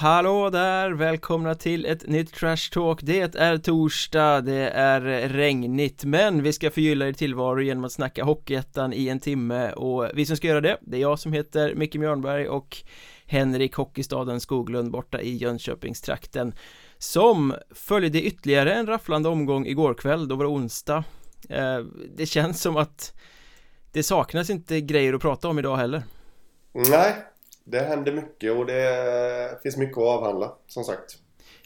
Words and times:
Hallå 0.00 0.50
där! 0.50 0.90
Välkomna 0.90 1.54
till 1.54 1.86
ett 1.86 2.06
nytt 2.06 2.34
Trash 2.34 2.70
Talk. 2.72 3.00
Det 3.02 3.34
är 3.34 3.58
torsdag, 3.58 4.40
det 4.40 4.70
är 4.70 5.00
regnigt 5.28 6.04
men 6.04 6.42
vi 6.42 6.52
ska 6.52 6.70
förgylla 6.70 7.08
er 7.08 7.12
tillvaro 7.12 7.60
genom 7.60 7.84
att 7.84 7.92
snacka 7.92 8.24
Hockeyettan 8.24 8.92
i 8.92 9.08
en 9.08 9.20
timme. 9.20 9.72
Och 9.72 10.10
vi 10.14 10.26
som 10.26 10.36
ska 10.36 10.46
göra 10.46 10.60
det, 10.60 10.78
det 10.80 10.96
är 10.96 11.00
jag 11.00 11.18
som 11.18 11.32
heter 11.32 11.74
Micke 11.74 11.94
Mjörnberg 11.94 12.48
och 12.48 12.76
Henrik 13.26 13.74
Hockeystaden 13.74 14.40
Skoglund 14.40 14.90
borta 14.90 15.20
i 15.20 15.36
Jönköpingstrakten 15.36 16.54
som 16.98 17.54
följde 17.70 18.22
ytterligare 18.22 18.74
en 18.74 18.86
rafflande 18.86 19.28
omgång 19.28 19.66
igår 19.66 19.94
kväll, 19.94 20.28
då 20.28 20.36
var 20.36 20.44
det 20.44 20.50
onsdag. 20.50 21.04
Eh, 21.48 21.78
det 22.16 22.26
känns 22.26 22.62
som 22.62 22.76
att 22.76 23.14
det 23.92 24.02
saknas 24.02 24.50
inte 24.50 24.80
grejer 24.80 25.14
att 25.14 25.22
prata 25.22 25.48
om 25.48 25.58
idag 25.58 25.76
heller. 25.76 26.02
Nej, 26.72 27.16
det 27.70 27.80
händer 27.80 28.12
mycket 28.12 28.52
och 28.52 28.66
det 28.66 29.62
finns 29.62 29.76
mycket 29.76 29.98
att 29.98 30.04
avhandla, 30.04 30.52
som 30.66 30.84
sagt. 30.84 31.18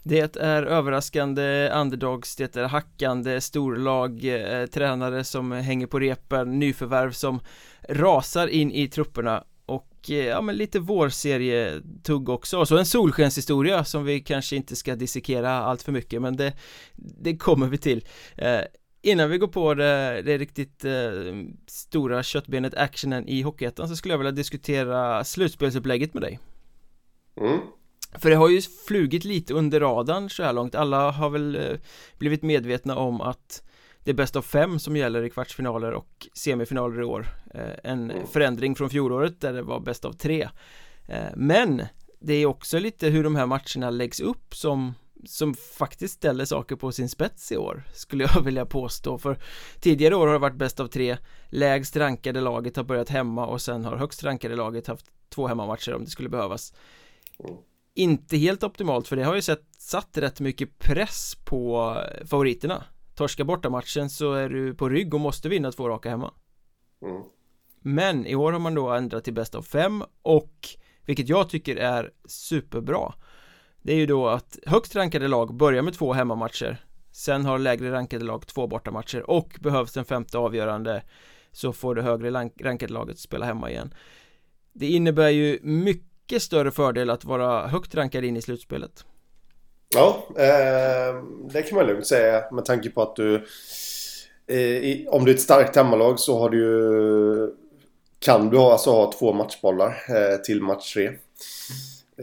Det 0.02 0.36
är 0.36 0.62
överraskande 0.62 1.70
underdogs, 1.74 2.36
det 2.36 2.56
är 2.56 2.64
hackande 2.64 3.40
storlag, 3.40 4.24
eh, 4.24 4.66
tränare 4.66 5.24
som 5.24 5.52
hänger 5.52 5.86
på 5.86 5.98
repen, 5.98 6.58
nyförvärv 6.58 7.12
som 7.12 7.40
rasar 7.88 8.46
in 8.46 8.72
i 8.72 8.88
trupperna 8.88 9.44
och 9.66 10.10
eh, 10.10 10.16
ja 10.16 10.40
men 10.40 10.56
lite 10.56 10.78
vårserietugg 10.78 12.28
också 12.28 12.58
och 12.58 12.68
så 12.68 12.78
en 12.78 12.86
solskenshistoria 12.86 13.84
som 13.84 14.04
vi 14.04 14.20
kanske 14.20 14.56
inte 14.56 14.76
ska 14.76 14.96
dissekera 14.96 15.50
allt 15.50 15.82
för 15.82 15.92
mycket 15.92 16.22
men 16.22 16.36
det, 16.36 16.52
det 16.94 17.36
kommer 17.36 17.66
vi 17.66 17.78
till 17.78 18.04
eh, 18.36 18.60
Innan 19.02 19.30
vi 19.30 19.38
går 19.38 19.48
på 19.48 19.74
det, 19.74 20.22
det 20.22 20.38
riktigt 20.38 20.84
eh, 20.84 20.92
stora 21.66 22.22
köttbenet 22.22 22.74
actionen 22.74 23.28
i 23.28 23.42
Hockeyettan 23.42 23.88
så 23.88 23.96
skulle 23.96 24.14
jag 24.14 24.18
vilja 24.18 24.32
diskutera 24.32 25.24
slutspelsupplägget 25.24 26.14
med 26.14 26.22
dig 26.22 26.38
Mm. 27.40 27.58
För 28.18 28.30
det 28.30 28.36
har 28.36 28.48
ju 28.48 28.60
flugit 28.88 29.24
lite 29.24 29.54
under 29.54 29.80
radarn 29.80 30.30
så 30.30 30.42
här 30.42 30.52
långt, 30.52 30.74
alla 30.74 31.10
har 31.10 31.30
väl 31.30 31.56
eh, 31.56 31.76
blivit 32.18 32.42
medvetna 32.42 32.96
om 32.96 33.20
att 33.20 33.62
det 34.04 34.10
är 34.10 34.14
bäst 34.14 34.36
av 34.36 34.42
fem 34.42 34.78
som 34.78 34.96
gäller 34.96 35.22
i 35.22 35.30
kvartsfinaler 35.30 35.92
och 35.92 36.26
semifinaler 36.34 37.00
i 37.00 37.04
år 37.04 37.26
eh, 37.54 37.90
En 37.90 38.10
Mm. 38.10 38.26
förändring 38.26 38.74
från 38.74 38.90
fjolåret 38.90 39.40
där 39.40 39.52
det 39.52 39.62
var 39.62 39.80
bäst 39.80 40.04
av 40.04 40.12
tre 40.12 40.48
Eh, 41.08 41.24
Men 41.36 41.82
det 42.20 42.34
är 42.34 42.46
också 42.46 42.78
lite 42.78 43.08
hur 43.08 43.24
de 43.24 43.36
här 43.36 43.46
matcherna 43.46 43.90
läggs 43.90 44.20
upp 44.20 44.54
som 44.54 44.94
som 45.24 45.54
faktiskt 45.54 46.14
ställer 46.14 46.44
saker 46.44 46.76
på 46.76 46.92
sin 46.92 47.08
spets 47.08 47.52
i 47.52 47.56
år 47.56 47.82
skulle 47.94 48.24
jag 48.24 48.42
vilja 48.44 48.66
påstå. 48.66 49.18
För 49.18 49.38
tidigare 49.80 50.16
år 50.16 50.26
har 50.26 50.32
det 50.32 50.38
varit 50.38 50.56
bäst 50.56 50.80
av 50.80 50.86
tre. 50.86 51.16
Lägst 51.48 51.96
rankade 51.96 52.40
laget 52.40 52.76
har 52.76 52.84
börjat 52.84 53.08
hemma 53.08 53.46
och 53.46 53.62
sen 53.62 53.84
har 53.84 53.96
högst 53.96 54.24
rankade 54.24 54.56
laget 54.56 54.86
haft 54.86 55.06
två 55.28 55.46
hemmamatcher 55.46 55.94
om 55.94 56.04
det 56.04 56.10
skulle 56.10 56.28
behövas. 56.28 56.74
Mm. 57.38 57.56
inte 57.94 58.36
helt 58.36 58.62
optimalt 58.62 59.08
för 59.08 59.16
det 59.16 59.24
har 59.24 59.34
ju 59.34 59.42
sett, 59.42 59.64
satt 59.78 60.18
rätt 60.18 60.40
mycket 60.40 60.78
press 60.78 61.36
på 61.44 61.96
favoriterna. 62.24 62.84
Torska 63.14 63.44
borta 63.44 63.70
matchen 63.70 64.10
så 64.10 64.32
är 64.32 64.48
du 64.48 64.74
på 64.74 64.88
rygg 64.88 65.14
och 65.14 65.20
måste 65.20 65.48
vinna 65.48 65.72
två 65.72 65.88
raka 65.88 66.10
hemma. 66.10 66.34
Mm. 67.02 67.22
men 67.80 68.26
i 68.26 68.34
år 68.34 68.52
har 68.52 68.58
man 68.58 68.74
då 68.74 68.90
ändrat 68.90 69.24
till 69.24 69.34
bäst 69.34 69.54
av 69.54 69.62
fem 69.62 70.04
och 70.22 70.68
vilket 71.06 71.28
jag 71.28 71.48
tycker 71.48 71.76
är 71.76 72.10
superbra 72.24 73.14
det 73.82 73.92
är 73.92 73.96
ju 73.96 74.06
då 74.06 74.28
att 74.28 74.58
högst 74.66 74.96
rankade 74.96 75.28
lag 75.28 75.54
börjar 75.54 75.82
med 75.82 75.94
två 75.94 76.12
hemmamatcher 76.12 76.84
Sen 77.12 77.44
har 77.44 77.58
lägre 77.58 77.92
rankade 77.92 78.24
lag 78.24 78.46
två 78.46 78.66
bortamatcher 78.66 79.30
och 79.30 79.56
behövs 79.60 79.96
en 79.96 80.04
femte 80.04 80.38
avgörande 80.38 81.02
Så 81.52 81.72
får 81.72 81.94
det 81.94 82.02
högre 82.02 82.30
rankade 82.60 82.92
laget 82.92 83.18
spela 83.18 83.46
hemma 83.46 83.70
igen 83.70 83.94
Det 84.72 84.86
innebär 84.86 85.28
ju 85.28 85.58
mycket 85.62 86.42
större 86.42 86.70
fördel 86.70 87.10
att 87.10 87.24
vara 87.24 87.66
högt 87.66 87.94
rankad 87.94 88.24
in 88.24 88.36
i 88.36 88.42
slutspelet 88.42 89.04
Ja, 89.94 90.26
eh, 90.36 91.24
det 91.52 91.62
kan 91.62 91.78
man 91.78 91.86
lugnt 91.86 92.06
säga 92.06 92.44
med 92.52 92.64
tanke 92.64 92.90
på 92.90 93.02
att 93.02 93.16
du... 93.16 93.46
Eh, 94.46 94.58
i, 94.58 95.06
om 95.10 95.24
du 95.24 95.30
är 95.30 95.34
ett 95.34 95.40
starkt 95.40 95.76
hemmalag 95.76 96.20
så 96.20 96.38
har 96.38 96.50
du 96.50 96.58
ju... 96.58 97.50
Kan 98.18 98.50
du 98.50 98.58
alltså 98.58 98.90
ha 98.90 99.12
två 99.12 99.32
matchbollar 99.32 99.88
eh, 99.88 100.36
till 100.36 100.62
match 100.62 100.94
tre. 100.94 101.10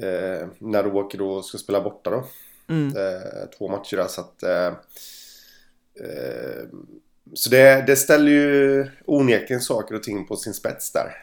Eh, 0.04 0.48
när 0.60 0.84
du 0.84 0.90
åker 0.92 1.18
då 1.18 1.32
och 1.32 1.46
ska 1.46 1.58
spela 1.58 1.82
borta 1.82 2.10
då. 2.10 2.24
mm. 2.68 2.98
Eh, 2.98 3.50
två 3.58 3.68
matcher 3.68 3.98
där 3.98 4.08
så 4.08 4.22
att... 4.22 4.44
Eh, 4.44 4.68
eh, 5.96 6.64
så 7.34 7.50
det, 7.50 7.84
det 7.88 7.96
ställer 7.96 8.32
ju 8.32 8.88
onekligen 9.06 9.62
saker 9.62 9.96
och 9.96 10.04
ting 10.04 10.28
på 10.28 10.36
sin 10.36 10.54
spets 10.54 10.92
där. 10.92 11.16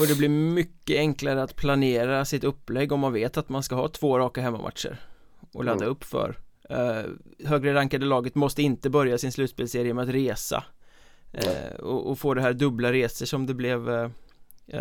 Och 0.00 0.06
det 0.06 0.14
blir 0.18 0.28
mycket 0.28 0.96
enklare 0.96 1.42
att 1.42 1.56
planera 1.56 2.24
sitt 2.24 2.44
upplägg 2.44 2.92
om 2.92 3.00
man 3.00 3.12
vet 3.12 3.36
att 3.36 3.48
man 3.48 3.62
ska 3.62 3.74
ha 3.74 3.88
två 3.88 4.18
raka 4.18 4.40
hemmamatcher 4.40 5.00
och 5.52 5.64
ladda 5.64 5.84
Mm. 5.84 5.88
upp 5.92 6.04
för 6.04 6.38
eh, 6.70 7.02
Högre 7.44 7.74
rankade 7.74 8.06
laget 8.06 8.34
måste 8.34 8.62
inte 8.62 8.90
börja 8.90 9.18
sin 9.18 9.32
slutspelserie 9.32 9.94
med 9.94 10.02
att 10.08 10.14
resa 10.14 10.64
eh, 11.32 11.74
och, 11.80 12.10
och 12.10 12.18
få 12.18 12.34
det 12.34 12.40
här 12.40 12.52
dubbla 12.52 12.92
resor 12.92 13.26
som 13.26 13.46
det 13.46 13.54
blev 13.54 13.90
eh, 13.90 14.08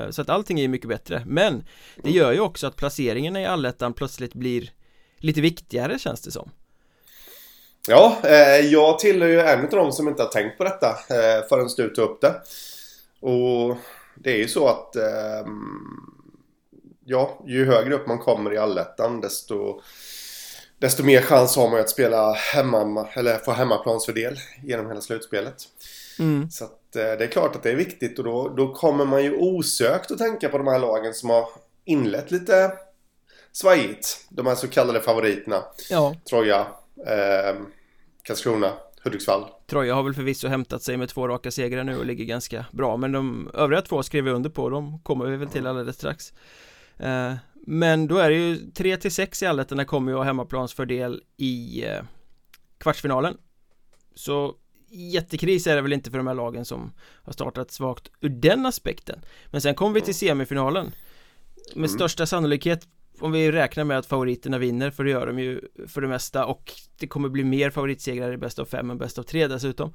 Så 0.09 0.21
att 0.21 0.29
allting 0.29 0.59
är 0.59 0.67
mycket 0.67 0.89
bättre 0.89 1.23
Men 1.25 1.63
det 2.03 2.11
gör 2.11 2.31
ju 2.31 2.39
också 2.39 2.67
att 2.67 2.75
placeringarna 2.75 3.41
i 3.41 3.45
allettan 3.45 3.93
plötsligt 3.93 4.33
blir 4.33 4.71
Lite 5.17 5.41
viktigare 5.41 5.99
känns 5.99 6.21
det 6.21 6.31
som 6.31 6.51
Ja, 7.87 8.17
eh, 8.23 8.65
jag 8.65 8.99
tillhör 8.99 9.29
ju 9.29 9.39
en 9.39 9.63
av 9.63 9.69
de 9.69 9.91
som 9.91 10.07
inte 10.07 10.23
har 10.23 10.29
tänkt 10.29 10.57
på 10.57 10.63
detta 10.63 10.89
eh, 10.89 11.47
förrän 11.49 11.67
du 11.77 11.89
tog 11.89 12.05
upp 12.05 12.21
det. 12.21 12.41
Och 13.19 13.77
det 14.15 14.31
är 14.31 14.37
ju 14.37 14.47
så 14.47 14.67
att 14.67 14.95
ehm, 14.95 16.13
ja, 17.05 17.43
ju 17.47 17.65
högre 17.65 17.95
upp 17.95 18.07
man 18.07 18.19
kommer 18.19 18.53
i 18.53 18.57
allettan 18.57 19.21
desto, 19.21 19.81
desto 20.79 21.03
mer 21.03 21.21
chans 21.21 21.55
har 21.55 21.69
man 21.69 21.77
ju 21.77 21.83
att 21.83 21.89
spela 21.89 22.33
hemma, 22.33 23.07
eller 23.13 23.37
få 23.37 23.51
hemmaplansfördel 23.51 24.39
genom 24.63 24.87
hela 24.87 25.01
slutspelet. 25.01 25.55
mm. 26.19 26.49
Så 26.49 26.65
att, 26.65 26.71
eh, 26.71 26.82
det 26.93 27.23
är 27.23 27.27
klart 27.27 27.55
att 27.55 27.63
det 27.63 27.71
är 27.71 27.75
viktigt 27.75 28.19
och 28.19 28.25
då, 28.25 28.49
då 28.49 28.73
kommer 28.73 29.05
man 29.05 29.23
ju 29.23 29.37
osökt 29.37 30.11
att 30.11 30.17
tänka 30.17 30.49
på 30.49 30.57
de 30.57 30.67
här 30.67 30.79
lagen 30.79 31.13
som 31.13 31.29
har 31.29 31.47
inlett 31.85 32.31
lite 32.31 32.71
svajigt. 33.51 34.25
De 34.29 34.47
här 34.47 34.55
så 34.55 34.67
kallade 34.67 35.01
favoriterna. 35.01 35.63
Ja, 35.89 36.15
Troja, 36.29 36.67
eh, 37.07 37.55
Karlskrona, 38.23 38.73
Hudiksvall. 39.03 39.45
Troja 39.67 39.95
har 39.95 40.03
väl 40.03 40.13
förvisso 40.13 40.47
hämtat 40.47 40.83
sig 40.83 40.97
med 40.97 41.09
två 41.09 41.27
raka 41.27 41.51
segrar 41.51 41.83
nu 41.83 41.97
och 41.97 42.05
ligger 42.05 42.25
ganska 42.25 42.65
bra 42.71 42.97
Men 42.97 43.11
de 43.11 43.51
övriga 43.53 43.81
två 43.81 44.03
skrev 44.03 44.23
vi 44.23 44.31
under 44.31 44.49
på, 44.49 44.69
de 44.69 44.99
kommer 44.99 45.25
vi 45.25 45.37
väl 45.37 45.49
till 45.49 45.67
alldeles 45.67 45.95
strax 45.95 46.33
eh, 46.97 47.33
Men 47.53 48.07
då 48.07 48.17
är 48.17 48.29
det 48.29 48.35
ju 48.35 48.57
3 48.71 48.97
till 48.97 49.11
6 49.11 49.43
i 49.43 49.45
allettorna 49.45 49.85
kommer 49.85 50.11
ju 50.11 50.17
ha 50.17 50.23
hemmaplansfördel 50.23 51.21
i 51.37 51.85
eh, 51.85 52.03
kvartsfinalen 52.77 53.37
Så 54.15 54.55
jättekris 54.93 55.67
är 55.67 55.75
det 55.75 55.81
väl 55.81 55.93
inte 55.93 56.11
för 56.11 56.17
de 56.17 56.27
här 56.27 56.33
lagen 56.33 56.65
som 56.65 56.91
har 57.23 57.33
startat 57.33 57.71
svagt 57.71 58.11
ur 58.21 58.29
den 58.29 58.65
aspekten. 58.65 59.19
Men 59.51 59.61
sen 59.61 59.75
kommer 59.75 59.93
vi 59.93 60.01
till 60.01 60.15
semifinalen. 60.15 60.85
Med 61.75 61.77
Mm. 61.77 61.87
största 61.89 62.25
sannolikhet 62.25 62.87
om 63.19 63.31
vi 63.31 63.51
räknar 63.51 63.83
med 63.83 63.97
att 63.97 64.05
favoriterna 64.05 64.57
vinner, 64.57 64.91
för 64.91 65.03
det 65.03 65.09
gör 65.09 65.27
de 65.27 65.39
ju 65.39 65.61
för 65.87 66.01
det 66.01 66.07
mesta 66.07 66.45
och 66.45 66.71
det 66.99 67.07
kommer 67.07 67.29
bli 67.29 67.43
mer 67.43 67.69
favoritsegrar 67.69 68.33
i 68.33 68.37
bäst 68.37 68.59
av 68.59 68.65
fem 68.65 68.89
än 68.89 68.97
bäst 68.97 69.17
av 69.17 69.23
tre 69.23 69.47
dessutom. 69.47 69.93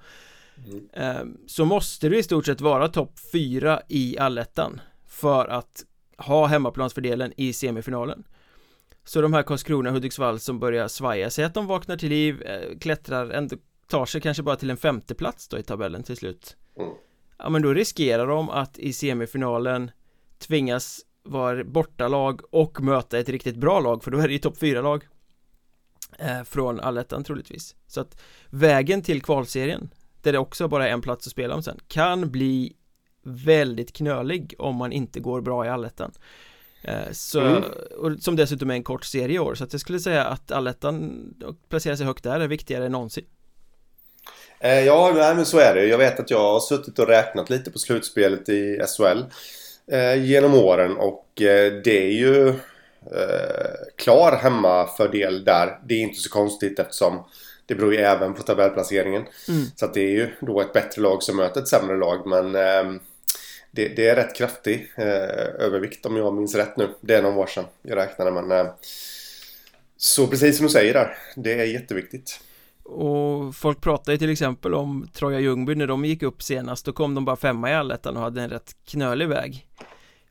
Mm. 0.67 0.89
Ehm, 0.93 1.37
Så 1.47 1.65
måste 1.65 2.09
det 2.09 2.19
i 2.19 2.23
stort 2.23 2.47
sett 2.47 2.61
vara 2.61 2.89
topp 2.89 3.19
fyra 3.33 3.83
i 3.89 4.19
allettan 4.19 4.81
för 5.07 5.47
att 5.49 5.85
ha 6.19 6.47
hemmaplansfördelen 6.47 7.33
i 7.37 7.53
semifinalen. 7.53 8.25
Så 9.05 9.21
de 9.21 9.33
här 9.33 9.43
Karlskrona 9.43 9.91
Hudiksvall 9.91 10.41
som 10.41 10.59
börjar 10.59 10.89
svaja, 10.89 11.31
säg 11.31 11.45
att 11.45 11.55
de 11.55 11.67
vaknar 11.67 11.97
till 11.97 12.09
liv, 12.09 12.43
eh, 12.43 12.79
klättrar, 12.79 13.31
ändå 13.31 13.57
tar 13.89 14.07
sig 14.07 14.21
kanske 14.21 14.43
bara 14.43 14.57
till 14.57 14.71
en 14.71 14.77
femte 14.77 15.15
plats 15.15 15.49
då 15.49 15.59
i 15.59 15.63
tabellen 15.63 16.03
till 16.03 16.17
slut 16.17 16.57
Mm. 16.79 16.91
Ja 17.39 17.49
men 17.49 17.63
då 17.63 17.75
riskerar 17.75 18.27
de 18.27 18.51
att 18.51 18.79
i 18.79 18.93
semifinalen 18.93 19.91
tvingas 20.39 21.01
vara 21.23 21.65
bortalag 21.65 22.41
och 22.55 22.81
möta 22.81 23.19
ett 23.19 23.29
riktigt 23.29 23.57
bra 23.57 23.81
lag 23.81 24.05
för 24.05 24.11
då 24.11 24.19
är 24.19 24.27
det 24.29 24.33
ju 24.33 24.39
topp 24.39 24.59
fyra 24.59 24.81
lag 24.81 25.05
eh, 26.19 26.43
Från 26.43 26.81
allettan 26.81 27.25
troligtvis 27.25 27.77
Så 27.87 28.01
att 28.01 28.21
vägen 28.51 29.03
till 29.03 29.23
kvalserien 29.23 29.91
Där 30.23 30.33
det 30.33 30.39
också 30.39 30.69
bara 30.69 30.89
är 30.89 30.93
en 30.93 31.01
plats 31.03 31.27
att 31.27 31.31
spela 31.33 31.55
om 31.55 31.63
sen 31.63 31.79
Kan 31.89 32.31
bli 32.31 32.77
väldigt 33.23 33.93
knölig 33.93 34.55
om 34.59 34.77
man 34.77 34.93
inte 34.93 35.21
går 35.21 35.41
bra 35.41 35.67
i 35.67 35.69
allettan 35.69 36.13
eh, 36.83 37.11
Så, 37.13 37.41
Mm. 37.41 37.63
och 37.99 38.23
som 38.23 38.37
dessutom 38.37 38.71
är 38.71 38.75
en 38.75 38.83
kort 38.85 39.05
serie 39.05 39.37
i 39.37 39.39
år 39.39 39.55
Så 39.55 39.65
att 39.65 39.73
jag 39.73 39.81
skulle 39.81 40.01
säga 40.01 40.25
att 40.25 40.51
allettan 40.51 41.21
och 41.45 41.69
placera 41.69 41.97
sig 41.97 42.07
högt 42.07 42.25
där 42.25 42.41
är 42.41 42.49
viktigare 42.49 42.87
än 42.87 42.93
någonsin 42.93 43.25
ja, 44.61 45.13
nej, 45.15 45.35
men 45.35 45.47
så 45.47 45.59
är 45.59 45.75
det. 45.75 45.87
Jag 45.87 45.99
vet 45.99 46.21
att 46.21 46.31
jag 46.31 46.39
har 46.39 46.61
suttit 46.61 46.99
och 46.99 47.09
räknat 47.09 47.51
lite 47.51 47.71
på 47.71 47.79
slutspelet 47.79 48.49
i 48.49 48.81
SHL 48.97 49.23
eh, 49.93 50.25
genom 50.25 50.55
åren 50.55 50.97
och 50.97 51.43
eh, 51.43 51.73
det 51.85 52.07
är 52.07 52.11
ju 52.11 52.49
eh, 52.49 52.55
klar 53.97 54.37
hemmafördel 54.37 55.45
där. 55.45 55.79
Det 55.85 55.95
är 55.95 56.01
inte 56.01 56.21
så 56.21 56.31
konstigt 56.31 56.79
eftersom 56.79 57.25
det 57.67 57.75
beror 57.75 57.95
ju 57.95 58.01
även 58.01 58.35
på 58.35 58.43
tabellplaceringen. 58.43 59.27
Mm. 59.49 59.65
Så 59.77 59.87
det 59.87 60.01
är 60.01 60.11
ju 60.11 60.29
då 60.41 60.61
ett 60.61 60.73
bättre 60.73 61.03
lag 61.03 61.23
som 61.23 61.37
möter 61.37 61.61
ett 61.61 61.69
sämre 61.69 61.97
lag 61.97 62.27
men 62.27 62.55
ehm, 62.55 63.01
det, 63.71 63.89
det 63.89 64.09
är 64.09 64.17
rätt 64.17 64.37
kraftig 64.37 64.93
eh, 64.97 65.65
övervikt 65.65 66.07
om 66.07 66.17
jag 66.17 66.35
minns 66.35 66.55
rätt 66.55 66.77
nu. 66.77 66.89
Det 67.01 67.15
är 67.15 67.23
någon 67.23 67.37
år 67.39 67.47
sedan 67.47 67.65
jag 67.83 67.97
räknade 67.97 68.31
men 68.31 68.51
eh, 68.51 68.73
Så 69.97 70.27
precis 70.27 70.57
som 70.57 70.67
du 70.67 70.73
säger 70.73 70.95
där, 70.95 71.19
det 71.37 71.53
är 71.53 71.65
jätteviktigt. 71.65 72.41
Och 72.89 73.57
folk 73.57 73.81
pratar 73.81 74.13
ju 74.13 74.19
till 74.19 74.31
exempel 74.31 74.75
om 74.75 75.09
Troja 75.13 75.41
Ljungby 75.41 75.75
när 75.75 75.87
de 75.87 76.05
gick 76.05 76.23
upp 76.23 76.43
senast 76.43 76.85
Då 76.85 76.93
kom 76.93 77.15
de 77.15 77.25
bara 77.25 77.37
femma 77.37 77.71
i 77.71 77.75
allettan 77.75 78.17
och 78.17 78.23
hade 78.23 78.43
en 78.43 78.51
rätt 78.51 78.77
knölig 78.85 79.29
väg. 79.29 79.67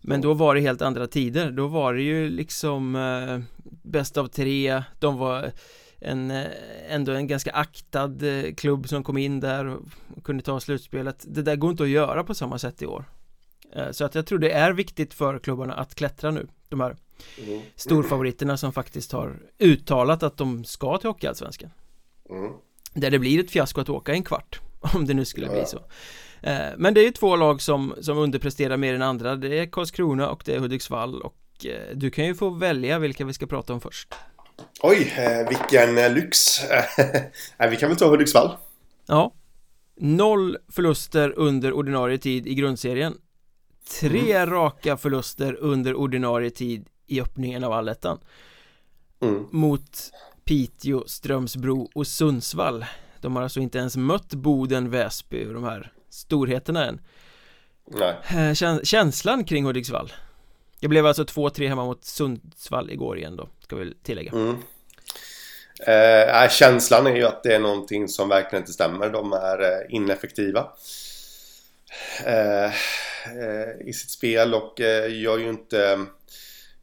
Men 0.01 0.21
då 0.21 0.33
var 0.33 0.56
det 0.56 0.62
helt 0.62 0.81
andra 0.81 1.07
tider 1.07 1.51
Då 1.51 1.68
var 1.68 1.94
det 1.94 2.01
ju 2.01 2.30
liksom 2.30 2.95
eh, 2.95 3.39
Bäst 3.83 4.18
av 4.18 4.27
tre 4.27 4.83
De 5.00 5.18
var 5.18 5.51
en, 6.00 6.31
eh, 6.31 6.45
ändå 6.89 7.12
en 7.12 7.27
ganska 7.27 7.51
aktad 7.51 8.24
eh, 8.24 8.54
klubb 8.54 8.89
som 8.89 9.03
kom 9.03 9.18
in 9.18 9.39
där 9.39 9.65
och 10.15 10.24
kunde 10.24 10.44
ta 10.44 10.60
slutspelet. 10.60 11.25
Det 11.27 11.42
där 11.42 11.56
går 11.56 11.71
inte 11.71 11.83
att 11.83 11.89
göra 11.89 12.24
på 12.24 12.33
samma 12.33 12.60
sätt 12.60 12.81
i 12.81 12.86
år. 12.86 13.06
Eh, 13.75 13.92
Så 13.92 14.06
att 14.06 14.15
jag 14.15 14.25
tror 14.25 14.39
det 14.39 14.51
är 14.51 14.74
viktigt 14.74 15.13
för 15.13 15.39
klubbarna 15.39 15.74
att 15.74 15.95
klättra 15.95 16.31
nu 16.31 16.48
De 16.69 16.81
här 16.81 16.95
mm. 17.48 17.62
storfavoriterna 17.75 18.57
som 18.57 18.74
faktiskt 18.74 19.12
har 19.12 19.39
uttalat 19.60 20.24
att 20.24 20.38
de 20.38 20.63
ska 20.63 20.98
till 20.98 21.10
Hockeyallsvenskan 21.10 21.69
mm. 22.29 22.51
Där 22.94 23.12
det 23.12 23.19
blir 23.19 23.39
ett 23.39 23.51
fiasko 23.51 23.81
att 23.81 23.89
åka 23.89 24.13
en 24.13 24.24
kvart 24.24 24.59
Om 24.94 25.06
det 25.06 25.13
nu 25.13 25.25
skulle 25.25 25.47
ja. 25.47 25.53
bli 25.53 25.65
så 25.65 25.79
Men 26.77 26.94
det 26.94 27.01
är 27.01 27.06
ju 27.06 27.12
två 27.12 27.35
lag 27.35 27.62
som, 27.62 27.95
som 28.01 28.18
underpresterar 28.18 28.77
mer 28.77 28.94
än 28.94 29.01
andra 29.01 29.35
Det 29.35 29.59
är 29.59 29.65
Karlskrona 29.65 30.29
och 30.29 30.44
det 30.45 30.56
är 30.56 30.59
Hudiksvall 30.59 31.21
och 31.21 31.35
du 31.94 32.09
kan 32.09 32.25
ju 32.25 32.35
få 32.35 32.50
välja 32.50 33.00
vilka 33.00 33.25
vi 33.25 33.33
ska 33.33 33.47
prata 33.47 33.74
om 33.74 33.81
först 33.81 34.13
Oj, 34.81 35.13
eh, 35.18 35.50
vilken 35.50 35.97
eh, 35.97 36.13
lyx. 36.13 36.38
vi 37.69 37.75
kan 37.75 37.89
väl 37.89 37.97
ta 37.97 38.09
Hudiksvall. 38.09 38.57
Ja. 39.06 39.33
Noll 39.95 40.57
förluster 40.69 41.33
under 41.38 41.74
ordinarie 41.74 42.18
tid 42.18 42.47
i 42.47 42.56
grundserien. 42.56 43.18
Tre 44.01 44.33
mm. 44.33 44.50
raka 44.50 44.97
förluster 44.97 45.53
under 45.59 45.95
ordinarie 45.95 46.50
tid 46.50 46.88
i 47.07 47.21
öppningen 47.21 47.63
av 47.63 47.71
allettan. 47.71 48.19
Mm. 49.21 49.45
Mot 49.51 50.12
Piteå, 50.47 51.03
Strömsbro 51.07 51.89
och 51.95 52.07
Sundsvall. 52.07 52.85
De 53.21 53.35
har 53.35 53.44
alltså 53.44 53.59
inte 53.59 53.77
ens 53.77 53.97
mött 53.97 54.33
Boden, 54.33 54.89
Väsby 54.89 55.45
och 55.45 55.53
de 55.53 55.63
här 55.63 55.91
storheterna 56.09 56.85
än. 56.85 57.01
Nej. 57.85 58.15
Eh, 58.49 58.81
känslan 58.83 59.45
kring 59.45 59.65
Hudiksvall? 59.65 60.13
Det 60.79 60.88
blev 60.88 61.05
alltså 61.05 61.23
2-3 61.23 61.67
hemma 61.67 61.85
mot 61.85 62.05
Sundsvall 62.05 62.91
igår 62.91 63.17
igen 63.17 63.35
då, 63.35 63.49
ska 63.59 63.75
vi 63.75 63.94
tillägga. 64.03 64.31
Mm. 64.31 64.55
Eh, 65.88 66.50
känslan 66.50 67.07
är 67.07 67.15
ju 67.15 67.23
att 67.23 67.43
det 67.43 67.55
är 67.55 67.59
någonting 67.59 68.07
som 68.07 68.29
verkligen 68.29 68.61
inte 68.61 68.73
stämmer. 68.73 69.09
De 69.09 69.33
är 69.33 69.61
eh, 69.61 69.95
ineffektiva 69.95 70.67
eh, 72.25 72.65
eh, 72.65 73.88
i 73.88 73.93
sitt 73.93 74.09
spel 74.09 74.53
och 74.53 74.79
gör 75.09 75.38
ju 75.38 75.50
inte 75.50 76.05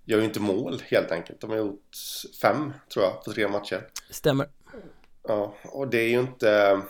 gör 0.05 0.19
ju 0.19 0.25
inte 0.25 0.41
mål 0.41 0.83
helt 0.87 1.11
enkelt. 1.11 1.41
De 1.41 1.51
har 1.51 1.57
gjort 1.57 1.97
fem, 2.43 2.73
tror 2.93 3.05
jag, 3.05 3.25
på 3.25 3.33
tre 3.33 3.49
matcher. 3.49 3.89
Stämmer. 4.11 4.49
Ja, 5.29 5.55
och 5.65 5.89
det 5.89 5.99
är 5.99 6.09
ju 6.09 6.21
inte... 6.21 6.81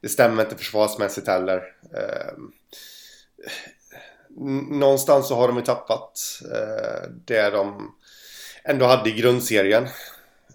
Det 0.00 0.08
stämmer 0.08 0.42
inte 0.42 0.56
försvarsmässigt 0.56 1.26
heller. 1.26 1.62
Eh, 1.94 2.32
någonstans 4.70 5.28
så 5.28 5.34
har 5.34 5.48
de 5.48 5.56
ju 5.56 5.62
tappat 5.62 6.20
eh, 6.54 7.10
det 7.24 7.50
de 7.50 7.94
ändå 8.64 8.86
hade 8.86 9.10
i 9.10 9.12
grundserien. 9.12 9.84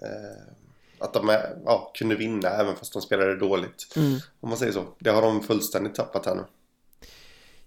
Eh, 0.01 0.53
att 0.99 1.13
de 1.13 1.29
ja, 1.65 1.91
kunde 1.95 2.15
vinna 2.15 2.49
även 2.49 2.75
fast 2.75 2.93
de 2.93 3.01
spelade 3.01 3.35
dåligt. 3.35 3.93
Mm. 3.95 4.19
Om 4.39 4.49
man 4.49 4.57
säger 4.57 4.71
så. 4.71 4.95
Det 4.99 5.09
har 5.09 5.21
de 5.21 5.43
fullständigt 5.43 5.95
tappat 5.95 6.25
här 6.25 6.35
nu. 6.35 6.45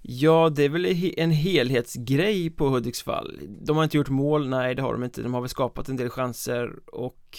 Ja, 0.06 0.50
det 0.50 0.62
är 0.64 0.68
väl 0.68 0.86
en 1.16 1.30
helhetsgrej 1.30 2.50
på 2.50 2.68
Hudiksvall. 2.68 3.40
De 3.60 3.76
har 3.76 3.84
inte 3.84 3.96
gjort 3.96 4.08
mål, 4.08 4.48
nej 4.48 4.74
det 4.74 4.82
har 4.82 4.92
de 4.92 5.04
inte. 5.04 5.22
De 5.22 5.34
har 5.34 5.40
väl 5.40 5.50
skapat 5.50 5.88
en 5.88 5.96
del 5.96 6.10
chanser 6.10 6.72
och 6.86 7.38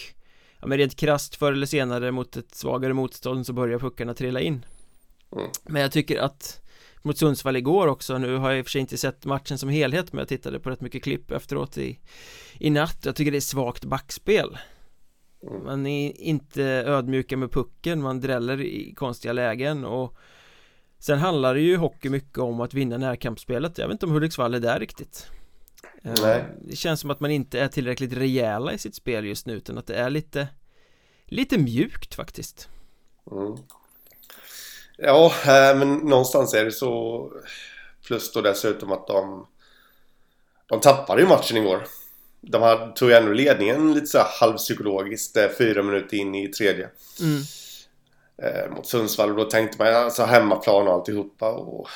ja, 0.60 0.68
men 0.68 0.78
rent 0.78 0.96
krast 0.96 1.36
förr 1.36 1.52
eller 1.52 1.66
senare 1.66 2.12
mot 2.12 2.38
ett 2.38 2.56
svagare 2.56 2.94
motstånd 2.94 3.46
så 3.46 3.54
börjar 3.54 3.80
puckarna 3.80 4.14
trilla 4.14 4.42
in. 4.42 4.66
Mm. 5.32 5.50
Men 5.64 5.82
jag 5.82 5.92
tycker 5.92 6.18
att 6.18 6.62
mot 7.02 7.18
Sundsvall 7.18 7.56
igår 7.56 7.88
också 7.88 8.18
Nu 8.18 8.36
har 8.36 8.50
jag 8.50 8.60
i 8.60 8.62
och 8.62 8.66
för 8.66 8.72
sig 8.72 8.82
inte 8.82 8.98
sett 8.98 9.26
matchen 9.26 9.58
som 9.58 9.70
helhet 9.70 10.14
men 10.14 10.20
jag 10.20 10.28
tittade 10.28 10.60
på 10.60 10.70
rätt 10.70 10.82
mycket 10.82 11.04
klipp 11.04 11.32
efteråt 11.32 11.78
i, 11.78 12.00
i 12.60 12.70
natt. 12.70 13.00
Jag 13.06 13.16
tycker 13.16 13.32
det 13.32 13.38
är 13.38 13.42
svagt 13.42 13.86
backspel. 13.86 14.58
Mm. 15.48 15.64
Man 15.64 15.86
är 15.86 16.22
inte 16.22 16.64
ödmjuka 16.64 17.38
med 17.38 17.52
pucken, 17.52 18.02
man 18.02 18.22
dräller 18.22 18.62
i 18.62 18.94
konstiga 18.96 19.34
lägen 19.34 19.86
och 19.86 20.18
Sen 21.00 21.20
handlar 21.20 21.54
det 21.54 21.62
ju 21.62 21.78
hockey 21.78 22.10
mycket 22.10 22.38
om 22.38 22.62
att 22.62 22.74
vinna 22.74 22.98
närkampsspelet 22.98 23.78
Jag 23.78 23.88
vet 23.88 23.94
inte 23.94 24.06
om 24.06 24.12
Hudiksvall 24.12 24.54
är 24.54 24.60
där 24.60 24.80
riktigt 24.80 25.28
eh, 26.04 26.14
Nej. 26.22 26.46
Det 26.62 26.76
känns 26.76 27.00
som 27.00 27.12
att 27.12 27.20
man 27.20 27.32
inte 27.32 27.60
är 27.60 27.68
tillräckligt 27.68 28.14
rejäla 28.14 28.74
i 28.74 28.78
sitt 28.78 28.96
spel 28.96 29.26
just 29.26 29.46
nu 29.46 29.54
utan 29.54 29.78
att 29.78 29.88
det 29.88 29.96
är 29.96 30.10
lite 30.10 30.48
Lite 31.26 31.58
mjukt 31.58 32.16
faktiskt 32.16 32.70
mm. 33.32 33.58
Ja, 34.98 35.26
eh, 35.26 35.78
men 35.78 35.98
någonstans 35.98 36.54
är 36.54 36.66
det 36.66 36.72
så 36.72 37.32
Plus 38.08 38.34
då 38.34 38.42
dessutom 38.42 38.92
att 38.92 39.08
de 39.08 39.48
De 40.70 40.80
tappade 40.80 41.22
ju 41.22 41.28
matchen 41.28 41.58
igår 41.58 41.84
De 42.42 42.62
hade, 42.62 42.92
tog 42.96 43.10
ju 43.10 43.16
ändå 43.16 43.32
ledningen 43.32 43.94
lite 43.94 44.08
så 44.08 44.18
här 44.18 44.28
halvpsykologiskt 44.40 45.38
eh, 45.38 45.50
Fyra 45.58 45.84
minuter 45.84 46.18
in 46.18 46.36
i 46.36 46.48
tredje 46.48 46.90
mm. 47.22 47.42
Eh, 48.38 48.72
Mot 48.76 48.88
Sundsvall. 48.88 49.30
Och 49.30 49.36
då 49.36 49.44
tänkte 49.44 49.84
man 49.84 49.96
alltså 49.96 50.24
hemmaplan 50.24 50.88
och 50.88 50.94
alltihopa. 50.94 51.52
Och, 51.52 51.88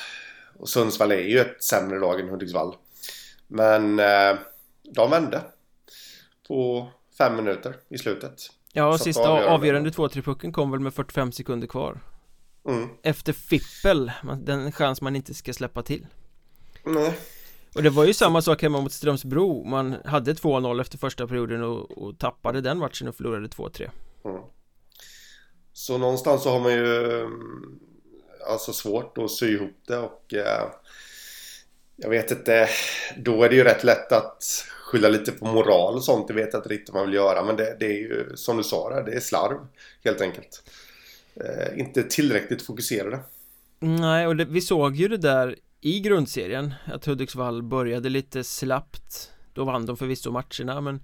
och 0.58 0.68
Sundsvall 0.68 1.12
är 1.12 1.28
ju 1.28 1.38
ett 1.38 1.62
sämre 1.62 1.98
lag 1.98 2.20
än 2.20 2.28
Hudiksvall. 2.28 2.74
Men 3.46 3.98
eh, 3.98 4.38
de 4.82 5.10
vände 5.10 5.40
På 6.48 6.88
fem 7.18 7.36
minuter 7.36 7.76
i 7.88 7.98
slutet. 7.98 8.42
Ja, 8.72 8.86
och 8.86 9.00
sista 9.00 9.28
avgörande 9.28 9.90
2-3 9.90 10.22
pucken 10.22 10.52
kom 10.52 10.70
väl 10.70 10.80
med 10.80 10.94
45 10.94 11.32
sekunder 11.32 11.66
kvar. 11.66 12.00
Mm. 12.68 12.88
Efter 13.02 13.32
fippel, 13.32 14.12
den 14.42 14.72
chans 14.72 15.02
man 15.02 15.16
inte 15.16 15.34
ska 15.34 15.52
släppa 15.52 15.82
till. 15.82 16.06
Nej. 16.84 17.18
Och 17.74 17.82
det 17.82 17.90
var 17.90 18.04
ju 18.04 18.14
samma 18.14 18.42
sak 18.42 18.62
hemma 18.62 18.80
mot 18.80 18.92
Strömsbro. 18.92 19.64
Man 19.64 19.96
hade 20.04 20.32
2-0 20.32 20.80
efter 20.80 20.98
första 20.98 21.26
perioden 21.26 21.62
och, 21.62 21.98
och, 21.98 22.18
tappade 22.18 22.60
den 22.60 22.78
matchen 22.78 23.08
och 23.08 23.16
förlorade 23.16 23.46
2-3 23.46 23.90
mm. 24.24 24.42
Så 25.80 25.98
någonstans 25.98 26.42
så 26.42 26.50
har 26.50 26.60
man 26.60 26.72
ju 26.72 27.20
eh, 27.20 27.28
Alltså 28.50 28.72
svårt 28.72 29.18
att 29.18 29.30
sy 29.30 29.54
ihop 29.54 29.76
det 29.86 29.98
och 29.98 30.34
eh, 30.34 30.68
Jag 31.96 32.10
vet 32.10 32.30
inte 32.30 32.68
Då 33.16 33.42
är 33.42 33.48
det 33.48 33.54
ju 33.54 33.64
rätt 33.64 33.84
lätt 33.84 34.12
att 34.12 34.44
skylla 34.82 35.08
lite 35.08 35.32
på 35.32 35.46
moral 35.46 35.94
och 35.94 36.04
sånt 36.04 36.28
Det 36.28 36.34
vet 36.34 36.52
jag 36.52 36.58
inte 36.58 36.68
riktigt 36.68 36.94
vad 36.94 37.02
man 37.02 37.10
vill 37.10 37.14
göra 37.14 37.44
Men 37.44 37.56
det, 37.56 37.76
det 37.80 37.86
är 37.86 37.98
ju 37.98 38.32
som 38.34 38.56
du 38.56 38.62
sa 38.62 38.90
där, 38.90 39.02
det 39.02 39.12
är 39.12 39.20
slarv 39.20 39.66
Helt 40.04 40.20
enkelt 40.20 40.62
eh, 41.34 41.78
inte 41.78 42.02
tillräckligt 42.02 42.62
fokuserade. 42.62 43.18
Nej, 43.78 44.26
och 44.26 44.36
det, 44.36 44.44
vi 44.44 44.60
såg 44.60 44.96
ju 44.96 45.08
det 45.08 45.16
där 45.16 45.56
i 45.80 46.00
grundserien 46.00 46.74
Att 46.84 47.04
Hudiksvall 47.04 47.62
började 47.62 48.08
lite 48.08 48.44
slappt 48.44 49.30
Då 49.52 49.64
vann 49.64 49.86
de 49.86 49.96
förvisso 49.96 50.30
matcherna 50.30 50.80
men. 50.80 51.00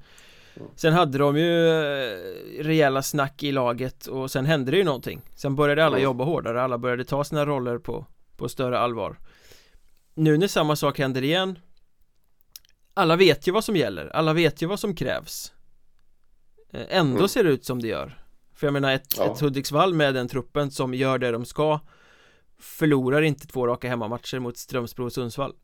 Sen 0.77 0.93
hade 0.93 1.19
de 1.19 1.37
ju 1.37 1.69
eh, 1.69 2.19
rejäla 2.65 3.03
snack 3.03 3.43
i 3.43 3.53
laget 3.53 4.07
och 4.07 4.31
sen 4.31 4.47
hände 4.47 4.71
det 4.71 4.77
ju 4.77 4.85
någonting. 4.85 5.21
Sen 5.35 5.57
började 5.57 5.85
alla 5.85 5.99
jobba 5.99 6.25
hårdare, 6.25 6.63
alla 6.63 6.79
började 6.79 7.05
ta 7.05 7.25
sina 7.25 7.47
roller 7.47 7.79
på, 7.79 8.07
på 8.37 8.49
större 8.49 8.79
allvar. 8.79 9.19
Nu 10.15 10.39
när 10.39 10.47
samma 10.47 10.77
sak 10.77 10.99
händer 10.99 11.25
igen 11.25 11.59
Alla 12.95 13.17
vet 13.17 13.49
ju 13.49 13.53
vad 13.53 13.65
som 13.65 13.77
gäller, 13.77 14.17
alla 14.17 14.33
vet 14.33 14.63
ju 14.63 14.67
vad 14.67 14.81
som 14.81 14.95
krävs. 14.95 15.53
Eh, 16.73 16.87
Ändå 16.89 17.17
mm. 17.17 17.29
ser 17.29 17.45
det 17.45 17.51
ut 17.51 17.65
som 17.65 17.83
det 17.83 17.89
gör. 17.89 18.23
För 18.55 18.67
jag 18.67 18.75
menar 18.75 18.93
ett, 18.93 19.15
ja. 19.19 19.33
ett 19.33 19.41
Hudiksvall 19.41 19.95
med 19.95 20.15
den 20.15 20.29
truppen 20.29 20.71
som 20.71 20.95
gör 20.95 21.19
det 21.19 21.31
de 21.31 21.45
ska 21.45 21.81
Förlorar 22.59 23.23
inte 23.23 23.47
två 23.47 23.67
raka 23.67 23.89
hemmamatcher 23.89 24.39
mot 24.39 24.57
Strömsbro 24.57 25.05
och 25.05 25.13
Sundsvall 25.13 25.55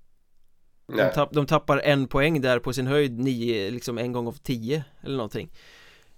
de, 0.96 1.10
tapp, 1.14 1.32
de, 1.32 1.46
tappar 1.46 1.78
en 1.78 2.06
poäng 2.06 2.40
där 2.40 2.58
på 2.58 2.72
sin 2.72 2.86
höjd 2.86 3.18
nio, 3.18 3.70
liksom 3.70 3.98
en 3.98 4.12
gång 4.12 4.26
av 4.26 4.32
tio 4.32 4.84
eller 5.02 5.16
någonting. 5.16 5.50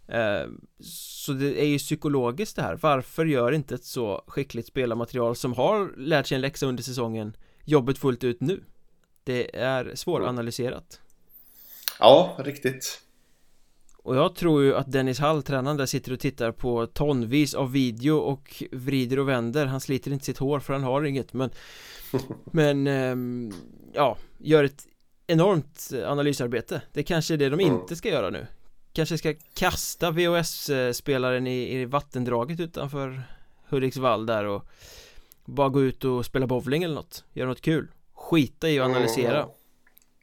Eh, 0.08 0.42
Så 0.80 1.32
det 1.32 1.62
är 1.62 1.66
ju 1.66 1.78
psykologiskt 1.78 2.56
det 2.56 2.62
här. 2.62 2.78
Varför 2.82 3.24
gör 3.24 3.52
inte 3.52 3.74
ett 3.74 3.84
så 3.84 4.24
skickligt 4.26 4.68
spelarmaterial 4.68 5.36
som 5.36 5.52
har 5.52 5.92
lärt 5.96 6.26
sig 6.26 6.34
en 6.34 6.40
läxa 6.40 6.66
under 6.66 6.82
säsongen 6.82 7.36
Jobbet 7.64 7.98
fullt 7.98 8.24
ut 8.24 8.40
nu? 8.40 8.64
Det 9.24 9.56
är 9.56 9.92
svåranalyserat. 9.94 11.00
Ja, 12.00 12.36
riktigt 12.44 13.00
och 14.04 14.16
jag 14.16 14.34
tror 14.34 14.62
ju 14.62 14.74
att 14.74 14.92
Dennis 14.92 15.18
Hall, 15.18 15.42
tränaren 15.42 15.76
där, 15.76 15.86
sitter 15.86 16.12
och 16.12 16.20
tittar 16.20 16.52
på 16.52 16.86
tonvis 16.86 17.54
av 17.54 17.72
video 17.72 18.16
och 18.16 18.62
vrider 18.72 19.18
och 19.18 19.28
vänder. 19.28 19.66
Han 19.66 19.80
sliter 19.80 20.12
inte 20.12 20.24
sitt 20.24 20.38
hår 20.38 20.60
för 20.60 20.72
han 20.72 20.82
har 20.82 21.04
inget 21.04 21.32
men 21.32 21.50
Men 22.44 22.86
ähm, 22.86 23.52
Ja, 23.94 24.16
gör 24.38 24.64
ett 24.64 24.86
enormt 25.26 25.90
analysarbete. 26.06 26.82
Det 26.92 27.02
kanske 27.02 27.34
är 27.34 27.38
det 27.38 27.48
de 27.48 27.60
inte 27.60 27.96
ska 27.96 28.08
göra 28.08 28.30
nu. 28.30 28.46
Kanske 28.92 29.18
ska 29.18 29.34
kasta 29.54 30.10
VHS-spelaren 30.10 31.46
i, 31.46 31.74
i 31.74 31.84
vattendraget 31.84 32.60
utanför 32.60 33.22
Hudiksvall 33.68 34.26
där 34.26 34.44
och 34.44 34.64
Bara 35.44 35.68
gå 35.68 35.82
ut 35.82 36.04
och 36.04 36.26
spela 36.26 36.46
bowling 36.46 36.82
eller 36.82 36.94
något. 36.94 37.24
Göra 37.32 37.48
något 37.48 37.60
kul. 37.60 37.88
Skita 38.14 38.68
i 38.68 38.78
att 38.78 38.84
analysera. 38.84 39.46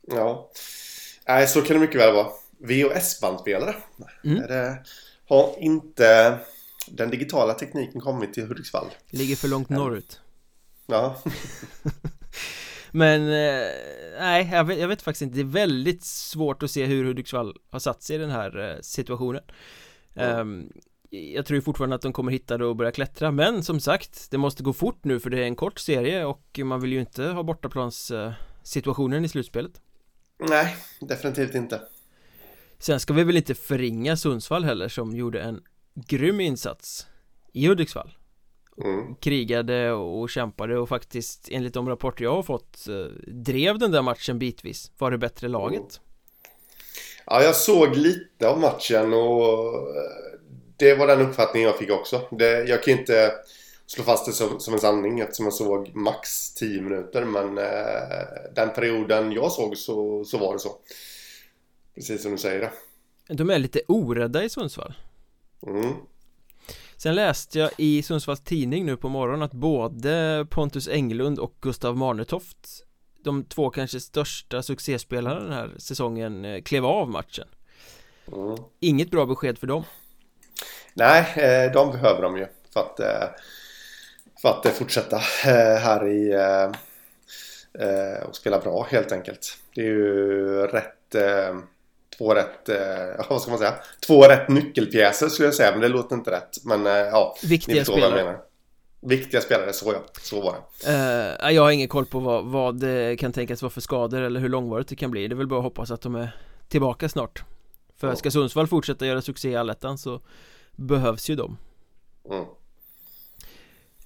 Ja. 0.02 0.52
Nej, 1.28 1.48
så 1.48 1.62
kan 1.62 1.76
det 1.76 1.80
mycket 1.80 2.02
väl 2.02 2.14
vara 2.14 2.28
VHS-bandspelare. 2.62 3.76
Mm. 4.24 4.42
Det 4.48 4.78
har 5.28 5.56
inte 5.60 6.40
den 6.88 7.10
digitala 7.10 7.54
tekniken 7.54 8.02
kommit 8.02 8.34
till 8.34 8.48
Hudiksvall. 8.48 8.88
Ligger 9.10 9.36
för 9.36 9.48
långt 9.48 9.70
norrut. 9.70 10.22
Ja. 10.86 11.22
Men 12.92 13.22
eh, 13.22 13.68
nej, 14.20 14.50
jag 14.52 14.64
vet, 14.64 14.80
jag 14.80 14.88
vet, 14.88 15.02
faktiskt 15.02 15.22
inte 15.22 15.36
Det 15.36 15.42
är 15.42 15.66
väldigt 15.66 16.04
svårt 16.04 16.64
att 16.64 16.72
se 16.72 16.86
hur 16.86 17.06
Hudiksvall 17.06 17.58
har 17.70 17.80
satt 17.80 18.04
sig 18.04 18.16
i 18.16 18.20
den 18.20 18.30
här 18.30 18.70
eh, 18.70 18.82
situationen 18.82 19.42
mm. 20.16 20.40
um, 20.40 20.70
Jag 21.10 21.46
tror 21.46 21.62
fortfarande 21.62 21.96
att 21.96 22.02
de 22.02 22.14
kommer 22.14 22.32
hitta 22.32 22.58
det 22.58 22.66
och 22.66 22.76
börja 22.76 22.92
klättra 22.92 23.32
Men 23.32 23.64
som 23.64 23.80
sagt, 23.80 24.32
det 24.32 24.38
måste 24.38 24.64
gå 24.64 24.74
fort 24.74 25.00
nu 25.04 25.20
för 25.20 25.30
det 25.30 25.40
är 25.40 25.44
en 25.44 25.56
kort 25.56 25.80
serie 25.80 26.26
och 26.26 26.60
man 26.64 26.82
vill 26.82 26.94
ju 26.94 27.00
inte 27.00 27.24
ha 27.24 27.44
bortaplans 27.44 28.12
situationen 28.64 29.26
i 29.26 29.30
slutspelet 29.30 29.82
Nej, 30.50 30.76
definitivt 31.00 31.56
inte 31.56 31.82
Sen 32.82 33.00
ska 33.00 33.14
vi 33.14 33.24
väl 33.24 33.38
inte 33.38 33.56
förringa 33.56 34.18
Sundsvall 34.18 34.64
heller 34.64 34.88
som 34.88 35.16
gjorde 35.16 35.42
en 35.42 35.64
grym 35.94 36.40
insats 36.40 37.08
i 37.54 37.68
Hudiksvall 37.68 38.14
mm. 38.84 39.16
Krigade 39.16 39.92
och 39.92 40.30
kämpade 40.30 40.78
och 40.78 40.90
faktiskt 40.90 41.48
enligt 41.52 41.74
de 41.74 41.90
rapporter 41.90 42.24
jag 42.24 42.36
har 42.36 42.44
fått 42.44 42.88
eh, 42.88 43.32
drev 43.34 43.80
den 43.80 43.92
där 43.92 44.02
matchen 44.02 44.40
bitvis 44.40 44.92
Var 44.98 45.12
det 45.12 45.18
bättre 45.18 45.48
laget? 45.48 45.80
Mm. 45.80 45.90
Ja, 47.26 47.44
jag 47.44 47.56
såg 47.56 47.96
lite 47.96 48.48
av 48.48 48.60
matchen 48.60 49.14
och 49.14 49.66
eh, 49.74 50.40
det 50.78 50.96
var 50.96 51.08
den 51.08 51.22
uppfattningen 51.22 51.70
jag 51.70 51.78
fick 51.78 51.92
också. 51.92 52.22
Det, 52.32 52.64
jag 52.64 52.84
kan 52.84 53.00
inte 53.00 53.32
slå 53.86 54.04
fast 54.04 54.26
det 54.26 54.32
som, 54.32 54.60
som 54.60 54.74
en 54.74 54.80
sanning 54.80 55.20
eftersom 55.20 55.46
jag 55.46 55.54
såg 55.54 55.96
max 55.96 56.54
10 56.54 56.82
minuter 56.82 57.26
men 57.26 57.58
eh, 57.58 58.54
den 58.56 58.70
perioden 58.70 59.32
jag 59.32 59.52
såg 59.52 59.78
så, 59.78 60.26
så 60.26 60.38
var 60.38 60.54
det 60.54 60.60
så. 60.60 60.72
Precis 61.96 62.22
som 62.22 62.32
du 62.32 62.38
säger 62.38 62.60
det. 62.60 62.72
De 63.34 63.50
är 63.50 63.60
lite 63.60 63.82
orädda 63.88 64.44
i 64.44 64.50
Sundsvall. 64.50 64.94
Mm. 65.68 65.94
Sen 66.98 67.16
läste 67.16 67.60
jag 67.60 67.72
i 67.78 68.04
Sundsvalls 68.04 68.42
tidning 68.42 68.86
nu 68.86 68.98
på 68.98 69.10
morgonen 69.10 69.42
att 69.42 69.52
både 69.52 70.46
Pontus 70.50 70.88
Englund 70.88 71.40
och 71.40 71.56
Gustav 71.62 71.98
Marnetoft 71.98 72.86
De 73.24 73.44
två 73.44 73.70
kanske 73.70 74.00
största 74.00 74.64
succéspelarna 74.64 75.40
den 75.40 75.54
här 75.54 75.72
säsongen 75.78 76.46
eh, 76.46 76.62
klev 76.62 76.86
av 76.86 77.10
matchen 77.10 77.48
mm. 78.28 78.58
Inget 78.80 79.12
bra 79.12 79.26
besked 79.26 79.58
för 79.58 79.68
dem 79.68 79.84
Nej, 80.94 81.22
eh, 81.36 81.72
de 81.72 81.92
behöver 81.92 82.22
de 82.22 82.38
ju 82.38 82.48
för 82.74 82.80
att, 82.80 83.00
eh, 83.00 83.30
för 84.42 84.50
att 84.50 84.78
fortsätta 84.78 85.18
här 85.78 86.08
i 86.08 86.36
och 88.28 88.36
spela 88.36 88.60
bra 88.60 88.88
helt 88.90 89.12
enkelt 89.12 89.58
Det 89.76 89.82
är 89.82 89.86
ju 89.86 90.68
rätt 90.68 91.16
två 92.22 92.34
rätt, 92.34 92.70
eh, 92.70 93.26
vad 93.30 93.42
ska 93.42 93.52
man 93.52 93.60
säga, 93.60 93.74
två 94.08 94.24
rätt 94.24 94.50
nyckelpjäser 94.50 95.28
skulle 95.30 95.48
jag 95.48 95.56
säga, 95.56 95.72
men 95.72 95.82
det 95.82 95.88
låter 95.88 96.16
inte 96.16 96.32
rätt. 96.32 96.58
Men 96.64 96.88
eh, 96.88 96.94
ja, 96.94 97.36
Viktiga 97.44 97.86
spelare. 97.86 98.38
Viktiga 99.02 99.42
spelare, 99.42 99.74
så 99.74 99.94
ja, 99.94 100.04
så 100.22 100.42
var 100.42 100.56
det. 100.56 100.92
Uh, 101.44 101.54
jag 101.54 101.62
har 101.62 101.72
ingen 101.72 101.88
koll 101.88 102.06
på 102.06 102.20
vad, 102.20 102.46
vad 102.46 102.80
det 102.80 103.20
kan 103.20 103.34
tänkas 103.34 103.62
vara 103.62 103.70
för 103.70 103.82
skador 103.82 104.22
eller 104.22 104.40
hur 104.40 104.50
långvarigt 104.50 104.88
det 104.88 104.96
kan 104.96 105.12
bli. 105.12 105.28
Det 105.28 105.34
är 105.34 105.38
väl 105.38 105.48
bara 105.48 105.60
att 105.60 105.64
hoppas 105.64 105.92
att 105.92 106.02
de 106.02 106.16
är 106.16 106.36
tillbaka 106.68 107.10
snart. 107.10 107.44
För 107.98 108.08
ja. 108.08 108.16
ska 108.16 108.32
Sundsvall 108.32 108.68
fortsätta 108.68 109.06
göra 109.06 109.22
succé 109.22 109.50
i 109.50 109.56
allettan 109.56 109.98
så 109.98 110.22
behövs 110.72 111.30
ju 111.30 111.36
de. 111.36 111.58
Mm. 112.30 112.46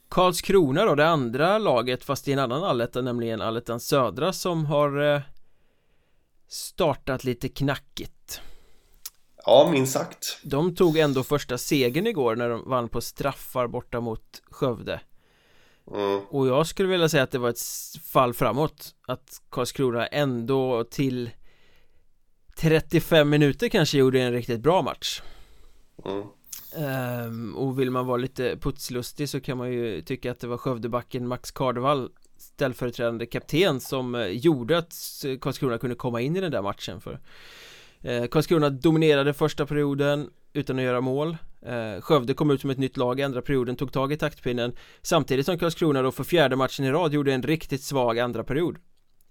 Karlskrona 0.10 0.86
då, 0.86 0.96
det 0.96 1.08
andra 1.08 1.58
laget 1.58 2.04
fast 2.04 2.28
i 2.28 2.34
en 2.34 2.40
annan 2.40 2.64
alletta, 2.64 3.02
nämligen 3.02 3.42
allettan 3.42 3.80
södra 3.80 4.34
som 4.34 4.66
har 4.66 5.22
startat 6.48 7.24
lite 7.24 7.50
knackigt 7.50 8.42
Ja, 9.46 9.70
minst 9.72 9.94
sagt 9.94 10.40
De 10.44 10.76
tog 10.76 10.98
ändå 10.98 11.24
första 11.24 11.58
segern 11.58 12.08
igår 12.08 12.36
när 12.36 12.50
de 12.50 12.70
vann 12.70 12.90
på 12.90 13.02
straffar 13.02 13.68
borta 13.68 14.00
mot 14.00 14.42
Skövde 14.52 15.02
mm. 15.92 16.20
Och 16.30 16.48
jag 16.48 16.68
skulle 16.68 16.90
vilja 16.90 17.10
säga 17.10 17.24
att 17.24 17.32
det 17.32 17.38
var 17.38 17.50
ett 17.50 17.62
fall 18.12 18.34
framåt 18.34 18.96
Att 19.08 19.42
Karlskrona 19.50 20.08
ändå 20.08 20.84
till 20.84 21.30
35 22.58 23.30
minuter 23.30 23.70
kanske 23.70 23.98
gjorde 23.98 24.22
en 24.22 24.32
riktigt 24.32 24.60
bra 24.60 24.82
match 24.82 25.22
mm. 26.06 26.24
um, 27.28 27.56
Och 27.56 27.80
vill 27.80 27.92
man 27.92 28.06
vara 28.06 28.18
lite 28.18 28.58
putslustig 28.58 29.30
så 29.30 29.42
kan 29.42 29.58
man 29.58 29.72
ju 29.72 30.02
tycka 30.02 30.32
att 30.32 30.40
det 30.40 30.48
var 30.48 30.58
Skövdebacken 30.58 31.28
Max 31.28 31.52
Kardevall 31.52 32.10
ställföreträdande 32.38 33.26
kapten 33.26 33.80
som 33.80 34.16
eh, 34.16 34.28
gjorde 34.28 34.78
att 34.78 34.96
Karlskrona 35.42 35.78
kunde 35.78 35.96
komma 35.96 36.22
in 36.22 36.36
i 36.36 36.42
den 36.42 36.52
där 36.52 36.62
matchen 36.62 37.02
för 37.02 37.20
eh, 38.02 38.26
Karlskrona 38.26 38.70
dominerade 38.70 39.34
första 39.34 39.66
perioden 39.66 40.30
utan 40.54 40.80
att 40.80 40.86
göra 40.86 41.02
mål. 41.02 41.38
Eh, 41.62 42.02
Skövde 42.02 42.34
kom 42.34 42.52
ut 42.52 42.62
som 42.62 42.70
ett 42.70 42.78
nytt 42.78 42.98
lag 42.98 43.20
i 43.20 43.24
andra 43.24 43.42
perioden, 43.42 43.76
tog 43.76 43.92
tag 43.92 44.14
i 44.14 44.18
taktpinnen. 44.18 44.76
Samtidigt 45.02 45.46
som 45.46 45.60
Karlskrona 45.60 46.02
då 46.02 46.12
för 46.12 46.24
fjärde 46.24 46.56
matchen 46.56 46.86
i 46.86 46.92
rad 46.92 47.14
gjorde 47.14 47.34
en 47.34 47.44
riktigt 47.44 47.84
svag 47.84 48.20
andra 48.20 48.44
period. 48.44 48.78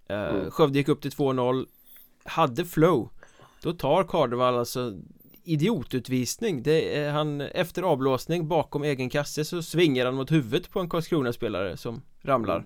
Mm. 0.09 0.51
Skövde 0.51 0.79
gick 0.79 0.89
upp 0.89 1.03
till 1.03 1.11
2-0 1.11 1.67
Hade 2.25 2.65
flow. 2.65 3.11
Då 3.63 3.73
tar 3.73 4.05
Kardevall 4.05 4.59
alltså 4.59 4.93
idiotutvisning. 5.45 6.63
Det 6.63 6.99
är 6.99 7.13
han 7.13 7.41
efter 7.41 7.83
avblåsning 7.83 8.49
bakom 8.49 8.83
egen 8.83 9.11
kasse 9.11 9.45
så 9.45 9.63
svingar 9.63 10.07
han 10.07 10.15
mot 10.15 10.33
huvudet 10.33 10.71
på 10.71 10.81
en 10.81 10.89
Karlskrona-spelare 10.89 11.77
som 11.77 12.03
ramlar 12.23 12.65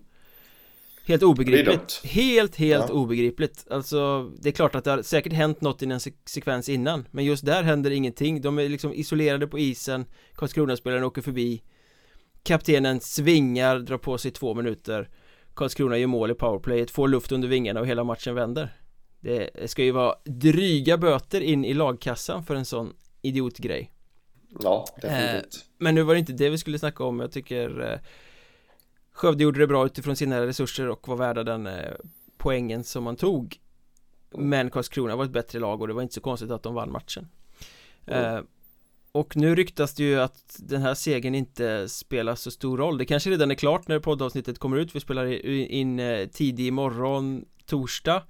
Helt 1.09 1.23
obegripligt. 1.23 2.01
Helt, 2.05 2.57
helt 2.57 2.85
ja. 2.89 2.95
obegripligt. 2.95 3.67
Alltså 3.71 4.31
det 4.41 4.49
är 4.49 4.53
klart 4.53 4.75
att 4.75 4.85
det 4.85 4.91
har 4.91 5.03
säkert 5.03 5.33
hänt 5.33 5.61
något 5.61 5.83
i 5.83 5.87
en 5.87 6.01
sekvens 6.27 6.69
innan 6.69 7.09
Men 7.11 7.25
just 7.25 7.47
där 7.47 7.63
händer 7.63 7.91
ingenting. 7.91 8.41
De 8.41 8.59
är 8.59 8.69
liksom 8.69 8.93
isolerade 8.95 9.47
på 9.47 9.59
isen. 9.59 10.05
Karlskrona-spelaren 10.35 11.05
åker 11.05 11.23
förbi. 11.23 11.63
Kaptenen 12.43 13.01
svingar, 13.01 13.79
drar 13.79 13.99
på 13.99 14.19
sig 14.19 14.31
två 14.31 14.55
minuter. 14.55 15.09
Karlskrona 15.55 15.99
gör 15.99 16.07
mål 16.07 16.31
i 16.31 16.35
powerplayet, 16.35 16.91
får 16.91 17.09
luft 17.09 17.33
under 17.33 17.49
vingarna 17.49 17.81
och 17.81 17.87
hela 17.87 18.05
matchen 18.05 18.35
vänder. 18.35 18.73
Det 19.21 19.71
ska 19.71 19.85
ju 19.85 19.91
vara 19.91 20.15
dryga 20.25 20.99
böter 20.99 21.41
in 21.41 21.65
i 21.65 21.75
lagkassan 21.75 22.45
för 22.45 22.55
en 22.55 22.65
sån 22.65 22.93
idiotgrej. 23.23 23.93
Ja, 24.63 24.87
definitivt. 25.03 25.55
eh, 25.55 25.61
Men 25.79 25.95
nu 25.95 26.03
var 26.03 26.15
det 26.15 26.21
inte 26.21 26.33
det 26.33 26.51
vi 26.51 26.59
skulle 26.59 26.79
snacka 26.79 27.05
om. 27.05 27.21
Jag 27.21 27.33
tycker 27.33 27.93
eh, 27.93 27.99
Skövde 29.19 29.45
gjorde 29.45 29.61
det 29.61 29.67
bra 29.67 29.87
utifrån 29.87 30.17
sina 30.17 30.47
resurser 30.47 30.89
och 30.89 31.09
var 31.09 31.17
värda 31.17 31.45
den 31.45 31.67
eh, 31.67 31.93
poängen 32.37 32.85
som 32.85 33.05
man 33.05 33.17
tog. 33.17 33.57
Men 34.31 34.71
Karlskrona 34.71 35.17
var 35.17 35.25
ett 35.25 35.31
bättre 35.31 35.59
lag 35.59 35.81
och 35.81 35.89
det 35.89 35.95
var 35.95 36.03
inte 36.03 36.15
så 36.15 36.21
konstigt 36.21 36.51
att 36.51 36.63
de 36.63 36.75
vann 36.75 36.93
matchen. 36.93 37.29
Mm. 38.07 38.35
eh, 38.37 38.43
Och 39.13 39.37
nu 39.37 39.55
ryktas 39.55 39.95
det 39.95 40.03
ju 40.03 40.21
att 40.21 40.57
den 40.59 40.83
här 40.83 40.95
segern 40.95 41.35
inte 41.35 41.89
spelar 41.89 42.35
så 42.35 42.51
stor 42.51 42.79
roll. 42.79 42.99
Det 42.99 43.05
kanske 43.05 43.31
redan 43.31 43.51
är 43.51 43.55
klart 43.55 43.89
när 43.89 43.99
poddavsnittet 43.99 44.59
kommer 44.59 44.77
ut. 44.77 44.95
Vi 44.95 45.01
spelar 45.01 45.47
in 45.47 45.99
eh, 45.99 46.29
tidig 46.29 46.73
morgon 46.73 47.45
torsdag 47.67 48.23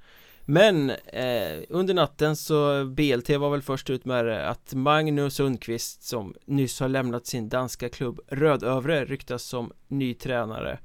men 0.50 0.90
eh, 0.90 1.62
under 1.68 1.94
natten 1.94 2.36
så 2.36 2.84
BLT 2.84 3.28
var 3.28 3.50
väl 3.50 3.62
först 3.62 3.90
ut 3.90 4.04
med 4.04 4.26
det 4.26 4.48
att 4.48 4.74
Magnus 4.74 5.34
Sundqvist 5.34 6.02
som 6.02 6.34
nyss 6.44 6.80
har 6.80 6.88
lämnat 6.88 7.26
sin 7.26 7.48
danska 7.48 7.88
klubb 7.88 8.20
Rödövre 8.26 9.04
ryktas 9.04 9.42
som 9.42 9.72
ny 9.88 10.14
tränare 10.14 10.78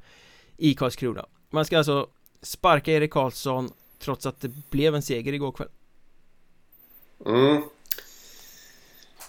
i 0.58 0.74
Karlskrona. 0.74 1.26
Man 1.50 1.66
ska 1.66 1.78
alltså 1.78 2.08
sparka 2.42 2.92
Erik 2.92 3.12
Karlsson 3.12 3.70
trots 4.00 4.26
att 4.26 4.42
det 4.42 4.52
blev 4.70 4.96
en 4.96 5.02
seger 5.02 5.34
igår 5.34 5.52
kväll. 5.52 5.70
Mm. 7.26 7.64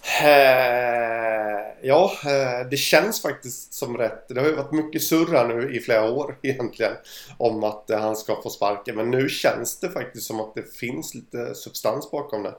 Eh, 0.05 1.87
ja, 1.87 2.11
eh, 2.25 2.69
det 2.69 2.77
känns 2.77 3.21
faktiskt 3.21 3.73
som 3.73 3.97
rätt. 3.97 4.27
Det 4.29 4.39
har 4.39 4.47
ju 4.47 4.55
varit 4.55 4.71
mycket 4.71 5.03
surra 5.03 5.47
nu 5.47 5.75
i 5.75 5.79
flera 5.79 6.11
år 6.11 6.39
egentligen 6.43 6.93
om 7.37 7.63
att 7.63 7.89
eh, 7.89 7.99
han 7.99 8.15
ska 8.15 8.41
få 8.41 8.49
sparken. 8.49 8.95
Men 8.95 9.11
nu 9.11 9.29
känns 9.29 9.79
det 9.79 9.89
faktiskt 9.89 10.27
som 10.27 10.39
att 10.39 10.55
det 10.55 10.75
finns 10.75 11.15
lite 11.15 11.55
substans 11.55 12.11
bakom 12.11 12.43
det. 12.43 12.55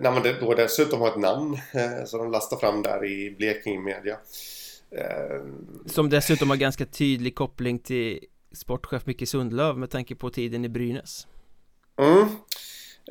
När 0.00 0.10
man 0.10 0.22
då 0.40 0.54
dessutom 0.54 1.00
har 1.00 1.08
ett 1.08 1.16
namn 1.16 1.58
som 2.06 2.18
de 2.18 2.30
lastar 2.30 2.56
fram 2.56 2.82
där 2.82 3.04
i 3.04 3.30
Blekinge 3.30 3.80
Media. 3.80 4.16
Som 5.86 6.10
dessutom 6.10 6.50
har 6.50 6.56
ganska 6.56 6.86
tydlig 6.86 7.34
koppling 7.34 7.78
till 7.78 8.20
sportchef 8.52 9.06
Micke 9.06 9.28
Sundlöv 9.28 9.78
med 9.78 9.90
tanke 9.90 10.14
på 10.14 10.30
tiden 10.30 10.64
i 10.64 10.68
Brynäs. 10.68 11.26
Mm. 12.00 12.28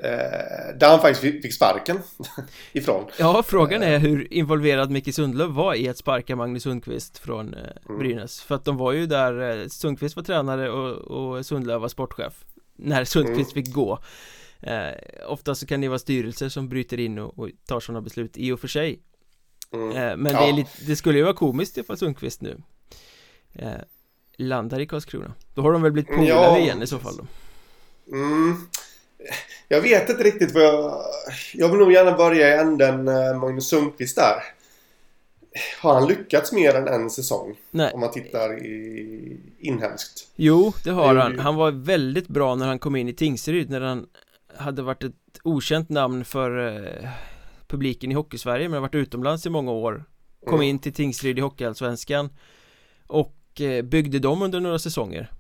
Eh, 0.04 0.78
där 0.78 0.90
han 0.90 1.00
faktiskt 1.02 1.42
fick 1.42 1.54
sparken 1.54 2.00
ifrån 2.74 3.06
Ja, 3.20 3.44
frågan 3.44 3.84
är 3.84 4.00
hur 4.00 4.34
involverad 4.34 4.92
Micke 4.92 5.16
Sundlöv 5.16 5.50
var 5.50 5.76
i 5.76 5.90
att 5.90 5.98
sparka 5.98 6.36
Magnus 6.36 6.64
Sundqvist 6.64 7.18
från 7.18 7.54
eh, 7.54 7.60
mm. 7.90 8.00
Brynäs 8.00 8.42
För 8.42 8.56
att 8.56 8.66
de 8.66 8.78
var 8.78 8.92
ju 8.92 9.06
där, 9.06 9.62
eh, 9.62 9.68
Sundqvist 9.68 10.16
var 10.16 10.24
tränare 10.24 10.70
och, 10.70 10.98
och 10.98 11.46
Sundlöv 11.46 11.82
var 11.82 11.88
sportchef 11.88 12.46
När 12.76 13.06
Sundqvist 13.06 13.56
mm. 13.56 13.66
fick 13.66 13.74
gå 13.74 14.00
eh, 14.62 14.92
Ofta 15.28 15.56
så 15.56 15.66
kan 15.66 15.82
det 15.82 15.88
vara 15.88 16.00
styrelser 16.00 16.50
som 16.50 16.70
bryter 16.70 17.00
in 17.00 17.20
och, 17.20 17.40
och 17.40 17.50
tar 17.66 17.80
sådana 17.80 18.02
beslut 18.02 18.38
i 18.38 18.52
och 18.52 18.60
för 18.60 18.68
sig 18.68 19.00
mm. 19.74 19.90
eh, 19.90 20.18
Men 20.18 20.34
ja. 20.34 20.46
det, 20.46 20.52
lite, 20.52 20.86
det 20.88 20.96
skulle 20.96 21.18
ju 21.18 21.24
vara 21.24 21.34
komiskt 21.34 21.78
ifall 21.78 21.98
Sundqvist 21.98 22.42
nu 22.42 22.62
eh, 23.54 23.72
Landar 24.38 24.80
i 24.80 24.88
Karlskrona 24.88 25.34
Då 25.54 25.62
har 25.62 25.72
de 25.72 25.82
väl 25.82 25.92
blivit 25.92 26.10
polare 26.10 26.28
ja. 26.30 26.58
igen 26.60 26.84
i 26.84 26.88
så 26.88 27.00
fall 27.00 27.18
då 27.18 27.26
Mm 28.12 28.58
Jag 29.68 29.82
vet 29.82 30.10
inte 30.10 30.24
riktigt 30.24 30.54
vad 30.54 30.64
jag... 30.64 31.02
Jag 31.54 31.70
vill 31.70 31.80
nog 31.80 31.92
gärna 31.92 32.18
börja 32.18 32.48
i 32.50 32.60
änden 32.60 33.08
eh, 33.08 33.40
Magnus 33.40 33.70
Sundqvist 33.70 34.16
där. 34.16 34.36
Har 35.82 35.94
han 35.94 36.08
lyckats 36.08 36.52
mer 36.52 36.76
än 36.76 36.88
en 36.88 37.10
säsong? 37.10 37.56
Nej. 37.72 37.92
Om 37.94 38.00
man 38.00 38.12
tittar 38.12 38.66
i 38.66 39.38
inhemskt. 39.60 40.28
Jo, 40.36 40.74
det 40.84 40.92
har 40.92 41.16
han. 41.16 41.40
Han 41.40 41.56
var 41.56 41.72
väldigt 41.72 42.28
bra 42.28 42.56
när 42.56 42.68
han 42.68 42.80
kom 42.80 42.96
in 42.96 43.10
i 43.10 43.14
Tingsryd 43.14 43.70
när 43.70 43.82
han 43.82 44.06
hade 44.58 44.82
varit 44.82 45.04
ett 45.04 45.14
okänt 45.44 45.90
namn 45.90 46.26
för 46.26 46.68
eh, 46.68 47.10
publiken 47.68 48.12
i 48.12 48.16
Hockeysverige 48.16 48.70
men 48.70 48.74
har 48.74 48.82
varit 48.82 48.96
utomlands 48.96 49.46
i 49.46 49.50
många 49.50 49.72
år 49.72 50.04
Kom 50.46 50.54
Mm. 50.56 50.68
in 50.68 50.80
till 50.80 50.94
Tingsryd 50.94 51.38
i 51.38 51.42
Hockeyallsvenskan 51.42 52.30
och 53.08 53.62
eh, 53.62 53.82
byggde 53.82 54.20
dem 54.20 54.42
under 54.42 54.60
några 54.60 54.80
säsonger 54.80 55.32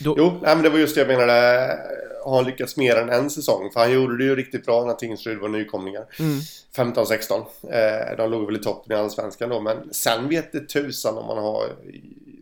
Då, 0.00 0.14
Jo, 0.18 0.38
nej, 0.42 0.54
men 0.54 0.62
det 0.62 0.68
var 0.70 0.78
just 0.78 0.94
det 0.94 1.00
jag 1.00 1.08
menade. 1.08 1.78
Har 2.24 2.36
han 2.36 2.44
lyckats 2.44 2.76
mer 2.76 2.96
än 2.96 3.08
en 3.08 3.30
säsong? 3.30 3.70
För 3.72 3.80
han 3.80 3.92
gjorde 3.92 4.18
det 4.18 4.24
ju 4.24 4.36
riktigt 4.36 4.66
bra 4.66 4.84
när 4.84 4.94
Tingsryd 4.94 5.38
var 5.38 5.48
nykomlingar. 5.48 6.06
mm, 6.18 6.38
15-16. 6.76 7.44
Eh, 7.62 8.16
de 8.16 8.30
låg 8.30 8.46
väl 8.46 8.56
i 8.56 8.58
toppen 8.58 8.96
i 8.96 9.00
Allsvenskan 9.00 9.48
då. 9.48 9.60
Men 9.60 9.94
sen 9.94 10.28
vet 10.28 10.52
det 10.52 10.68
tusan 10.68 11.18
om 11.18 11.26
man 11.26 11.38
har 11.38 11.64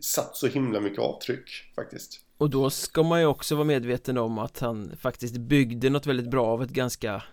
satt 0.01 0.35
så 0.35 0.47
himla 0.47 0.79
mycket 0.79 0.99
avtryck 0.99 1.49
faktiskt. 1.75 2.19
Och 2.37 2.49
då 2.49 2.69
ska 2.69 3.03
man 3.03 3.19
ju 3.19 3.25
också 3.25 3.55
vara 3.55 3.65
medveten 3.65 4.17
om 4.17 4.37
att 4.39 4.59
han 4.59 4.91
faktiskt 5.01 5.37
byggde 5.37 5.89
något 5.89 6.05
väldigt 6.05 6.29
bra 6.29 6.45
av 6.47 6.63
ett 6.63 6.69
ganska 6.69 7.23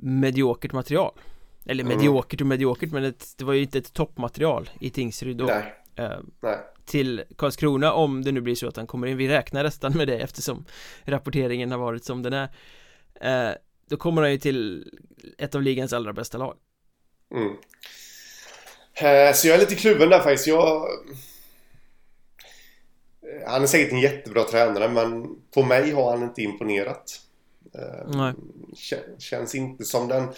mediokert 0.00 0.72
material 0.72 1.12
Eller 1.66 1.84
Mm. 1.84 1.96
mediokert 1.96 2.40
och 2.40 2.46
mediokert 2.46 2.92
men 2.92 3.04
ett, 3.04 3.26
det 3.36 3.44
var 3.44 3.52
ju 3.52 3.62
inte 3.62 3.78
ett 3.78 3.92
toppmaterial 3.92 4.70
i 4.80 4.90
Tingsryd 4.90 5.36
då 5.36 5.44
Nej, 5.44 5.56
eh, 5.56 5.64
nej. 6.42 6.58
till 6.84 7.22
Karlskrona 7.38 7.92
om 7.92 8.24
det 8.24 8.32
nu 8.32 8.40
blir 8.40 8.54
så 8.54 8.68
att 8.68 8.76
han 8.76 8.86
kommer 8.86 9.06
in. 9.06 9.16
Vi 9.16 9.28
räknar 9.28 9.62
nästan 9.62 9.92
med 9.96 10.08
det 10.08 10.18
eftersom 10.18 10.64
rapporteringen 11.04 11.70
har 11.70 11.78
varit 11.78 12.04
som 12.04 12.22
den 12.22 12.32
är. 12.32 12.48
Eh, 13.20 13.54
då 13.88 13.96
kommer 13.96 14.22
han 14.22 14.30
ju 14.32 14.38
till 14.38 14.88
ett 15.38 15.54
av 15.54 15.62
ligans 15.62 15.92
allra 15.92 16.12
bästa 16.12 16.38
lag. 16.38 16.56
Mm. 17.34 17.48
Eh, 18.94 19.34
Så 19.34 19.48
jag 19.48 19.54
är 19.54 19.60
lite 19.60 19.74
kluven 19.74 20.08
där 20.10 20.20
faktiskt. 20.20 20.46
Jag... 20.46 20.86
Eh, 23.22 23.50
Han 23.50 23.62
är 23.62 23.66
säkert 23.66 23.92
en 23.92 23.98
jättebra 24.00 24.44
tränare 24.44 24.88
men 24.88 25.26
på 25.54 25.62
mig 25.62 25.90
har 25.92 26.10
han 26.10 26.22
inte 26.22 26.42
imponerat. 26.42 27.20
Eh, 27.74 28.06
Nej. 28.08 28.32
Kän- 28.74 29.18
Känns 29.18 29.54
inte 29.54 29.84
som 29.84 30.08
den 30.08 30.28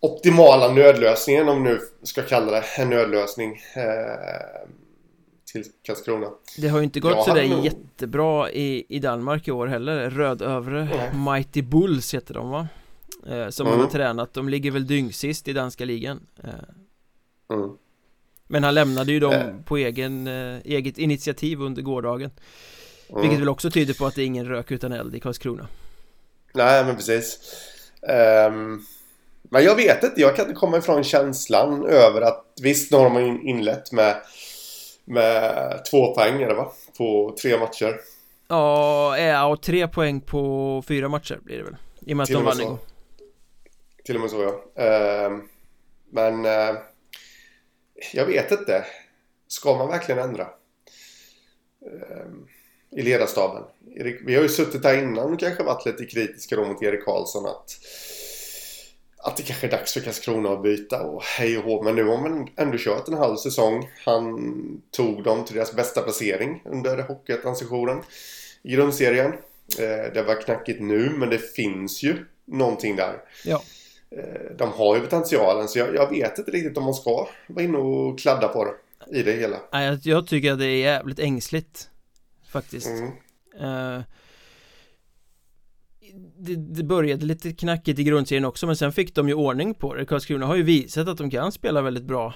optimala 0.00 0.72
nödlösningen 0.72 1.48
om 1.48 1.62
nu 1.62 1.80
ska 2.02 2.22
kalla 2.22 2.52
det 2.52 2.64
en 2.78 2.90
nödlösning 2.90 3.62
eh, 3.76 4.68
till 5.52 5.64
Karlskrona. 5.82 6.30
Det 6.58 6.68
har 6.68 6.78
ju 6.78 6.84
inte 6.84 7.00
gått 7.00 7.24
sådär 7.24 7.48
han- 7.48 7.62
jättebra 7.62 8.50
i, 8.50 8.84
i 8.88 8.98
Danmark 8.98 9.48
i 9.48 9.50
år 9.50 9.66
heller. 9.66 10.10
Rödövre 10.10 10.84
Nej. 10.84 11.34
Mighty 11.34 11.62
Bulls 11.62 12.14
heter 12.14 12.34
de 12.34 12.50
va? 12.50 12.68
Eh, 13.28 13.48
som 13.48 13.66
Mm. 13.66 13.78
han 13.78 13.86
har 13.86 13.92
tränat. 13.92 14.34
De 14.34 14.48
ligger 14.48 14.70
väl 14.70 14.86
dyngsist 14.86 15.48
i 15.48 15.52
danska 15.52 15.84
ligan. 15.84 16.20
Eh, 16.44 16.50
Mm. 17.56 17.70
men 18.48 18.64
han 18.64 18.74
lämnade 18.74 19.12
ju 19.12 19.20
dem 19.20 19.32
Eh. 19.32 19.46
på 19.64 19.76
egen, 19.76 20.26
eh, 20.26 20.58
eget 20.64 20.98
initiativ 20.98 21.60
under 21.60 21.82
gårdagen. 21.82 22.30
Mm. 23.08 23.22
Vilket 23.22 23.40
väl 23.40 23.48
också 23.48 23.70
tyder 23.70 23.94
på 23.94 24.06
att 24.06 24.14
det 24.14 24.22
är 24.22 24.26
ingen 24.26 24.48
rök 24.48 24.70
utan 24.70 24.92
eld 24.92 25.14
i 25.14 25.20
Karlskrona. 25.20 25.66
Nej, 26.54 26.84
men 26.84 26.96
precis. 26.96 27.38
Ehm, 28.02 28.80
men 29.50 29.64
jag 29.64 29.76
vet 29.76 30.04
inte, 30.04 30.20
jag 30.20 30.36
kan 30.36 30.44
inte 30.44 30.58
komma 30.58 30.78
ifrån 30.78 31.04
känslan 31.04 31.86
över 31.86 32.20
att 32.20 32.44
visst, 32.62 32.92
nu 32.92 32.98
har 32.98 33.20
in- 33.20 33.48
inlett 33.48 33.92
med, 33.92 34.16
med 35.04 35.84
två 35.90 36.14
poäng, 36.14 36.38
det 36.38 36.54
va? 36.54 36.72
På 36.98 37.36
tre 37.42 37.58
matcher. 37.58 38.00
Ja, 38.48 39.18
ja, 39.18 39.46
och 39.46 39.62
tre 39.62 39.88
poäng 39.88 40.20
på 40.20 40.82
fyra 40.88 41.08
matcher 41.08 41.38
blir 41.42 41.56
det 41.56 41.62
väl 41.62 41.76
I 42.06 42.12
och 42.12 42.16
med 42.16 42.22
att 42.22 42.26
Till 42.26 42.36
de 42.36 42.44
vann 42.44 42.60
igår 42.60 42.78
Till 44.04 44.14
och 44.14 44.20
med 44.20 44.30
så, 44.30 44.42
ja. 44.42 44.82
Ehm, 44.84 45.42
men 46.10 46.44
eh, 46.44 46.76
jag 48.12 48.26
vet 48.26 48.52
inte. 48.52 48.84
Ska 49.48 49.76
man 49.76 49.88
verkligen 49.88 50.20
ändra? 50.20 50.46
Ehm, 51.86 52.46
I 52.96 53.02
ledarstaben. 53.02 53.62
Erik, 53.96 54.20
vi 54.26 54.34
har 54.34 54.42
ju 54.42 54.48
suttit 54.48 54.82
där 54.82 55.02
innan 55.02 55.32
och 55.32 55.40
kanske 55.40 55.62
varit 55.62 55.86
lite 55.86 56.04
kritiska 56.06 56.56
då 56.56 56.64
mot 56.64 56.82
Erik 56.82 57.04
Karlsson 57.04 57.46
att 57.46 57.70
att 59.22 59.36
det 59.36 59.42
kanske 59.42 59.66
är 59.66 59.70
dags 59.70 59.92
för 59.92 60.00
Karlskrona 60.00 60.50
att 60.50 60.62
byta 60.62 61.02
och 61.02 61.22
hej 61.22 61.58
och 61.58 61.64
hå. 61.64 61.82
Men 61.82 61.94
nu 61.96 62.04
har 62.04 62.18
man 62.18 62.48
ändå 62.56 62.78
kört 62.78 63.08
en 63.08 63.14
halv 63.14 63.36
säsong. 63.36 63.88
Han 64.04 64.82
tog 64.90 65.22
dem 65.22 65.44
till 65.44 65.54
deras 65.54 65.74
bästa 65.74 66.00
placering 66.02 66.62
under 66.64 67.02
Hockeyettan-sessionen 67.02 68.02
i 68.62 68.72
grundserien. 68.72 69.32
Eh, 69.78 70.12
det 70.14 70.24
var 70.26 70.40
knackigt 70.40 70.80
nu, 70.80 71.10
men 71.10 71.30
det 71.30 71.38
finns 71.38 72.02
ju 72.02 72.16
någonting 72.44 72.96
där. 72.96 73.16
Ja, 73.44 73.62
Eh, 74.16 74.56
De 74.56 74.72
har 74.72 74.96
ju 74.96 75.00
potentialen 75.00 75.68
så 75.68 75.78
jag, 75.78 75.94
jag 75.94 76.10
vet 76.10 76.38
inte 76.38 76.50
riktigt 76.50 76.78
om 76.78 76.84
man 76.84 76.94
ska 76.94 77.28
vara 77.46 77.64
inne 77.64 77.78
och 77.78 78.18
kladda 78.18 78.48
på 78.48 78.64
det 78.64 79.18
i 79.18 79.22
det 79.22 79.32
hela. 79.32 79.56
jag, 79.70 79.98
jag 80.02 80.26
tycker 80.26 80.52
att 80.52 80.58
det 80.58 80.66
är 80.66 80.78
jävligt 80.78 81.18
ängsligt 81.18 81.88
Faktiskt 82.48 82.88
Mm. 82.88 83.12
Eh, 83.60 84.02
det, 86.40 86.56
det 86.56 86.84
började 86.84 87.26
lite 87.26 87.52
knackigt 87.52 87.98
i 87.98 88.04
grundserien 88.04 88.44
också 88.44 88.66
men 88.66 88.76
sen 88.76 88.92
fick 88.92 89.14
de 89.14 89.28
ju 89.28 89.34
ordning 89.34 89.74
på 89.74 89.94
det. 89.94 90.04
Karlskrona 90.06 90.46
har 90.46 90.56
ju 90.56 90.62
visat 90.62 91.08
att 91.08 91.18
de 91.18 91.30
kan 91.30 91.52
spela 91.52 91.82
väldigt 91.82 92.04
bra 92.04 92.34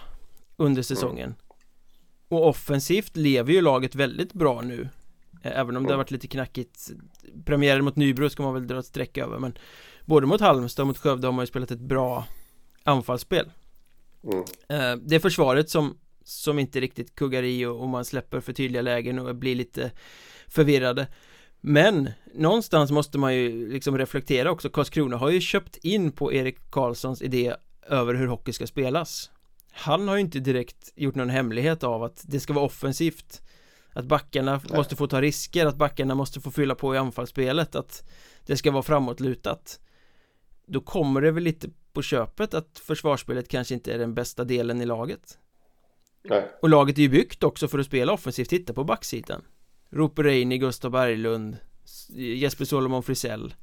under 0.56 0.82
säsongen. 0.82 1.34
Och 2.28 2.48
offensivt 2.48 3.16
lever 3.16 3.52
ju 3.52 3.60
laget 3.60 3.94
väldigt 3.94 4.32
bra 4.32 4.60
nu. 4.60 4.88
Eh, 5.42 5.58
Även 5.60 5.76
om 5.76 5.84
det 5.84 5.92
har 5.92 5.96
varit 5.98 6.10
lite 6.10 6.26
knackigt. 6.28 6.90
Premiären 7.44 7.84
mot 7.84 7.96
Nybro 7.96 8.30
ska 8.30 8.42
man 8.42 8.54
väl 8.54 8.66
dra 8.66 8.78
ett 8.78 8.86
streck 8.86 9.18
över 9.18 9.38
men 9.38 9.58
Både 10.04 10.26
mot 10.26 10.40
Halmstad 10.40 10.82
och 10.82 10.86
mot 10.86 10.98
Skövde 10.98 11.26
har 11.26 11.32
man 11.32 11.42
ju 11.42 11.46
spelat 11.46 11.70
ett 11.70 11.80
bra 11.80 12.26
anfallsspel. 12.82 13.50
Mm. 14.24 14.38
Eh, 14.68 15.04
Det 15.06 15.14
är 15.16 15.20
försvaret 15.20 15.70
som 15.70 15.98
Som 16.24 16.58
inte 16.58 16.80
riktigt 16.80 17.14
kuggar 17.14 17.42
i 17.42 17.66
och, 17.66 17.80
och 17.80 17.88
man 17.88 18.04
släpper 18.04 18.40
för 18.40 18.52
tydliga 18.52 18.82
lägen 18.82 19.18
och 19.18 19.36
blir 19.36 19.54
lite 19.54 19.90
Förvirrade 20.48 21.06
Men 21.66 22.10
Någonstans 22.34 22.90
måste 22.90 23.18
man 23.18 23.34
ju 23.34 23.68
liksom 23.72 23.98
reflektera 23.98 24.50
också. 24.50 24.68
Karlskrona 24.68 25.16
har 25.16 25.30
ju 25.30 25.40
köpt 25.40 25.76
in 25.76 26.12
på 26.12 26.32
Erik 26.32 26.70
Karlssons 26.70 27.22
idé 27.22 27.54
Över 27.86 28.14
hur 28.14 28.26
hockey 28.26 28.52
ska 28.52 28.66
spelas. 28.66 29.30
Han 29.72 30.08
har 30.08 30.14
ju 30.14 30.20
inte 30.20 30.40
direkt 30.40 30.92
gjort 30.96 31.14
någon 31.14 31.30
hemlighet 31.30 31.84
av 31.84 32.02
att 32.02 32.22
det 32.26 32.40
ska 32.40 32.52
vara 32.52 32.64
offensivt. 32.64 33.42
Att 33.92 34.04
backarna 34.04 34.60
Nej. 34.68 34.76
måste 34.76 34.96
få 34.96 35.06
ta 35.06 35.20
risker 35.20 35.66
Att 35.66 35.76
backarna 35.76 36.14
måste 36.14 36.40
få 36.40 36.50
fylla 36.50 36.74
på 36.74 36.94
i 36.94 36.98
anfallsspelet 36.98 37.74
Att 37.74 38.10
det 38.46 38.56
ska 38.56 38.70
vara 38.70 38.82
framåtlutat. 38.82 39.80
Då 40.66 40.80
kommer 40.80 41.20
det 41.20 41.30
väl 41.30 41.42
lite 41.42 41.68
på 41.92 42.02
köpet 42.02 42.54
att 42.54 42.78
försvarsspelet 42.78 43.48
kanske 43.48 43.74
inte 43.74 43.92
är 43.92 43.98
den 43.98 44.14
bästa 44.14 44.44
delen 44.44 44.80
i 44.80 44.86
laget. 44.86 45.38
Nej. 46.22 46.50
Och 46.62 46.68
laget 46.68 46.98
är 46.98 47.02
ju 47.02 47.08
byggt 47.08 47.42
också 47.42 47.68
för 47.68 47.78
att 47.78 47.86
spela 47.86 48.12
offensivt, 48.12 48.48
titta 48.48 48.72
på 48.72 48.84
backsidan 48.84 49.42
Roper 49.94 50.22
Reini, 50.22 50.58
Gustav 50.58 50.90
Berglund 50.90 51.56
Jesper 52.08 52.64
Solomon 52.64 53.02
Frisell 53.02 53.54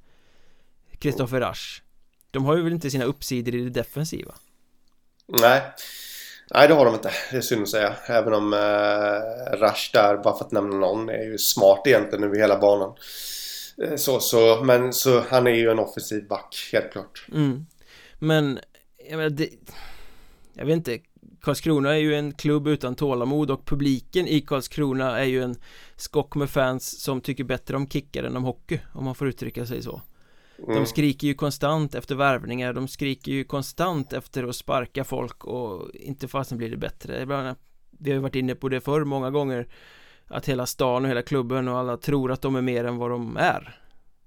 Kristoffer 1.00 1.40
Rasch 1.40 1.84
De 2.32 2.46
har 2.46 2.58
ju 2.58 2.64
väl 2.64 2.74
inte 2.74 2.92
sina 2.92 3.06
uppsidor 3.06 3.56
i 3.56 3.64
det 3.64 3.70
defensiva 3.70 4.36
Nej. 5.28 5.62
Nej, 6.54 6.68
det 6.68 6.74
har 6.74 6.86
de 6.86 6.94
inte. 6.94 7.12
Det 7.32 7.38
är 7.38 7.42
synd 7.42 7.62
att 7.62 7.70
säga. 7.70 7.96
Även 8.06 8.34
om 8.34 8.54
eh, 8.54 9.58
Rush 9.58 9.90
där, 9.94 10.18
bara 10.24 10.38
för 10.38 10.46
att 10.46 10.52
nämna 10.52 10.76
någon, 10.78 11.10
är 11.10 11.24
ju 11.24 11.38
smart 11.38 11.82
egentligen 11.86 12.24
över 12.24 12.38
hela 12.38 12.60
banan. 12.60 12.96
Eh, 13.84 13.96
så, 13.96 14.20
så, 14.20 14.64
men 14.64 14.94
så 14.94 15.24
han 15.30 15.48
är 15.48 15.52
ju 15.52 15.70
en 15.70 15.80
offensiv 15.80 16.28
back, 16.28 16.70
helt 16.72 16.92
klart. 16.92 17.26
mm. 17.34 17.66
Men, 18.20 18.60
jag 19.10 19.18
menar, 19.18 19.30
det, 19.30 19.50
Jag 20.54 20.66
vet 20.66 20.76
inte 20.76 21.00
Karlskrona 21.42 21.90
är 21.90 22.00
ju 22.00 22.16
en 22.16 22.34
klubb 22.34 22.68
utan 22.68 22.96
tålamod 22.96 23.52
och 23.52 23.66
publiken 23.66 24.28
i 24.28 24.42
Karlskrona 24.42 25.20
är 25.20 25.26
ju 25.26 25.44
en 25.44 25.56
skock 25.96 26.36
med 26.36 26.50
fans 26.50 27.02
som 27.02 27.22
tycker 27.22 27.44
bättre 27.44 27.76
om 27.76 27.90
kickar 27.90 28.24
än 28.24 28.38
om 28.38 28.44
hockey 28.44 28.80
om 28.94 29.06
man 29.06 29.16
får 29.16 29.28
uttrycka 29.28 29.66
sig 29.66 29.84
så 29.84 30.02
Mm. 30.68 30.76
De 30.76 30.86
skriker 30.86 31.28
ju 31.28 31.34
konstant 31.34 31.96
efter 31.96 32.16
värvningar, 32.16 32.74
de 32.74 32.88
skriker 32.88 33.32
ju 33.32 33.44
konstant 33.44 34.14
efter 34.14 34.44
att 34.44 34.56
sparka 34.56 35.04
folk 35.04 35.46
och 35.46 35.90
inte 35.94 36.28
fasen 36.28 36.58
blir 36.58 36.70
det 36.70 36.78
bättre 36.78 37.26
Vi 38.00 38.10
har 38.10 38.16
ju 38.16 38.20
varit 38.20 38.36
inne 38.36 38.56
på 38.56 38.70
det 38.70 38.82
förr 38.82 39.04
många 39.04 39.32
gånger 39.32 39.68
Att 40.28 40.50
hela 40.50 40.66
stan 40.66 41.04
och 41.04 41.10
hela 41.10 41.22
klubben 41.22 41.68
och 41.68 41.78
alla 41.78 41.98
tror 41.98 42.32
att 42.32 42.42
de 42.42 42.56
är 42.56 42.62
mer 42.62 42.86
än 42.86 42.98
vad 42.98 43.12
de 43.12 43.38
är 43.38 43.80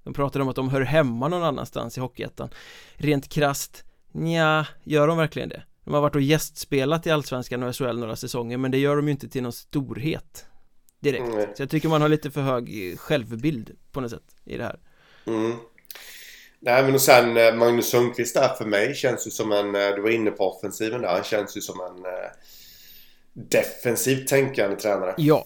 De 0.03 0.13
pratar 0.13 0.39
om 0.39 0.47
att 0.47 0.55
de 0.55 0.69
hör 0.69 0.81
hemma 0.81 1.27
någon 1.27 1.43
annanstans 1.43 1.97
i 1.97 2.01
Hockeyettan 2.01 2.49
Rent 2.93 3.29
krasst, 3.29 3.83
nja, 4.11 4.67
gör 4.83 5.07
de 5.07 5.17
verkligen 5.17 5.49
det? 5.49 5.63
De 5.85 5.93
har 5.93 6.01
varit 6.01 6.15
och 6.15 6.21
gästspelat 6.21 7.07
i 7.07 7.11
Allsvenskan 7.11 7.63
och 7.63 7.75
SHL 7.75 7.97
några 7.97 8.15
säsonger 8.15 8.57
men 8.57 8.71
det 8.71 8.77
gör 8.77 8.95
de 8.95 9.05
ju 9.07 9.11
inte 9.11 9.29
till 9.29 9.43
någon 9.43 9.53
storhet 9.53 10.45
Direkt, 10.99 11.25
Nej. 11.33 11.47
så 11.55 11.61
jag 11.61 11.69
tycker 11.69 11.89
man 11.89 12.01
har 12.01 12.09
lite 12.09 12.31
för 12.31 12.41
hög 12.41 12.99
självbild 12.99 13.71
på 13.91 14.01
något 14.01 14.11
sätt 14.11 14.35
i 14.45 14.57
det 14.57 14.63
här 14.63 14.79
Mm. 15.27 15.55
Nej 16.59 16.83
men 16.83 16.93
och 16.93 17.01
sen 17.01 17.37
eh, 17.37 17.55
Magnus 17.55 17.89
Sundqvist 17.89 18.35
där 18.35 18.47
för 18.47 18.65
mig 18.65 18.95
känns 18.95 19.27
ju 19.27 19.31
som 19.31 19.51
en, 19.51 19.75
eh, 19.75 19.95
du 19.95 20.01
var 20.01 20.09
inne 20.09 20.31
på 20.31 20.43
offensiven 20.49 21.01
där, 21.01 21.09
han 21.09 21.23
känns 21.23 21.57
ju 21.57 21.61
som 21.61 21.79
en 21.79 22.05
eh, 22.05 22.29
defensivt 23.33 24.27
tänkande 24.27 24.75
tränare. 24.75 25.13
Ja, 25.17 25.45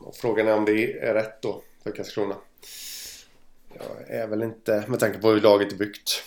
Och 0.00 0.16
frågan 0.16 0.48
är 0.48 0.54
om 0.54 0.64
det 0.64 0.92
är 0.92 1.14
rätt 1.14 1.42
då 1.42 1.62
för 1.82 1.90
Karlskrona. 1.90 2.36
Jag 3.74 4.16
är 4.18 4.26
väl 4.26 4.42
inte, 4.42 4.84
med 4.88 5.00
tanke 5.00 5.18
på 5.18 5.30
hur 5.30 5.40
laget 5.40 5.72
är 5.72 5.76
byggt. 5.76 6.24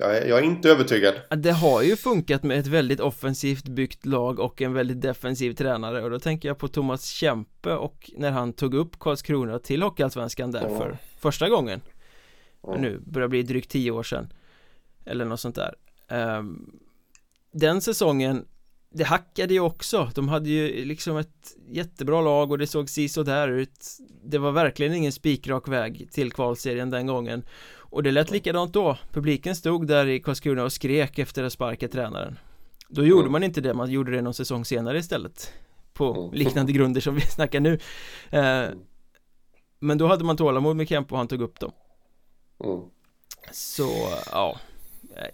Jag 0.00 0.16
är, 0.16 0.26
jag 0.26 0.38
är 0.38 0.42
inte 0.42 0.70
övertygad. 0.70 1.14
Det 1.30 1.50
har 1.50 1.82
ju 1.82 1.96
funkat 1.96 2.42
med 2.42 2.58
ett 2.58 2.66
väldigt 2.66 3.00
offensivt 3.00 3.68
byggt 3.68 4.06
lag 4.06 4.38
och 4.38 4.62
en 4.62 4.72
väldigt 4.72 5.00
defensiv 5.00 5.52
tränare 5.52 6.02
och 6.02 6.10
då 6.10 6.18
tänker 6.18 6.48
jag 6.48 6.58
på 6.58 6.68
Thomas 6.68 7.04
Kempe 7.04 7.72
och 7.74 8.10
när 8.16 8.30
han 8.30 8.52
tog 8.52 8.74
upp 8.74 8.98
Karlskrona 8.98 9.58
till 9.58 9.82
Hockeyallsvenskan 9.82 10.50
där 10.50 10.66
mm. 10.66 10.78
för 10.78 10.98
första 11.18 11.48
gången. 11.48 11.80
Mm. 12.68 12.80
Nu 12.80 12.98
börjar 13.06 13.28
bli 13.28 13.42
drygt 13.42 13.70
tio 13.70 13.90
år 13.90 14.02
sedan. 14.02 14.32
Eller 15.04 15.24
något 15.24 15.40
sånt 15.40 15.56
där. 15.56 15.74
Um, 16.38 16.80
den 17.52 17.80
säsongen 17.80 18.44
det 18.90 19.04
hackade 19.04 19.54
ju 19.54 19.60
också, 19.60 20.10
de 20.14 20.28
hade 20.28 20.50
ju 20.50 20.84
liksom 20.84 21.16
ett 21.16 21.56
jättebra 21.68 22.20
lag 22.20 22.50
och 22.50 22.58
det 22.58 22.66
såg 22.66 22.88
si 22.90 23.08
där 23.24 23.48
ut 23.48 23.84
Det 24.24 24.38
var 24.38 24.52
verkligen 24.52 24.94
ingen 24.94 25.12
spikrak 25.12 25.68
väg 25.68 26.08
till 26.12 26.32
kvalserien 26.32 26.90
den 26.90 27.06
gången 27.06 27.42
Och 27.90 28.02
det 28.02 28.10
lät 28.10 28.30
likadant 28.30 28.72
då, 28.72 28.98
publiken 29.12 29.56
stod 29.56 29.86
där 29.86 30.06
i 30.06 30.20
Karlskrona 30.20 30.64
och 30.64 30.72
skrek 30.72 31.18
efter 31.18 31.44
att 31.44 31.52
sparka 31.52 31.88
tränaren. 31.88 32.38
Då 32.88 33.04
gjorde 33.04 33.22
mm. 33.22 33.32
man 33.32 33.42
inte 33.42 33.60
det, 33.60 33.74
man 33.74 33.90
gjorde 33.90 34.12
det 34.12 34.22
någon 34.22 34.34
säsong 34.34 34.64
senare 34.64 34.98
istället. 34.98 35.52
På 35.92 36.14
mm. 36.14 36.32
liknande 36.32 36.72
grunder 36.72 37.00
som 37.00 37.14
vi 37.14 37.20
snackar 37.26 37.60
nu. 37.60 37.78
Eh, 38.30 38.68
Men 39.78 39.98
då 39.98 40.06
hade 40.06 40.24
man 40.24 40.36
tålamod 40.36 40.76
med 40.76 40.88
Kemp 40.88 41.12
och 41.12 41.18
han 41.18 41.28
tog 41.28 41.42
upp 41.42 41.60
dem. 41.60 41.72
Mm. 42.64 42.80
Så, 43.52 43.90
ja. 44.32 44.60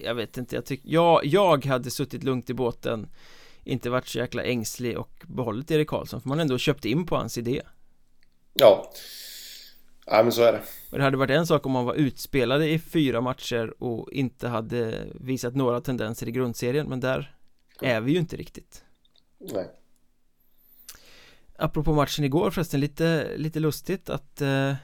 Jag 0.01 0.15
vet 0.15 0.37
inte, 0.37 0.55
jag 0.55 0.65
tycker, 0.65 0.89
jag, 0.89 1.27
jag 1.27 1.67
hade 1.67 1.91
suttit 1.91 2.25
lugnt 2.25 2.51
i 2.51 2.55
båten 2.55 3.09
inte 3.65 3.91
varit 3.91 4.07
så 4.07 4.19
jäkla 4.19 4.43
ängslig 4.43 4.99
och 4.99 5.25
behållit 5.27 5.71
Erik 5.71 5.89
Karlsson 5.89 6.21
för 6.21 6.29
man 6.29 6.41
ändå 6.41 6.59
köpt 6.59 6.85
in 6.85 7.07
på 7.07 7.17
hans 7.17 7.39
idé. 7.39 7.63
Ja 8.55 8.91
Ja 10.07 10.23
men 10.23 10.33
så 10.33 10.43
är 10.43 10.53
det. 10.53 10.63
Och 10.91 10.99
det 10.99 11.05
hade 11.05 11.17
varit 11.17 11.31
en 11.31 11.47
sak 11.47 11.67
om 11.67 11.73
man 11.73 11.85
var 11.85 11.95
utspelade 11.95 12.71
i 12.71 12.79
fyra 12.79 13.21
matcher 13.21 13.83
och 13.83 14.13
inte 14.13 14.49
hade 14.49 15.07
visat 15.15 15.55
några 15.55 15.81
tendenser 15.81 16.29
i 16.29 16.33
grundserien 16.33 16.89
men 16.89 17.01
där 17.01 17.35
är 17.81 18.01
vi 18.01 18.13
ju 18.13 18.19
inte 18.19 18.37
riktigt. 18.37 18.85
Nej. 19.39 19.71
Apropå 21.59 21.95
matchen 21.95 22.25
igår 22.25 22.51
förresten 22.51 22.81
lite, 22.81 23.37
lite 23.37 23.61
lustigt 23.61 24.11
att 24.11 24.41
eh, 24.41 24.75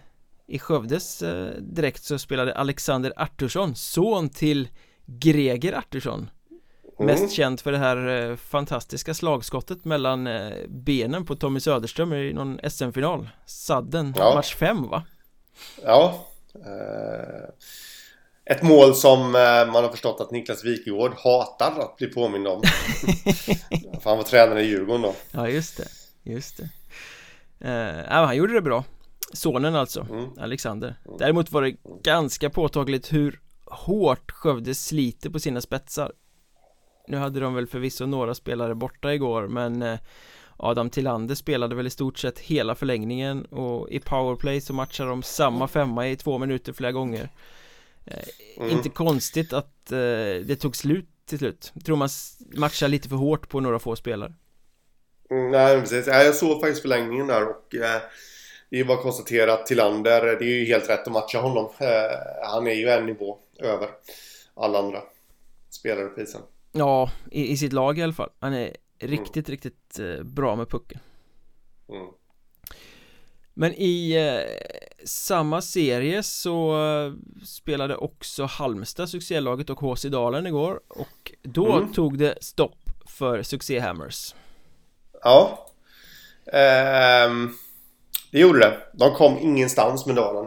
i 0.46 0.58
Skövdes 0.58 1.22
eh, 1.22 1.54
direkt 1.60 2.02
så 2.02 2.18
spelade 2.18 2.54
Alexander 2.54 3.12
Artursson, 3.16 3.74
son 3.74 4.28
till 4.28 4.68
Greger 5.06 5.72
Artursson 5.72 6.30
Mm. 7.00 7.20
Mest 7.20 7.32
känd 7.32 7.60
för 7.60 7.72
det 7.72 7.78
här 7.78 8.30
eh, 8.30 8.36
fantastiska 8.36 9.14
slagskottet 9.14 9.84
mellan 9.84 10.26
eh, 10.26 10.52
benen 10.68 11.26
på 11.26 11.36
Tommy 11.36 11.60
Söderström 11.60 12.12
i 12.12 12.32
någon 12.32 12.60
SM-final 12.70 13.28
Sadden, 13.46 14.14
ja. 14.16 14.34
match 14.34 14.54
5 14.54 14.88
va? 14.88 15.02
Ja 15.84 16.26
eh, 16.54 17.48
Ett 18.54 18.62
mål 18.62 18.94
som 18.94 19.32
man 19.72 19.84
har 19.84 19.88
förstått 19.88 20.20
att 20.20 20.30
Niklas 20.30 20.64
Wikegård 20.64 21.12
hatar 21.16 21.80
att 21.80 21.96
bli 21.96 22.06
påmind 22.06 22.46
om 22.46 22.62
För 24.02 24.10
han 24.10 24.16
var 24.16 24.24
tränare 24.24 24.62
i 24.62 24.66
Djurgården 24.66 25.02
då 25.02 25.14
Ja 25.30 25.48
just 25.48 25.76
det, 25.76 25.88
just 26.22 26.56
det 26.56 26.68
eh, 27.68 28.24
Han 28.26 28.36
gjorde 28.36 28.54
det 28.54 28.62
bra 28.62 28.84
Sonen 29.32 29.74
alltså, 29.74 30.06
mm. 30.10 30.30
Alexander 30.38 30.96
mm. 31.06 31.18
Däremot 31.18 31.52
var 31.52 31.62
det 31.62 31.76
ganska 32.02 32.50
påtagligt 32.50 33.12
hur 33.12 33.40
hårt 33.64 34.30
Skövde 34.30 34.74
sliter 34.74 35.30
på 35.30 35.40
sina 35.40 35.60
spetsar 35.60 36.12
nu 37.10 37.16
hade 37.16 37.40
de 37.40 37.54
väl 37.54 37.66
förvisso 37.66 38.06
några 38.06 38.34
spelare 38.34 38.74
borta 38.74 39.14
igår 39.14 39.48
men 39.48 39.82
eh, 39.82 39.98
Adam 40.56 40.90
Tillander 40.90 41.34
spelade 41.34 41.74
väl 41.74 41.86
i 41.86 41.90
stort 41.90 42.18
sett 42.18 42.38
hela 42.38 42.74
förlängningen 42.74 43.44
och 43.44 43.90
i 43.90 44.00
powerplay 44.00 44.60
så 44.60 44.72
matchar 44.72 45.06
de 45.06 45.22
samma 45.22 45.68
femma 45.68 46.08
i 46.08 46.16
två 46.16 46.38
minuter 46.38 46.72
flera 46.72 46.92
gånger. 46.92 47.28
Eh, 48.06 48.24
mm. 48.56 48.70
Inte 48.70 48.88
konstigt 48.88 49.52
att 49.52 49.92
eh, 49.92 49.98
det 50.44 50.60
tog 50.60 50.76
slut 50.76 51.08
till 51.26 51.38
slut. 51.38 51.72
Tror 51.84 51.96
man 51.96 52.08
matchar 52.54 52.88
lite 52.88 53.08
för 53.08 53.16
hårt 53.16 53.48
på 53.48 53.60
några 53.60 53.78
få 53.78 53.96
spelare. 53.96 54.32
Mm, 55.30 55.50
Nej 55.50 55.80
precis, 55.80 56.06
jag 56.06 56.34
såg 56.34 56.60
faktiskt 56.60 56.82
förlängningen 56.82 57.26
där 57.26 57.48
och 57.48 57.74
eh, 57.74 58.02
Det 58.70 58.80
är 58.80 58.84
bara 58.84 58.98
att 58.98 59.02
konstatera 59.02 59.52
att 59.52 59.66
Tillander, 59.66 60.22
det 60.22 60.44
är 60.44 60.58
ju 60.58 60.64
helt 60.64 60.90
rätt 60.90 61.06
att 61.06 61.12
matcha 61.12 61.40
honom. 61.40 61.70
Eh, 61.78 62.48
Han 62.52 62.66
är 62.66 62.74
ju 62.74 62.88
en 62.88 63.06
nivå 63.06 63.38
över 63.58 63.88
alla 64.54 64.78
andra 64.78 65.02
spelare 65.70 66.06
på 66.06 66.20
isen 66.20 66.42
Ja, 66.72 67.10
i, 67.30 67.50
i 67.50 67.56
sitt 67.56 67.72
lag 67.72 67.98
i 67.98 68.02
alla 68.02 68.12
fall. 68.12 68.30
Han 68.38 68.54
är 68.54 68.76
riktigt, 68.98 69.48
mm. 69.48 69.52
riktigt 69.52 69.98
eh, 69.98 70.22
bra 70.22 70.56
med 70.56 70.68
pucken. 70.68 71.00
Mm. 71.88 72.06
Men 73.54 73.74
i 73.74 74.12
eh, 74.12 75.06
samma 75.06 75.62
serie 75.62 76.22
så 76.22 76.72
eh, 76.72 77.12
spelade 77.44 77.96
också 77.96 78.44
Halmstad 78.44 79.08
succélaget 79.08 79.70
och 79.70 79.80
HC 79.80 80.04
Dalen 80.04 80.46
igår. 80.46 80.80
Och 80.88 81.32
då 81.42 81.72
mm. 81.72 81.92
tog 81.92 82.18
det 82.18 82.38
stopp 82.40 82.78
för 83.06 83.42
succé 83.42 83.78
Hammers 83.78 84.34
Ja. 85.22 85.66
Ehm, 86.52 87.52
Det 88.32 88.38
gjorde 88.38 88.58
det. 88.58 88.78
De 88.92 89.14
kom 89.14 89.38
ingenstans 89.38 90.06
med 90.06 90.16
Dalen. 90.16 90.46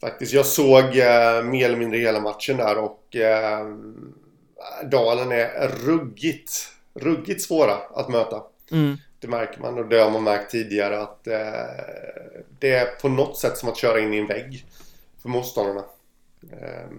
Faktiskt, 0.00 0.32
jag 0.32 0.46
såg 0.46 0.84
eh, 0.84 1.42
mer 1.42 1.64
eller 1.64 1.76
mindre 1.76 1.98
hela 1.98 2.20
matchen 2.20 2.56
där 2.56 2.78
och 2.78 3.16
eh, 3.16 3.66
Dalen 4.84 5.32
är 5.32 5.68
ruggigt, 5.68 6.68
ruggigt 6.94 7.42
svåra 7.42 7.74
att 7.74 8.08
möta. 8.08 8.42
Mm. 8.70 8.96
Det 9.18 9.28
märker 9.28 9.60
man 9.60 9.78
och 9.78 9.88
det 9.88 10.00
har 10.00 10.10
man 10.10 10.24
märkt 10.24 10.50
tidigare 10.50 11.00
att 11.00 11.26
eh, 11.26 11.34
det 12.58 12.70
är 12.70 12.86
på 13.00 13.08
något 13.08 13.38
sätt 13.38 13.58
som 13.58 13.68
att 13.68 13.76
köra 13.76 14.00
in 14.00 14.14
i 14.14 14.18
en 14.18 14.26
vägg 14.26 14.66
för 15.22 15.28
motståndarna. 15.28 15.84
Eh, 16.52 16.90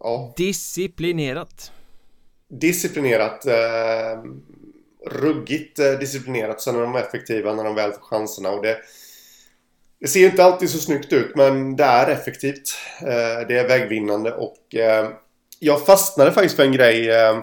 ja. 0.00 0.34
Disciplinerat. 0.36 1.72
Disciplinerat. 2.48 3.46
Eh, 3.46 4.22
ruggigt 5.06 5.76
disciplinerat. 6.00 6.60
Sen 6.60 6.76
är 6.76 6.80
de 6.80 6.96
effektiva 6.96 7.54
när 7.54 7.64
de 7.64 7.74
väl 7.74 7.92
får 7.92 8.02
chanserna. 8.02 8.50
Och 8.50 8.62
det, 8.62 8.78
det 10.00 10.08
ser 10.08 10.26
inte 10.26 10.44
alltid 10.44 10.70
så 10.70 10.78
snyggt 10.78 11.12
ut 11.12 11.36
men 11.36 11.76
det 11.76 11.84
är 11.84 12.10
effektivt. 12.10 12.74
Eh, 13.00 13.46
det 13.48 13.58
är 13.58 13.68
vägvinnande 13.68 14.32
och 14.32 14.74
eh, 14.74 15.10
jag 15.58 15.86
fastnade 15.86 16.32
faktiskt 16.32 16.56
för 16.56 16.64
en 16.64 16.72
grej. 16.72 17.10
Eh, 17.10 17.42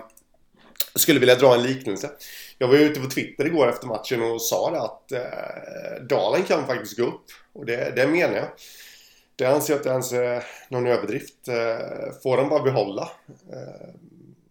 skulle 0.96 1.20
vilja 1.20 1.36
dra 1.36 1.56
en 1.56 1.64
liknelse. 1.64 2.10
Jag 2.58 2.68
var 2.68 2.76
ute 2.76 3.00
på 3.00 3.10
Twitter 3.10 3.46
igår 3.46 3.70
efter 3.70 3.88
matchen 3.88 4.22
och 4.22 4.42
sa 4.42 4.72
det 4.72 4.82
att 4.82 5.12
eh, 5.12 6.04
Dalen 6.10 6.44
kan 6.44 6.68
faktiskt 6.68 6.98
gå 6.98 7.04
upp. 7.04 7.26
Och 7.54 7.66
det, 7.66 7.96
det 7.96 8.08
menar 8.08 8.36
jag. 8.36 8.48
Det 9.36 9.46
anser 9.46 9.74
jag 9.74 9.80
inte 9.80 9.90
ens 9.90 10.14
är 10.14 10.44
någon 10.70 10.88
överdrift. 10.88 11.48
Eh, 11.48 12.14
får 12.24 12.38
de 12.38 12.50
bara 12.50 12.64
behålla. 12.64 13.12
Eh, 13.52 13.90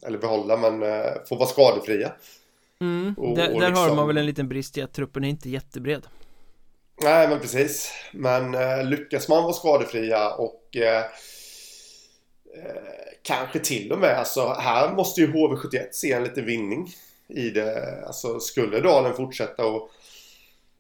eller 0.07 0.19
behålla 0.19 0.57
men 0.57 0.83
eh, 0.83 1.13
får 1.29 1.37
vara 1.37 1.49
skadefria. 1.49 2.13
Mm, 2.81 3.15
och, 3.19 3.37
där, 3.37 3.55
och 3.55 3.61
där 3.61 3.69
liksom... 3.69 3.89
har 3.89 3.97
man 3.97 4.07
väl 4.07 4.19
en 4.19 4.27
liten 4.27 4.49
brist 4.49 4.79
i 4.79 4.83
att 4.83 4.93
truppen 4.93 5.25
är 5.25 5.29
inte 5.29 5.51
jättebred. 5.51 6.07
Nej 7.03 7.29
men 7.29 7.41
precis. 7.41 7.93
Men 8.13 8.55
eh, 8.55 8.85
lyckas 8.85 9.29
man 9.29 9.43
vara 9.43 9.53
skadefria 9.53 10.35
och 10.35 10.77
eh, 10.77 11.05
kanske 13.23 13.59
till 13.59 13.93
och 13.93 13.99
med, 13.99 14.19
alltså 14.19 14.49
här 14.49 14.95
måste 14.95 15.21
ju 15.21 15.27
HV71 15.27 15.89
se 15.93 16.13
en 16.13 16.25
liten 16.25 16.47
vinning 16.47 16.89
i 17.29 17.51
det. 17.51 18.03
Alltså 18.07 18.41
skulle 18.41 18.81
Dalen 18.81 19.15
fortsätta 19.15 19.67
och 19.67 19.91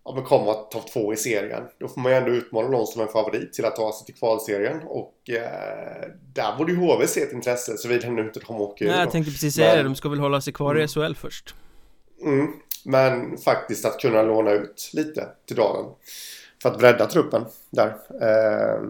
ja, 0.04 0.14
men 0.14 0.24
komma 0.24 0.54
topp 0.54 0.92
två 0.92 1.12
i 1.12 1.16
serien. 1.16 1.62
Då 1.78 1.88
får 1.88 2.00
man 2.00 2.12
ju 2.12 2.18
ändå 2.18 2.30
utmana 2.30 2.68
någon 2.68 2.86
som 2.86 3.02
en 3.02 3.08
favorit 3.08 3.52
till 3.52 3.64
att 3.64 3.76
ta 3.76 3.92
sig 3.92 4.06
till 4.06 4.14
kvalserien. 4.14 4.80
Och 4.82 5.30
eh, 5.30 6.08
där 6.32 6.56
borde 6.58 6.72
ju 6.72 6.78
HV 6.78 7.06
se 7.06 7.22
ett 7.22 7.32
intresse 7.32 7.76
såvida 7.76 8.10
nu 8.10 8.22
inte 8.22 8.40
de 8.46 8.60
åker 8.60 8.86
Nej, 8.86 8.98
jag 8.98 9.10
tänkte 9.10 9.32
precis 9.32 9.54
säga 9.54 9.76
det. 9.76 9.82
De 9.82 9.94
ska 9.94 10.08
väl 10.08 10.20
hålla 10.20 10.40
sig 10.40 10.52
kvar 10.52 10.74
mm. 10.74 10.84
i 10.84 10.88
SHL 10.88 11.14
först. 11.14 11.54
Mm, 12.22 12.52
men 12.84 13.38
faktiskt 13.38 13.84
att 13.84 14.00
kunna 14.00 14.22
låna 14.22 14.50
ut 14.50 14.90
lite 14.92 15.28
till 15.46 15.56
Dalen. 15.56 15.92
För 16.62 16.70
att 16.70 16.78
bredda 16.78 17.06
truppen 17.06 17.44
där. 17.70 17.88
Eh, 18.20 18.82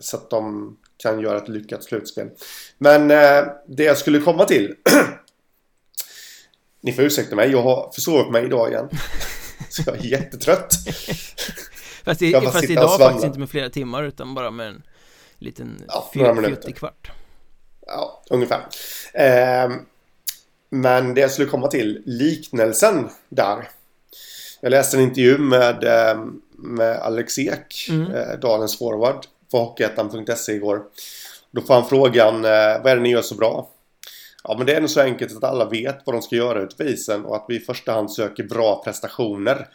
så 0.00 0.16
att 0.16 0.30
de 0.30 0.76
kan 1.02 1.20
göra 1.20 1.36
ett 1.36 1.48
lyckat 1.48 1.84
slutspel. 1.84 2.30
Men 2.78 3.10
eh, 3.10 3.46
det 3.68 3.84
jag 3.84 3.98
skulle 3.98 4.20
komma 4.20 4.44
till. 4.44 4.74
Ni 6.80 6.92
får 6.92 7.04
ursäkta 7.04 7.36
mig, 7.36 7.50
jag 7.50 7.62
har 7.62 7.92
försovit 7.94 8.32
mig 8.32 8.44
idag 8.44 8.70
igen. 8.70 8.88
Så 9.68 9.82
jag 9.86 9.96
är 9.96 10.04
jättetrött. 10.04 10.72
fast, 12.04 12.22
i, 12.22 12.32
fast 12.32 12.70
idag 12.70 12.98
faktiskt 12.98 13.24
inte 13.24 13.38
med 13.38 13.50
flera 13.50 13.70
timmar 13.70 14.02
utan 14.02 14.34
bara 14.34 14.50
med 14.50 14.68
en 14.68 14.82
liten 15.38 15.84
ja, 15.88 16.10
fjuttig 16.12 16.76
kvart. 16.76 17.10
Ja, 17.86 18.22
ungefär. 18.30 18.66
Eh, 19.14 19.70
men 20.70 21.14
det 21.14 21.20
jag 21.20 21.30
skulle 21.30 21.48
komma 21.48 21.68
till, 21.68 22.02
liknelsen 22.06 23.08
där. 23.28 23.68
Jag 24.60 24.70
läste 24.70 24.96
en 24.96 25.02
intervju 25.02 25.38
med, 25.38 25.84
eh, 25.84 26.24
med 26.52 26.96
Alex 26.96 27.38
Ek, 27.38 27.86
mm. 27.90 28.10
eh, 28.10 28.38
Dalens 28.38 28.78
forward 28.78 29.26
på 29.50 29.58
Hockeyettan.se 29.58 30.52
igår. 30.52 30.82
Då 31.50 31.60
får 31.62 31.74
han 31.74 31.88
frågan, 31.88 32.34
eh, 32.34 32.82
vad 32.82 32.86
är 32.86 32.96
det 32.96 33.02
ni 33.02 33.10
gör 33.10 33.22
så 33.22 33.34
bra? 33.34 33.68
Ja 34.44 34.54
men 34.58 34.66
det 34.66 34.74
är 34.74 34.80
nog 34.80 34.90
så 34.90 35.00
enkelt 35.00 35.36
att 35.36 35.44
alla 35.44 35.68
vet 35.68 35.98
vad 36.04 36.14
de 36.14 36.22
ska 36.22 36.36
göra 36.36 36.60
ute 36.60 36.76
på 36.76 36.82
isen 36.82 37.24
och 37.24 37.36
att 37.36 37.44
vi 37.48 37.56
i 37.56 37.60
första 37.60 37.92
hand 37.92 38.12
söker 38.12 38.44
bra 38.44 38.82
prestationer. 38.84 39.68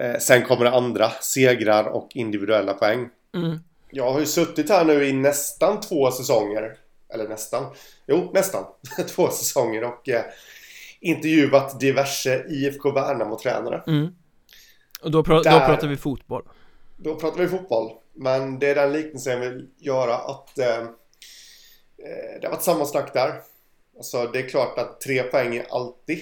Eh, 0.00 0.18
sen 0.18 0.44
kommer 0.44 0.64
det 0.64 0.70
andra, 0.70 1.10
segrar 1.10 1.84
och 1.84 2.08
individuella 2.14 2.74
poäng. 2.74 3.08
Mm. 3.34 3.58
Jag 3.90 4.12
har 4.12 4.20
ju 4.20 4.26
suttit 4.26 4.70
här 4.70 4.84
nu 4.84 5.08
i 5.08 5.12
nästan 5.12 5.80
två 5.80 6.10
säsonger. 6.10 6.76
Eller 7.14 7.28
nästan. 7.28 7.64
Jo, 8.06 8.30
nästan. 8.34 8.64
två 9.08 9.28
säsonger 9.28 9.84
och 9.84 10.08
eh, 10.08 10.24
intervjuat 11.00 11.80
diverse 11.80 12.44
IFK 12.48 12.90
Värnamo-tränare. 12.90 13.82
Mm. 13.86 14.14
Och 15.02 15.10
då, 15.10 15.24
pra 15.24 15.42
Där- 15.42 15.60
då 15.60 15.66
pratar 15.66 15.88
vi 15.88 15.96
fotboll 15.96 16.42
Då 16.96 17.14
pratar 17.14 17.40
vi 17.40 17.48
fotboll. 17.48 17.90
Men 18.14 18.58
det 18.58 18.70
är 18.70 18.74
den 18.74 18.92
liknelsen 18.92 19.32
jag 19.32 19.50
vill 19.50 19.68
göra 19.78 20.14
att 20.14 20.58
eh, 20.58 20.78
eh, 20.78 22.40
det 22.40 22.42
har 22.42 22.50
varit 22.50 22.62
samma 22.62 22.84
snack 22.84 23.12
där. 23.12 23.40
Alltså 23.96 24.26
det 24.26 24.38
är 24.38 24.48
klart 24.48 24.78
att 24.78 25.00
tre 25.00 25.22
poäng 25.22 25.56
är 25.56 25.66
alltid 25.70 26.20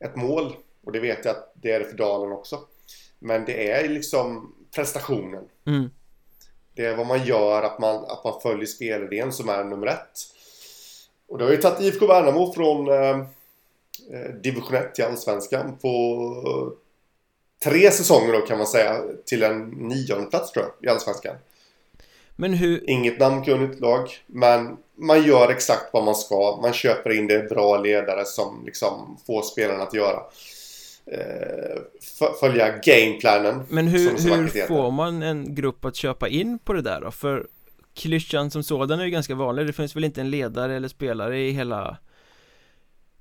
ett 0.00 0.16
mål. 0.16 0.56
Och 0.84 0.92
det 0.92 1.00
vet 1.00 1.24
jag 1.24 1.36
att 1.36 1.52
det 1.54 1.72
är 1.72 1.78
det 1.78 1.84
för 1.84 1.96
Dalen 1.96 2.32
också. 2.32 2.60
Men 3.18 3.44
det 3.44 3.70
är 3.70 3.88
liksom 3.88 4.54
prestationen. 4.74 5.44
mm. 5.66 5.90
Det 6.76 6.86
är 6.86 6.96
vad 6.96 7.06
man 7.06 7.24
gör, 7.24 7.62
att 7.62 7.78
man, 7.78 8.04
att 8.04 8.24
man 8.24 8.40
följer 8.40 8.66
spelidén 8.66 9.32
som 9.32 9.48
är 9.48 9.64
nummer 9.64 9.86
ett. 9.86 10.18
Och 11.28 11.38
det 11.38 11.44
har 11.44 11.52
ju 11.52 11.56
tagit 11.56 11.80
IFK 11.80 12.06
Värnamo 12.06 12.52
från 12.52 12.88
eh, 12.88 13.18
eh, 14.12 14.34
division 14.42 14.74
1 14.74 14.94
till 14.94 15.04
Allsvenskan 15.04 15.78
på 15.78 16.76
tre 17.64 17.90
säsonger 17.90 18.32
då 18.32 18.40
kan 18.40 18.58
man 18.58 18.66
säga 18.66 19.02
till 19.26 19.42
en 19.42 19.68
nionde 19.68 20.30
plats 20.30 20.52
tror 20.52 20.64
jag 20.80 20.90
i 20.90 20.94
Allsvenskan. 20.94 21.36
Men 22.36 22.54
hur, 22.54 22.90
Inget 22.90 23.18
namnkunnigt 23.18 23.80
lag, 23.80 24.08
men 24.26 24.76
man 24.98 25.22
gör 25.22 25.50
exakt 25.50 25.92
vad 25.92 26.04
man 26.04 26.14
ska. 26.14 26.58
Man 26.62 26.72
köper 26.72 27.10
in 27.10 27.26
det 27.26 27.48
bra 27.48 27.78
ledare 27.78 28.24
som 28.24 28.62
liksom 28.64 29.18
får 29.26 29.42
spelarna 29.42 29.82
att 29.82 29.94
göra. 29.94 30.22
Eh, 31.06 31.80
följa 32.40 32.78
gameplanen. 32.84 33.62
men 33.68 33.86
hur, 33.86 34.10
hur 34.10 34.66
får 34.66 34.90
man 34.90 35.22
en 35.22 35.54
grupp 35.54 35.84
att 35.84 35.96
köpa 35.96 36.28
in 36.28 36.58
på 36.58 36.72
det 36.72 36.82
där 36.82 37.00
då? 37.00 37.10
För 37.10 37.46
klyschan 37.94 38.50
som 38.50 38.62
sådan 38.62 39.00
är 39.00 39.04
ju 39.04 39.10
ganska 39.10 39.34
vanlig 39.34 39.66
Det 39.66 39.72
finns 39.72 39.96
väl 39.96 40.04
inte 40.04 40.20
en 40.20 40.30
ledare 40.30 40.76
eller 40.76 40.88
spelare 40.88 41.38
i 41.38 41.50
hela 41.50 41.96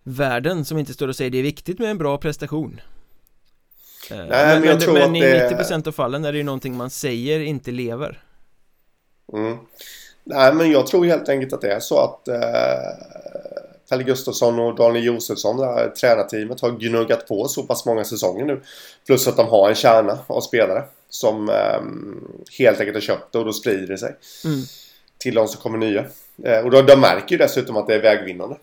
världen 0.03 0.65
som 0.65 0.77
inte 0.77 0.93
står 0.93 1.07
och 1.07 1.15
säger 1.15 1.31
det 1.31 1.37
är 1.37 1.43
viktigt 1.43 1.79
med 1.79 1.91
en 1.91 1.97
bra 1.97 2.17
prestation 2.17 2.81
Eh, 4.11 4.17
men, 4.17 4.27
men 4.27 4.63
jag 4.63 4.81
tror 4.81 4.93
men 4.93 5.09
att 5.09 5.17
i 5.17 5.19
det- 5.19 5.49
90% 5.49 5.87
av 5.87 5.91
fallen 5.91 6.25
är 6.25 6.31
det 6.31 6.37
ju 6.37 6.43
någonting 6.43 6.77
man 6.77 6.89
säger 6.89 7.39
inte 7.39 7.71
lever 7.71 8.19
Mm. 9.33 9.57
Nej, 10.23 10.53
men 10.53 10.71
jag 10.71 10.87
tror 10.87 11.05
helt 11.05 11.29
enkelt 11.29 11.53
att 11.53 11.61
det 11.61 11.73
är 11.73 11.79
så 11.79 11.99
att 11.99 12.27
eh, 12.27 12.37
Pelle 13.89 14.03
Gustafsson 14.03 14.59
och 14.59 14.75
Daniel 14.75 15.05
Josefsson, 15.05 15.57
det 15.57 15.65
här 15.65 15.89
tränarteamet, 15.89 16.61
har 16.61 16.71
gnuggat 16.71 17.27
på 17.27 17.47
så 17.47 17.63
pass 17.63 17.85
många 17.85 18.03
säsonger 18.03 18.45
nu. 18.45 18.61
Plus 19.05 19.27
att 19.27 19.37
de 19.37 19.47
har 19.47 19.69
en 19.69 19.75
kärna 19.75 20.19
av 20.27 20.41
spelare 20.41 20.83
som 21.09 21.49
eh, 21.49 21.81
helt 22.59 22.79
enkelt 22.79 22.95
har 22.95 23.01
köpt 23.01 23.31
det 23.31 23.37
och 23.39 23.45
då 23.45 23.53
sprider 23.53 23.87
det 23.87 23.97
sig 23.97 24.15
mm. 24.45 24.59
till 25.17 25.35
de 25.35 25.47
som 25.47 25.61
kommer 25.61 25.77
nya. 25.77 26.05
Eh, 26.43 26.59
och 26.59 26.71
då, 26.71 26.81
de 26.81 26.95
märker 26.95 27.31
ju 27.31 27.37
dessutom 27.37 27.77
att 27.77 27.87
det 27.87 27.95
är 27.95 28.01
vägvinnande. 28.01 28.55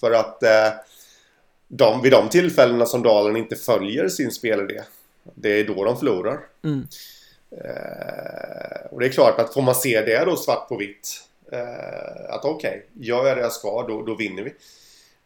För 0.00 0.12
att 0.12 0.42
eh, 0.42 0.68
de, 1.68 2.02
vid 2.02 2.12
de 2.12 2.28
tillfällena 2.28 2.86
som 2.86 3.02
Dalen 3.02 3.36
inte 3.36 3.56
följer 3.56 4.08
sin 4.08 4.30
spelidé, 4.30 4.82
det 5.34 5.60
är 5.60 5.64
då 5.64 5.84
de 5.84 5.96
förlorar. 5.98 6.40
Mm. 6.64 6.86
Eh, 7.50 8.86
och 8.90 9.00
det 9.00 9.06
är 9.06 9.12
klart 9.12 9.40
att 9.40 9.54
får 9.54 9.62
man 9.62 9.74
se 9.74 10.00
det 10.00 10.24
då 10.24 10.36
svart 10.36 10.68
på 10.68 10.76
vitt. 10.76 11.24
Eh, 11.52 12.34
att 12.34 12.44
okej, 12.44 12.86
gör 12.92 13.26
jag 13.26 13.36
det 13.36 13.42
jag 13.42 13.52
ska 13.52 13.86
då, 13.88 14.02
då 14.02 14.14
vinner 14.14 14.42
vi. 14.42 14.54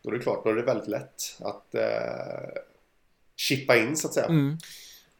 Då 0.03 0.11
är 0.11 0.15
det 0.15 0.23
klart, 0.23 0.45
då 0.45 0.51
är 0.51 0.55
det 0.55 0.63
väldigt 0.63 0.89
lätt 0.89 1.37
att 1.41 1.75
eh, 1.75 2.61
chippa 3.37 3.77
in 3.77 3.97
så 3.97 4.09
att 4.09 4.15
säga 4.15 4.27
Mm. 4.27 4.59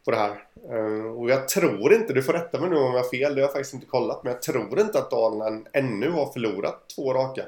på 0.05 0.11
det 0.11 0.17
här. 0.17 0.43
Eh, 0.71 1.05
och 1.05 1.29
jag 1.29 1.47
tror 1.47 1.93
inte, 1.93 2.13
du 2.13 2.23
får 2.23 2.33
rätta 2.33 2.59
mig 2.59 2.69
nu 2.69 2.75
om 2.75 2.93
jag 2.93 3.03
har 3.03 3.09
fel, 3.09 3.35
det 3.35 3.41
har 3.41 3.47
jag 3.47 3.51
faktiskt 3.53 3.73
inte 3.73 3.85
kollat. 3.85 4.23
Men 4.23 4.33
jag 4.33 4.41
tror 4.41 4.79
inte 4.79 4.99
att 4.99 5.11
Dalen 5.11 5.67
ännu 5.73 6.09
har 6.09 6.33
förlorat 6.33 6.89
två 6.95 7.13
raka 7.13 7.43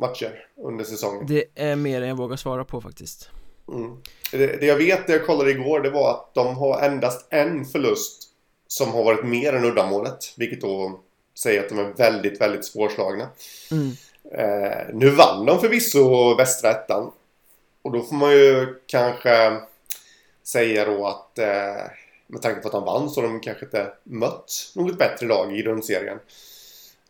matcher 0.00 0.46
under 0.56 0.84
säsongen. 0.84 1.26
Det 1.26 1.44
är 1.54 1.76
mer 1.76 2.02
än 2.02 2.08
jag 2.08 2.16
vågar 2.16 2.36
svara 2.36 2.64
på 2.64 2.80
faktiskt 2.80 3.30
Mm. 3.72 3.96
Det, 4.32 4.60
det 4.60 4.66
jag 4.66 4.76
vet 4.76 5.08
när 5.08 5.16
jag 5.16 5.26
kollade 5.26 5.50
igår 5.50 5.80
det 5.80 5.90
var 5.90 6.10
att 6.10 6.34
de 6.34 6.56
har 6.56 6.82
endast 6.82 7.26
en 7.30 7.64
förlust 7.64 8.22
som 8.66 8.92
har 8.92 9.04
varit 9.04 9.24
mer 9.24 9.52
än 9.52 9.64
uddamålet. 9.64 10.34
Vilket 10.36 10.60
då 10.60 11.00
säger 11.38 11.60
att 11.60 11.68
de 11.68 11.78
är 11.78 11.92
väldigt, 11.92 12.40
väldigt 12.40 12.64
svårslagna. 12.64 13.28
mm. 13.70 13.90
Eh, 14.32 14.94
nu 14.94 15.10
vann 15.10 15.46
de 15.46 15.60
förvisso 15.60 16.34
västra 16.34 16.70
ettan. 16.70 17.12
Och 17.82 17.92
då 17.92 18.02
får 18.02 18.16
man 18.16 18.32
ju 18.32 18.80
kanske 18.86 19.60
säga 20.42 20.84
då 20.84 21.06
att 21.06 21.38
eh, 21.38 21.90
med 22.26 22.42
tanke 22.42 22.60
på 22.60 22.68
att 22.68 22.72
de 22.72 22.84
vann 22.84 23.10
så 23.10 23.20
har 23.20 23.28
de 23.28 23.40
kanske 23.40 23.64
inte 23.64 23.92
mött 24.02 24.72
något 24.74 24.98
bättre 24.98 25.26
lag 25.26 25.56
i 25.56 25.62
grundserien. 25.62 26.18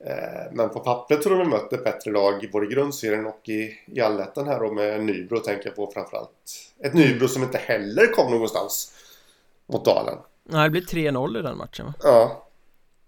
Eh, 0.06 0.52
men 0.52 0.70
på 0.70 0.80
pappret 0.80 1.22
tror 1.22 1.38
jag 1.38 1.50
de 1.50 1.76
ett 1.76 1.84
bättre 1.84 2.10
lag 2.10 2.48
både 2.52 2.66
i 2.66 2.68
grundserien 2.68 3.26
och 3.26 3.48
i, 3.48 3.78
i 3.86 4.00
allettan 4.00 4.48
här 4.48 4.60
då 4.60 4.72
med 4.72 5.04
Nybro 5.04 5.38
tänker 5.38 5.66
jag 5.66 5.76
på 5.76 5.90
framförallt. 5.94 6.30
Ett 6.84 6.94
Nybro 6.94 7.28
som 7.28 7.42
inte 7.42 7.58
heller 7.58 8.06
kom 8.06 8.30
någonstans 8.30 8.92
mot 9.66 9.84
Dalen. 9.84 10.18
Nej, 10.44 10.64
det 10.64 10.70
blir 10.70 10.82
3-0 10.82 11.38
i 11.38 11.42
den 11.42 11.56
matchen 11.56 11.86
va? 11.86 11.94
Ja. 12.02 12.46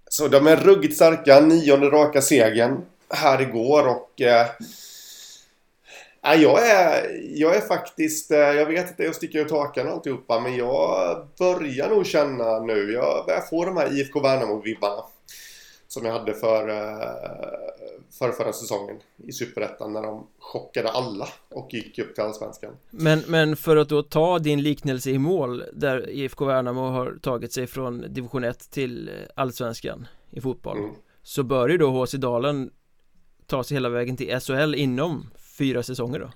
Så 0.08 0.28
de 0.28 0.46
är 0.46 0.56
ruggigt 0.56 0.94
starka. 0.94 1.40
Nionde 1.40 1.86
raka 1.86 2.22
segern 2.22 2.84
här 3.08 3.42
igår 3.42 3.88
och... 3.88 4.20
Eh, 4.20 4.46
ja, 6.22 6.34
jag, 6.34 6.70
är, 6.70 7.20
jag 7.34 7.56
är 7.56 7.60
faktiskt... 7.60 8.30
Eh, 8.30 8.38
jag 8.38 8.66
vet 8.66 8.90
att 8.90 8.96
det 8.96 9.04
är 9.04 9.08
att 9.08 9.16
sticka 9.16 9.40
ut 9.40 9.50
hakan 9.50 9.86
och 9.86 9.92
alltihopa 9.92 10.40
men 10.40 10.56
jag 10.56 11.26
börjar 11.38 11.88
nog 11.88 12.06
känna 12.06 12.58
nu. 12.58 12.92
Jag 12.92 13.26
börjar 13.26 13.40
få 13.40 13.64
de 13.64 13.76
här 13.76 13.98
IFK 13.98 14.20
Värnamo-vibbarna. 14.20 15.02
Som 15.92 16.04
jag 16.06 16.12
hade 16.12 16.34
för, 16.34 16.68
eh, 16.68 16.76
för 18.18 18.32
förra 18.32 18.52
säsongen 18.52 18.96
i 19.16 19.32
Superettan 19.32 19.92
när 19.92 20.02
de 20.02 20.26
chockade 20.38 20.90
alla 20.90 21.28
och 21.48 21.74
gick 21.74 21.98
upp 21.98 22.14
till 22.14 22.24
Allsvenskan. 22.24 22.76
Men, 22.90 23.22
men 23.26 23.56
för 23.56 23.76
att 23.76 23.88
då 23.88 24.02
ta 24.02 24.38
din 24.38 24.62
liknelse 24.62 25.10
i 25.10 25.18
mål 25.18 25.64
där 25.72 26.10
IFK 26.10 26.44
Värnamo 26.44 26.80
har 26.80 27.18
tagit 27.22 27.52
sig 27.52 27.66
från 27.66 28.14
division 28.14 28.44
1 28.44 28.70
till 28.70 29.08
eh, 29.08 29.14
allsvenskan 29.34 30.06
i 30.30 30.40
fotboll 30.40 30.78
Mm. 30.78 30.90
så 31.22 31.42
bör 31.42 31.68
ju 31.68 31.78
då 31.78 32.04
HC 32.04 32.12
Dalen 32.14 32.70
ta 33.46 33.64
sig 33.64 33.74
hela 33.74 33.88
vägen 33.88 34.16
till 34.16 34.40
SHL 34.40 34.74
inom 34.74 35.30
fyra 35.58 35.82
säsonger 35.82 36.18
då 36.18 36.30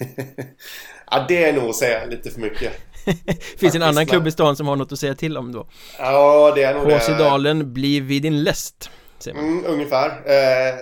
ja, 1.10 1.24
det 1.28 1.44
är 1.44 1.52
nog 1.52 1.68
att 1.70 1.76
säga 1.76 2.06
lite 2.06 2.30
för 2.30 2.40
mycket. 2.40 2.72
Finns 3.58 3.74
en 3.74 3.82
annan 3.82 4.06
klubb 4.06 4.26
i 4.26 4.30
stan 4.30 4.56
som 4.56 4.68
har 4.68 4.76
något 4.76 4.92
att 4.92 4.98
säga 4.98 5.14
till 5.14 5.36
om 5.36 5.52
då 5.52 5.66
Ja, 5.98 6.52
det 6.54 6.62
är 6.62 6.74
nog 6.74 6.92
HC. 6.92 7.08
Dalen 7.08 7.72
blir 7.72 8.00
vid 8.00 8.22
din 8.22 8.42
läst 8.42 8.90
man. 9.26 9.36
Mm, 9.44 9.64
ungefär. 9.66 10.08
Eh, 10.08 10.74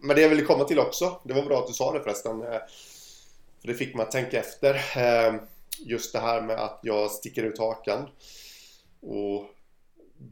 men 0.00 0.16
det 0.16 0.22
jag 0.22 0.28
ville 0.28 0.42
komma 0.42 0.64
till 0.64 0.78
också, 0.78 1.20
det 1.24 1.34
var 1.34 1.42
bra 1.42 1.58
att 1.58 1.66
du 1.66 1.72
sa 1.72 1.92
det 1.92 2.00
förresten. 2.00 2.42
Eh, 2.42 2.58
för 3.60 3.68
det 3.68 3.74
fick 3.74 3.94
mig 3.94 4.02
att 4.02 4.10
tänka 4.10 4.38
efter. 4.38 4.74
Eh, 4.74 5.34
just 5.78 6.12
det 6.12 6.18
här 6.18 6.42
med 6.42 6.56
att 6.60 6.80
jag 6.82 7.10
sticker 7.10 7.42
ut 7.42 7.58
hakan 7.58 8.08
och 9.00 9.44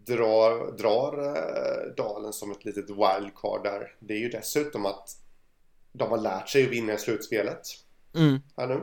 drar, 0.06 0.76
drar 0.76 1.26
eh, 1.26 1.94
Dalen 1.96 2.32
som 2.32 2.50
ett 2.50 2.64
litet 2.64 2.90
wildcard 2.90 3.64
där. 3.64 3.94
Det 4.00 4.14
är 4.14 4.18
ju 4.18 4.28
dessutom 4.28 4.86
att 4.86 5.08
de 5.92 6.10
har 6.10 6.18
lärt 6.18 6.48
sig 6.48 6.64
att 6.64 6.70
vinna 6.70 6.92
i 6.94 6.98
slutspelet 6.98 7.60
Mm. 8.14 8.40
här 8.56 8.66
nu. 8.66 8.80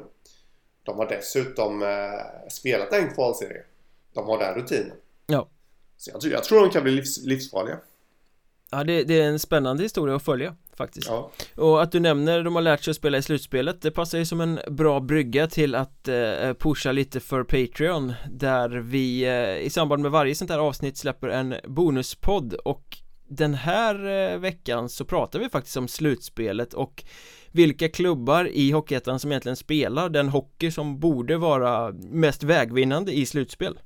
De 0.84 0.98
har 0.98 1.10
dessutom 1.10 1.84
eh, 1.84 1.90
spelat 2.50 2.94
en 2.94 3.14
kvalserie. 3.14 3.62
De 4.14 4.26
har 4.28 4.40
den 4.40 4.56
rutinen. 4.56 4.92
Ja. 5.28 5.50
Så 5.98 6.10
jag, 6.14 6.22
tror- 6.22 6.34
jag 6.34 6.44
tror 6.44 6.60
de 6.62 6.70
kan 6.70 6.84
bli 6.84 6.92
livs, 6.92 7.26
livsfarliga. 7.26 7.78
Ja, 8.72 8.84
det, 8.84 9.04
det 9.04 9.22
är 9.22 9.28
en 9.30 9.40
spännande 9.40 9.84
historia 9.84 10.16
att 10.16 10.24
följa 10.24 10.56
faktiskt 10.78 11.08
Ja. 11.08 11.32
Och 11.56 11.82
att 11.84 11.92
du 11.92 12.00
nämner 12.00 12.44
de 12.44 12.56
har 12.56 12.62
lärt 12.62 12.84
sig 12.84 12.92
att 12.92 12.98
spela 12.98 13.18
i 13.18 13.22
slutspelet 13.22 13.82
Det 13.82 13.92
passar 13.92 14.18
ju 14.18 14.26
som 14.26 14.42
en 14.42 14.60
bra 14.68 15.00
brygga 15.00 15.48
till 15.48 15.76
att 15.76 16.08
eh, 16.08 16.54
pusha 16.60 16.92
lite 16.92 17.20
för 17.20 17.44
Patreon 17.44 18.14
Där 18.32 18.70
vi 18.70 19.24
eh, 19.24 19.58
i 19.58 19.70
samband 19.70 20.02
med 20.02 20.12
varje 20.12 20.36
sånt 20.36 20.52
här 20.52 20.60
avsnitt 20.60 20.98
släpper 20.98 21.28
en 21.28 21.56
bonuspodd 21.64 22.54
Och 22.54 22.98
den 23.28 23.54
här 23.54 24.06
eh, 24.34 24.38
veckan 24.40 24.90
så 24.90 25.06
pratar 25.06 25.40
vi 25.40 25.50
faktiskt 25.50 25.78
om 25.78 25.88
slutspelet 25.88 26.74
och 26.74 27.04
vilka 27.54 27.90
klubbar 27.90 28.50
i 28.54 28.72
Hockeyettan 28.72 29.20
som 29.20 29.32
egentligen 29.32 29.56
spelar 29.56 30.10
den 30.10 30.30
hockey 30.30 30.72
som 30.72 31.00
borde 31.00 31.38
vara 31.38 31.92
mest 31.94 32.44
vägvinnande 32.44 33.12
i 33.12 33.26
slutspel? 33.26 33.80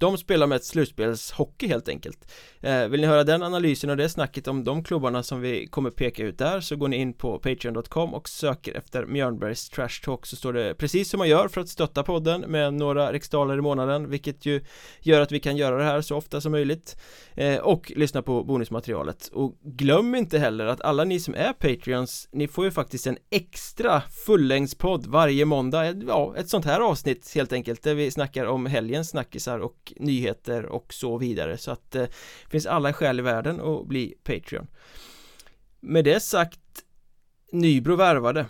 De 0.00 0.18
spelar 0.18 0.46
med 0.46 0.56
ett 0.56 0.64
slutspelshockey 0.64 1.68
helt 1.68 1.88
enkelt. 1.88 2.32
Eh, 2.60 2.88
Vill 2.88 3.00
ni 3.00 3.06
höra 3.06 3.24
den 3.24 3.42
analysen 3.42 3.90
och 3.90 3.96
det 3.96 4.08
snacket 4.08 4.48
om 4.48 4.64
de 4.64 4.84
klubbarna 4.84 5.22
som 5.22 5.40
vi 5.40 5.66
kommer 5.66 5.90
peka 5.90 6.22
ut 6.22 6.38
där 6.38 6.60
så 6.60 6.76
går 6.76 6.88
ni 6.88 6.96
in 6.96 7.12
på 7.12 7.38
patreon.com 7.38 8.14
och 8.14 8.28
söker 8.28 8.74
efter 8.74 9.06
Mjörnbergs 9.06 9.68
Trash 9.68 10.04
Talk 10.04 10.26
så 10.26 10.36
står 10.36 10.52
det 10.52 10.74
precis 10.74 11.10
som 11.10 11.18
man 11.18 11.28
gör 11.28 11.48
för 11.48 11.60
att 11.60 11.68
stötta 11.68 12.02
podden 12.02 12.40
med 12.40 12.74
några 12.74 13.12
riksdaler 13.12 13.58
i 13.58 13.60
månaden 13.60 14.10
vilket 14.10 14.46
ju 14.46 14.60
gör 15.00 15.20
att 15.20 15.32
vi 15.32 15.40
kan 15.40 15.56
göra 15.56 15.78
det 15.78 15.84
här 15.84 16.00
så 16.00 16.16
ofta 16.16 16.40
som 16.40 16.52
möjligt. 16.52 16.96
Eh, 17.34 17.56
och 17.56 17.92
lyssna 17.96 18.22
på 18.22 18.44
bonusmaterialet. 18.44 19.30
Och 19.32 19.58
glöm 19.62 20.14
inte 20.14 20.38
heller 20.38 20.66
att 20.66 20.80
alla 20.80 21.04
ni 21.04 21.20
som 21.20 21.34
är 21.34 21.52
Patreons 21.52 22.28
ni 22.32 22.48
får 22.48 22.64
ju 22.64 22.70
faktiskt 22.70 23.06
en 23.06 23.18
extra 23.30 24.02
fullängdspodd 24.26 25.06
varje 25.06 25.44
måndag 25.44 25.86
ja, 25.86 26.34
ett 26.36 26.48
sånt 26.48 26.64
här 26.64 26.80
avsnitt 26.80 27.32
helt 27.34 27.52
enkelt 27.52 27.82
där 27.82 27.94
vi 27.94 28.10
snackar 28.10 28.44
om 28.44 28.66
helgens 28.66 29.10
snackisar 29.10 29.58
och 29.58 29.89
och 29.96 30.02
nyheter 30.04 30.66
och 30.66 30.94
så 30.94 31.18
vidare. 31.18 31.58
Så 31.58 31.70
att 31.70 31.90
det 31.90 32.02
eh, 32.02 32.08
finns 32.50 32.66
alla 32.66 32.92
skäl 32.92 33.18
i 33.18 33.22
världen 33.22 33.60
att 33.60 33.86
bli 33.86 34.14
Patreon. 34.24 34.66
Med 35.80 36.04
det 36.04 36.20
sagt 36.20 36.60
Nybro 37.52 37.96
värvade. 37.96 38.46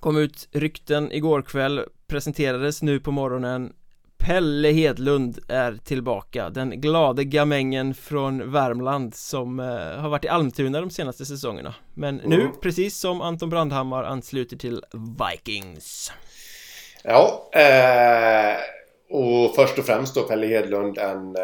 Kom 0.00 0.16
ut 0.16 0.48
rykten 0.52 1.12
igår 1.12 1.42
kväll 1.42 1.84
Presenterades 2.06 2.82
nu 2.82 3.00
på 3.00 3.10
morgonen. 3.10 3.72
Pelle 4.18 4.68
Hedlund 4.68 5.38
är 5.48 5.78
tillbaka 5.84 6.50
Den 6.50 6.80
glade 6.80 7.24
gamängen 7.24 7.94
från 7.94 8.52
Värmland 8.52 9.14
som 9.14 9.60
eh, 9.60 9.66
har 10.00 10.08
varit 10.08 10.24
i 10.24 10.28
Almtuna 10.28 10.80
de 10.80 10.90
senaste 10.90 11.26
säsongerna. 11.26 11.74
Men 11.94 12.20
mm. 12.20 12.30
nu, 12.38 12.50
precis 12.62 12.98
som 12.98 13.20
Anton 13.20 13.50
Brandhammar, 13.50 14.04
ansluter 14.04 14.56
till 14.56 14.82
Vikings. 14.92 16.12
Ja, 17.04 17.50
eh, 17.52 18.56
och 19.16 19.54
först 19.54 19.78
och 19.78 19.86
främst 19.86 20.14
då 20.14 20.22
Pelle 20.22 20.46
Hedlund 20.46 20.98
en 20.98 21.36
eh, 21.36 21.42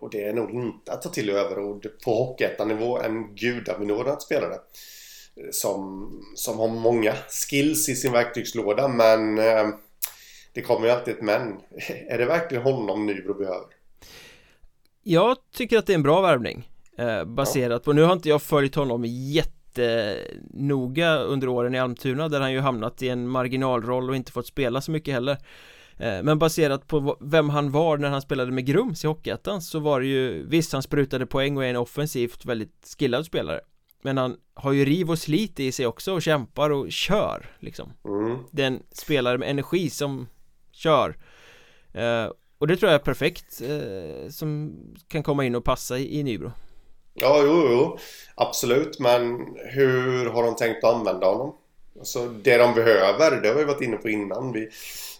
och 0.00 0.10
det 0.10 0.24
är 0.24 0.32
nog 0.32 0.50
inte 0.50 0.92
att 0.92 1.02
ta 1.02 1.08
till 1.08 1.30
överord 1.30 1.86
på 2.04 2.14
Hockeyettan-nivå 2.14 2.98
en 2.98 3.34
gudabenådad 3.34 4.22
spelare 4.22 4.54
eh, 4.54 4.60
som, 5.50 6.10
som 6.34 6.58
har 6.58 6.68
många 6.68 7.14
skills 7.28 7.88
i 7.88 7.94
sin 7.94 8.12
verktygslåda 8.12 8.88
men 8.88 9.38
eh, 9.38 9.68
det 10.52 10.62
kommer 10.62 10.86
ju 10.86 10.92
alltid 10.92 11.14
ett 11.14 11.22
men. 11.22 11.56
Är 12.08 12.18
det 12.18 12.26
verkligen 12.26 12.64
honom 12.64 13.06
Nybro 13.06 13.34
behöver? 13.34 13.66
Jag 15.02 15.36
tycker 15.54 15.78
att 15.78 15.86
det 15.86 15.92
är 15.92 15.94
en 15.94 16.02
bra 16.02 16.20
värvning 16.20 16.70
eh, 16.98 17.24
Baserat 17.24 17.82
ja. 17.84 17.84
på, 17.84 17.92
nu 17.92 18.02
har 18.02 18.12
inte 18.12 18.28
jag 18.28 18.42
följt 18.42 18.74
honom 18.74 19.04
jättenoga 19.04 20.18
under 21.18 21.48
åren 21.48 21.74
i 21.74 21.78
Almtuna 21.78 22.28
där 22.28 22.40
han 22.40 22.52
ju 22.52 22.60
hamnat 22.60 23.02
i 23.02 23.08
en 23.08 23.28
marginalroll 23.28 24.10
och 24.10 24.16
inte 24.16 24.32
fått 24.32 24.46
spela 24.46 24.80
så 24.80 24.90
mycket 24.90 25.14
heller 25.14 25.32
eh, 25.32 25.38
men 25.98 26.38
baserat 26.38 26.86
på 26.86 27.16
vem 27.20 27.48
han 27.50 27.70
var 27.70 27.96
när 27.98 28.08
han 28.08 28.22
spelade 28.22 28.52
med 28.52 28.66
Grums 28.66 29.04
i 29.04 29.06
Hockeyettan 29.06 29.62
så 29.62 29.78
var 29.78 30.00
det 30.00 30.06
ju 30.06 30.46
Visst 30.48 30.72
han 30.72 30.82
sprutade 30.82 31.26
poäng 31.26 31.56
och 31.56 31.64
är 31.64 31.70
en 31.70 31.76
offensivt 31.76 32.44
väldigt 32.44 32.94
skillad 32.98 33.26
spelare. 33.26 33.60
Men 34.02 34.18
han 34.18 34.36
har 34.54 34.72
ju 34.72 34.84
riv 34.84 35.10
och 35.10 35.18
slit 35.18 35.60
i 35.60 35.72
sig 35.72 35.86
också 35.86 36.12
och 36.12 36.22
kämpar 36.22 36.70
och 36.70 36.92
kör 36.92 37.46
liksom. 37.60 37.92
Mm. 38.04 38.38
Den 38.50 38.82
spelare 38.92 39.38
med 39.38 39.50
energi 39.50 39.90
som 39.90 40.26
kör. 40.72 41.16
Eh, 41.92 42.26
Och 42.58 42.66
det 42.66 42.76
tror 42.76 42.90
jag 42.92 43.00
är 43.00 43.04
perfekt 43.04 43.60
eh, 43.62 44.30
Som 44.30 44.74
kan 45.08 45.22
komma 45.22 45.44
in 45.44 45.54
och 45.54 45.64
passa 45.64 45.98
i, 45.98 46.20
i 46.20 46.22
Nybro. 46.22 46.52
Ja, 47.14 47.40
jo, 47.44 47.68
jo. 47.70 47.98
Absolut, 48.34 49.00
men 49.00 49.22
hur 49.74 50.30
har 50.30 50.42
de 50.42 50.56
tänkt 50.56 50.84
att 50.84 50.94
använda 50.94 51.26
honom? 51.26 51.54
Alltså 51.98 52.28
det 52.28 52.56
de 52.56 52.74
behöver, 52.74 53.40
det 53.42 53.48
har 53.48 53.54
vi 53.54 53.64
varit 53.64 53.82
inne 53.82 53.96
på 53.96 54.08
innan. 54.08 54.52
Vi, 54.52 54.60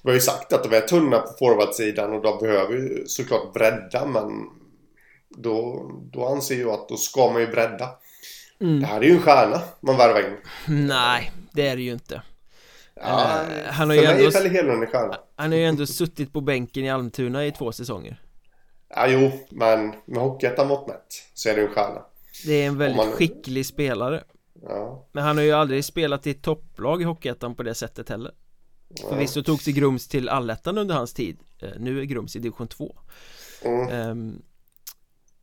vi 0.02 0.10
har 0.10 0.14
ju 0.14 0.20
sagt 0.20 0.52
att 0.52 0.64
de 0.64 0.76
är 0.76 0.80
tunna 0.80 1.18
på 1.18 1.32
forwardsidan 1.38 2.12
och 2.12 2.22
de 2.22 2.38
behöver 2.38 2.74
ju 2.74 3.06
såklart 3.06 3.52
bredda 3.52 4.06
men 4.06 4.30
då, 5.28 5.90
då 6.12 6.26
anser 6.26 6.60
jag 6.60 6.70
att 6.70 6.88
då 6.88 6.96
ska 6.96 7.32
man 7.32 7.40
ju 7.40 7.46
bredda. 7.46 7.88
Mm. 8.60 8.80
Det 8.80 8.86
här 8.86 9.00
är 9.00 9.04
ju 9.04 9.12
en 9.12 9.22
stjärna 9.22 9.60
man 9.80 9.96
värvar 9.96 10.20
in. 10.20 10.36
Nej, 10.86 11.32
det 11.52 11.68
är 11.68 11.76
det 11.76 11.82
ju 11.82 11.92
inte. 11.92 12.22
Ja, 12.94 13.02
uh, 13.02 13.64
han 13.66 13.90
har 13.90 13.96
för 13.96 14.02
ju 14.02 14.08
mig 14.08 14.16
ändå, 14.16 14.28
är 14.28 14.30
Pelle 14.30 14.48
Hedlund 14.48 14.82
en 14.82 14.90
stjärna. 14.90 15.18
Han 15.36 15.52
har 15.52 15.58
ju 15.58 15.64
ändå 15.64 15.86
suttit 15.86 16.32
på 16.32 16.40
bänken 16.40 16.84
i 16.84 16.90
Almtuna 16.90 17.46
i 17.46 17.52
två 17.52 17.72
säsonger. 17.72 18.22
Ja, 18.88 19.06
jo, 19.08 19.32
men 19.50 19.94
med 20.04 20.22
Hockeyettan 20.22 20.68
mått 20.68 20.88
mätt 20.88 21.06
så 21.34 21.48
är 21.48 21.54
det 21.54 21.62
en 21.62 21.68
stjärna. 21.68 22.02
Det 22.46 22.52
är 22.52 22.66
en 22.66 22.78
väldigt 22.78 22.96
man... 22.96 23.12
skicklig 23.12 23.66
spelare 23.66 24.22
Ja. 24.62 25.06
Men 25.12 25.24
han 25.24 25.36
har 25.36 25.44
ju 25.44 25.52
aldrig 25.52 25.84
spelat 25.84 26.26
i 26.26 26.34
topplag 26.34 27.02
i 27.02 27.04
Hockeyettan 27.04 27.54
på 27.54 27.62
det 27.62 27.74
sättet 27.74 28.08
heller. 28.08 28.32
Ja. 28.88 29.08
Förvisso 29.08 29.42
tog 29.42 29.62
sig 29.62 29.72
Grums 29.72 30.08
till 30.08 30.28
allettan 30.28 30.78
under 30.78 30.94
hans 30.94 31.12
tid. 31.12 31.38
Eh, 31.58 31.70
Nu 31.78 32.00
är 32.00 32.04
Grums 32.04 32.36
i 32.36 32.38
division 32.38 32.68
2 32.68 32.96
mm. 33.62 34.10
um, 34.10 34.42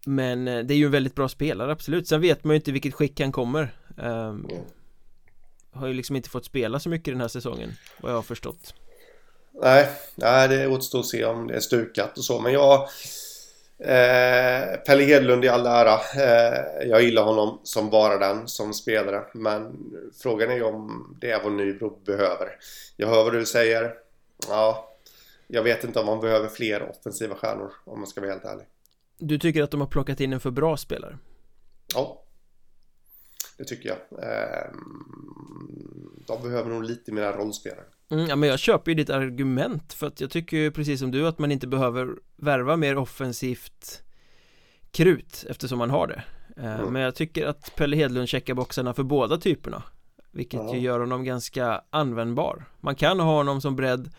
Men 0.06 0.47
eh, 0.47 0.60
det 0.60 0.73
är 0.73 0.78
ju 0.78 0.86
en 0.86 0.91
väldigt 0.91 1.15
bra 1.15 1.30
spelare, 1.30 1.71
absolut. 1.71 2.08
Sen 2.08 2.21
vet 2.21 2.43
man 2.43 2.54
ju 2.54 2.56
inte 2.56 2.71
vilket 2.71 2.93
skick 2.93 3.19
han 3.19 3.32
kommer. 3.32 3.76
Um, 3.97 4.06
mm 4.06 4.63
har 5.73 5.88
ju 5.88 5.93
liksom 5.93 6.15
inte 6.15 6.30
fått 6.30 6.45
spela 6.45 6.80
så 6.80 6.89
mycket 6.89 7.13
den 7.13 7.21
här 7.21 7.28
säsongen 7.28 7.73
vad 8.02 8.12
jag 8.12 8.17
har 8.17 8.23
förstått. 8.23 8.73
Nej, 9.62 9.89
nej 10.15 10.47
det 10.47 10.67
återstår 10.67 10.99
att 10.99 11.06
se 11.06 11.26
om 11.26 11.47
det 11.47 11.56
är 11.56 11.60
stukat 11.60 12.17
och 12.17 12.23
så. 12.23 12.39
Men 12.39 12.54
jag 12.54 12.88
eh, 13.80 14.78
Pelle 14.86 15.04
Hedlund 15.04 15.46
i 15.46 15.48
all 15.48 15.66
ära 15.66 15.94
eh, 16.16 16.88
Jag 16.88 17.04
gillar 17.04 17.24
honom 17.24 17.60
som 17.64 17.90
bara 17.90 18.18
den 18.18 18.48
som 18.48 18.74
spelare 18.74 19.24
men 19.34 19.78
frågan 20.22 20.52
är 20.52 20.56
ju 20.56 20.64
om 20.64 21.16
det 21.22 21.32
är 21.32 21.44
vad 21.44 21.52
Nybro 21.52 22.00
behöver. 22.06 22.58
Jag 22.98 23.08
hör 23.08 23.24
vad 23.24 23.34
du 23.34 23.46
säger. 23.46 23.94
Ja, 24.50 24.90
jag 25.48 25.64
vet 25.64 25.84
inte 25.84 26.00
om 26.00 26.06
man 26.06 26.20
behöver 26.20 26.48
fler 26.48 26.90
offensiva 26.90 27.36
stjärnor 27.36 27.72
om 27.84 28.00
man 28.00 28.08
ska 28.08 28.22
vara 28.22 28.32
helt 28.32 28.46
ärlig. 28.46 28.66
Du 29.18 29.40
tycker 29.40 29.64
att 29.64 29.72
de 29.72 29.82
har 29.82 29.88
plockat 29.88 30.20
in 30.20 30.34
en 30.34 30.40
för 30.40 30.52
bra 30.52 30.78
spelare? 30.78 31.18
Ja, 31.96 32.24
det 33.58 33.64
tycker 33.64 33.90
jag. 33.90 34.24
Ehm, 34.24 36.24
de 36.28 36.42
behöver 36.44 36.70
nog 36.70 36.84
lite 36.84 37.12
mer 37.12 37.34
rollspelare. 37.34 37.86
Mm, 38.13 38.30
ja, 38.30 38.36
men 38.36 38.49
jag 38.49 38.60
köper 38.60 38.91
ju 38.91 38.95
ditt 38.95 39.10
argument 39.10 39.93
för 39.93 40.08
att 40.08 40.21
jag 40.21 40.30
tycker 40.30 40.58
ju 40.58 40.71
precis 40.71 40.99
som 40.99 41.12
du 41.12 41.28
att 41.28 41.39
man 41.39 41.52
inte 41.52 41.67
behöver 41.67 42.10
värva 42.38 42.78
mer 42.78 42.97
offensivt 42.97 44.04
krut 44.91 45.45
eftersom 45.49 45.78
man 45.78 45.89
har 45.89 46.08
det. 46.08 46.23
Mm. 46.58 46.93
Men 46.93 47.02
jag 47.02 47.15
tycker 47.15 47.45
att 47.45 47.76
Pelle 47.76 47.95
Hedlund 47.95 48.30
checkar 48.30 48.54
boxarna 48.54 48.93
för 48.93 49.04
båda 49.04 49.38
typerna. 49.38 49.84
Vilket 50.32 50.60
ja. 50.60 50.76
ju 50.76 50.80
gör 50.80 50.99
honom 50.99 51.23
ganska 51.23 51.82
användbar. 51.89 52.65
Man 52.80 52.95
kan 52.95 53.19
ha 53.19 53.34
honom 53.34 53.62
som 53.62 53.76
bredd 53.76 54.10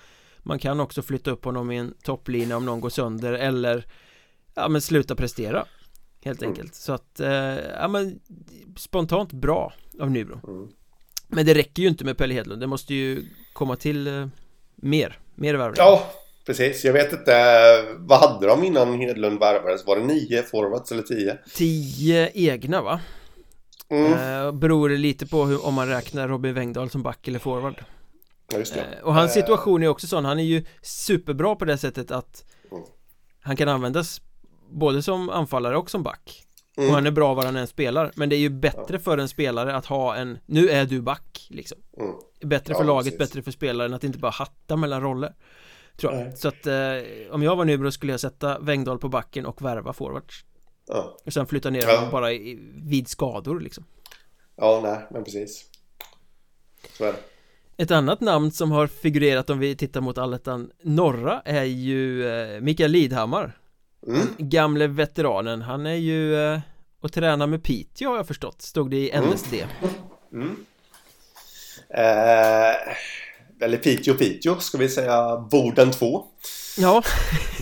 Man 0.42 0.59
kan 0.59 0.80
också 0.80 1.02
flytta 1.02 1.30
upp 1.30 1.44
honom 1.44 1.70
i 1.70 1.76
en 1.76 1.94
topplina 2.02 2.57
om 2.57 2.64
någon 2.66 2.80
går 2.80 2.88
sönder 2.88 3.33
eller 3.33 3.87
Ja 4.54 4.68
men 4.68 4.80
sluta 4.80 5.16
prestera 5.16 5.64
Helt 6.24 6.42
mm. 6.42 6.50
enkelt 6.50 6.74
Så 6.74 6.92
att, 6.92 7.20
eh, 7.20 7.30
ja 7.80 7.88
men 7.88 8.20
Spontant 8.76 9.33
bra 9.33 9.72
av 10.00 10.11
Nybro 10.11 10.40
mm. 10.48 10.68
Men 11.35 11.47
det 11.47 11.55
räcker 11.55 11.83
ju 11.83 11.88
inte 11.88 12.05
med 12.05 12.18
Pelle 12.18 12.35
Hedlund 12.35 12.61
Det 12.61 12.66
måste 12.66 12.94
ju 12.94 13.25
komma 13.53 13.77
till 13.77 14.07
eh, 14.07 14.27
mer 14.77 15.18
Mer 15.35 15.55
värvning 15.55 15.77
Ja 15.79 16.11
Precis, 16.47 16.85
jag 16.85 16.92
vet 16.92 17.12
inte 17.12 17.35
Vad 17.99 18.18
hade 18.18 18.47
de 18.47 18.64
innan 18.64 19.01
Hedlund 19.01 19.38
värvades? 19.38 19.87
Var 19.87 19.97
det 19.97 20.05
nio 20.05 20.42
forwards 20.42 20.92
eller 20.92 21.03
tio? 21.03 21.38
Tio 21.55 22.31
egna 22.35 22.83
va? 22.83 23.01
Mm. 23.88 24.12
Eh, 24.12 24.53
beror 24.53 24.88
lite 24.88 25.27
på 25.27 25.44
hur, 25.44 25.66
om 25.66 25.75
man 25.75 25.88
räknar 25.88 26.29
Robin 26.29 26.55
Wengdahl 26.55 26.90
som 26.90 27.03
back 27.03 27.29
eller 27.29 27.38
forward 27.38 27.85
Ja 28.53 28.59
just 28.59 28.75
det 28.75 28.81
eh, 28.81 29.05
Och 29.05 29.14
hans 29.14 29.33
situation 29.33 29.83
är 29.83 29.88
också 29.88 30.07
sån 30.07 30.25
Han 30.25 30.38
är 30.38 30.44
ju 30.44 30.64
superbra 30.83 31.57
på 31.57 31.64
det 31.64 31.79
sättet 31.79 32.11
att 32.11 32.44
mm. 32.70 32.85
Han 33.40 33.57
kan 33.57 33.68
användas 33.68 34.20
både 34.70 35.03
som 35.03 35.31
anfallare 35.31 35.77
och 35.77 35.90
som 35.90 36.03
back 36.03 36.43
mm. 36.77 36.89
Och 36.89 36.95
han 36.95 37.07
är 37.07 37.11
bra 37.11 37.35
var 37.35 37.45
han 37.45 37.57
än 37.57 37.67
spelar 37.67 38.13
Men 38.15 38.29
det 38.29 38.37
är 38.37 38.41
ju 38.41 38.49
bättre 38.49 38.85
ja. 38.95 38.99
för 38.99 39.19
en 39.19 39.29
spelare 39.29 39.75
att 39.77 39.87
ha 39.87 40.17
en 40.17 40.39
Nu 40.47 40.69
är 40.69 40.85
du 40.85 41.03
back 41.03 41.47
liksom 41.51 41.79
mm. 41.97 42.15
Bättre 42.41 42.73
ja, 42.73 42.79
för 42.79 42.85
laget, 42.85 43.05
precis. 43.05 43.19
bättre 43.19 43.43
för 43.43 43.51
spelaren 43.51 43.95
att 43.95 44.05
inte 44.05 44.19
bara 44.19 44.33
hatta 44.33 44.77
mellan 44.77 45.01
roller 45.01 45.35
Tror 45.97 46.13
jag 46.13 46.25
Nej. 46.25 46.37
Så 46.37 46.49
att 46.49 46.67
eh, 46.67 47.35
om 47.35 47.43
jag 47.43 47.57
var 47.57 47.65
Nybro 47.65 47.91
skulle 47.91 48.12
jag 48.12 48.20
sätta 48.20 48.59
Wengdahl 48.59 48.99
på 48.99 49.09
backen 49.09 49.47
och 49.47 49.62
värva 49.62 49.93
forwards 49.93 50.45
ja. 50.87 51.16
Och 51.25 51.33
sen 51.33 51.47
flytta 51.47 51.70
ner 51.70 51.97
honom 51.97 52.11
bara 52.11 52.33
i, 52.33 52.59
vid 52.75 53.09
skador 53.09 53.61
liksom 53.61 53.85
Ja, 54.57 54.81
nej, 54.83 54.99
men 55.11 55.25
precis 55.25 55.70
Så 56.99 57.05
är 57.05 57.12
det 57.12 57.18
ett 57.77 57.91
annat 57.91 58.20
namn 58.20 58.51
som 58.51 58.70
har 58.70 58.87
figurerat 58.87 59.51
om 59.51 59.59
vi 59.59 59.77
tittar 59.77 60.01
mot 60.01 60.18
allettan 60.18 60.70
norra 60.83 61.43
är 61.45 61.64
ju 61.64 62.29
eh, 62.29 62.61
Mikael 62.61 62.91
Lidhammar 62.91 63.59
mm. 64.07 64.26
Gamle 64.38 64.86
veteranen, 64.86 65.62
han 65.62 65.86
är 65.86 65.94
ju 65.94 66.36
eh, 66.36 66.61
och 67.00 67.12
tränar 67.12 67.46
med 67.46 67.62
Piteå 67.62 68.11
har 68.11 68.16
jag 68.16 68.26
förstått, 68.26 68.62
stod 68.62 68.90
det 68.90 68.96
i 68.96 69.20
NSD 69.20 69.55
mm. 69.55 69.68
mm. 70.32 70.66
Eh, 71.88 72.74
eller 73.61 73.76
Piteå 73.76 74.14
Piteå, 74.14 74.59
ska 74.59 74.78
vi 74.78 74.88
säga 74.88 75.36
Boden 75.36 75.90
2 75.90 76.24
Ja, 76.78 77.02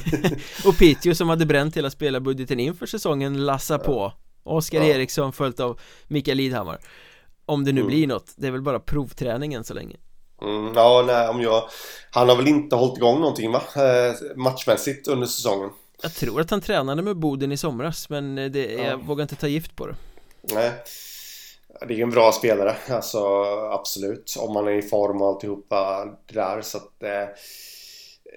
och 0.64 0.78
Piteå 0.78 1.14
som 1.14 1.28
hade 1.28 1.46
bränt 1.46 1.76
hela 1.76 1.90
spelarbudgeten 1.90 2.60
inför 2.60 2.86
säsongen 2.86 3.46
lassar 3.46 3.78
på 3.78 4.12
Oskar 4.42 4.80
ja. 4.80 4.86
Eriksson 4.86 5.32
följt 5.32 5.60
av 5.60 5.80
Mikael 6.08 6.36
Lidhammar 6.36 6.78
Om 7.46 7.64
det 7.64 7.72
nu 7.72 7.80
mm. 7.80 7.90
blir 7.90 8.06
något, 8.06 8.32
det 8.36 8.46
är 8.46 8.50
väl 8.50 8.62
bara 8.62 8.80
provträning 8.80 9.54
än 9.54 9.64
så 9.64 9.74
länge 9.74 9.96
Mm, 10.42 10.72
ja, 10.74 11.04
nej, 11.06 11.28
om 11.28 11.40
jag... 11.40 11.68
Han 12.10 12.28
har 12.28 12.36
väl 12.36 12.48
inte 12.48 12.76
hållit 12.76 12.96
igång 12.96 13.20
någonting 13.20 13.52
va? 13.52 13.62
Eh, 13.76 14.36
matchmässigt 14.36 15.08
under 15.08 15.26
säsongen 15.26 15.70
jag 16.02 16.14
tror 16.14 16.40
att 16.40 16.50
han 16.50 16.60
tränade 16.60 17.02
med 17.02 17.16
Boden 17.16 17.52
i 17.52 17.56
somras 17.56 18.08
men 18.08 18.34
det, 18.34 18.72
ja. 18.72 18.84
jag 18.84 19.06
vågar 19.06 19.22
inte 19.22 19.36
ta 19.36 19.46
gift 19.46 19.76
på 19.76 19.86
det 19.86 19.96
Nej 20.52 20.72
Det 21.88 21.94
är 21.94 22.02
en 22.02 22.10
bra 22.10 22.32
spelare, 22.32 22.76
alltså 22.88 23.18
absolut 23.70 24.36
Om 24.38 24.54
man 24.54 24.68
är 24.68 24.72
i 24.72 24.82
form 24.82 25.22
och 25.22 25.28
alltihopa 25.28 26.04
det 26.26 26.34
där 26.34 26.62
så 26.62 26.78
att 26.78 27.02
eh, 27.02 27.28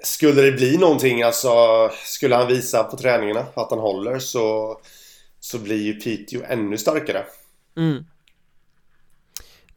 Skulle 0.04 0.42
det 0.42 0.52
bli 0.52 0.78
någonting, 0.78 1.22
alltså 1.22 1.50
Skulle 2.04 2.36
han 2.36 2.48
visa 2.48 2.84
på 2.84 2.98
träningarna 2.98 3.46
att 3.54 3.70
han 3.70 3.80
håller 3.80 4.20
så 4.20 4.78
Så 5.40 5.60
blir 5.60 5.84
ju 5.84 5.94
Piteå 5.94 6.42
ännu 6.48 6.78
starkare 6.78 7.26
mm. 7.78 8.06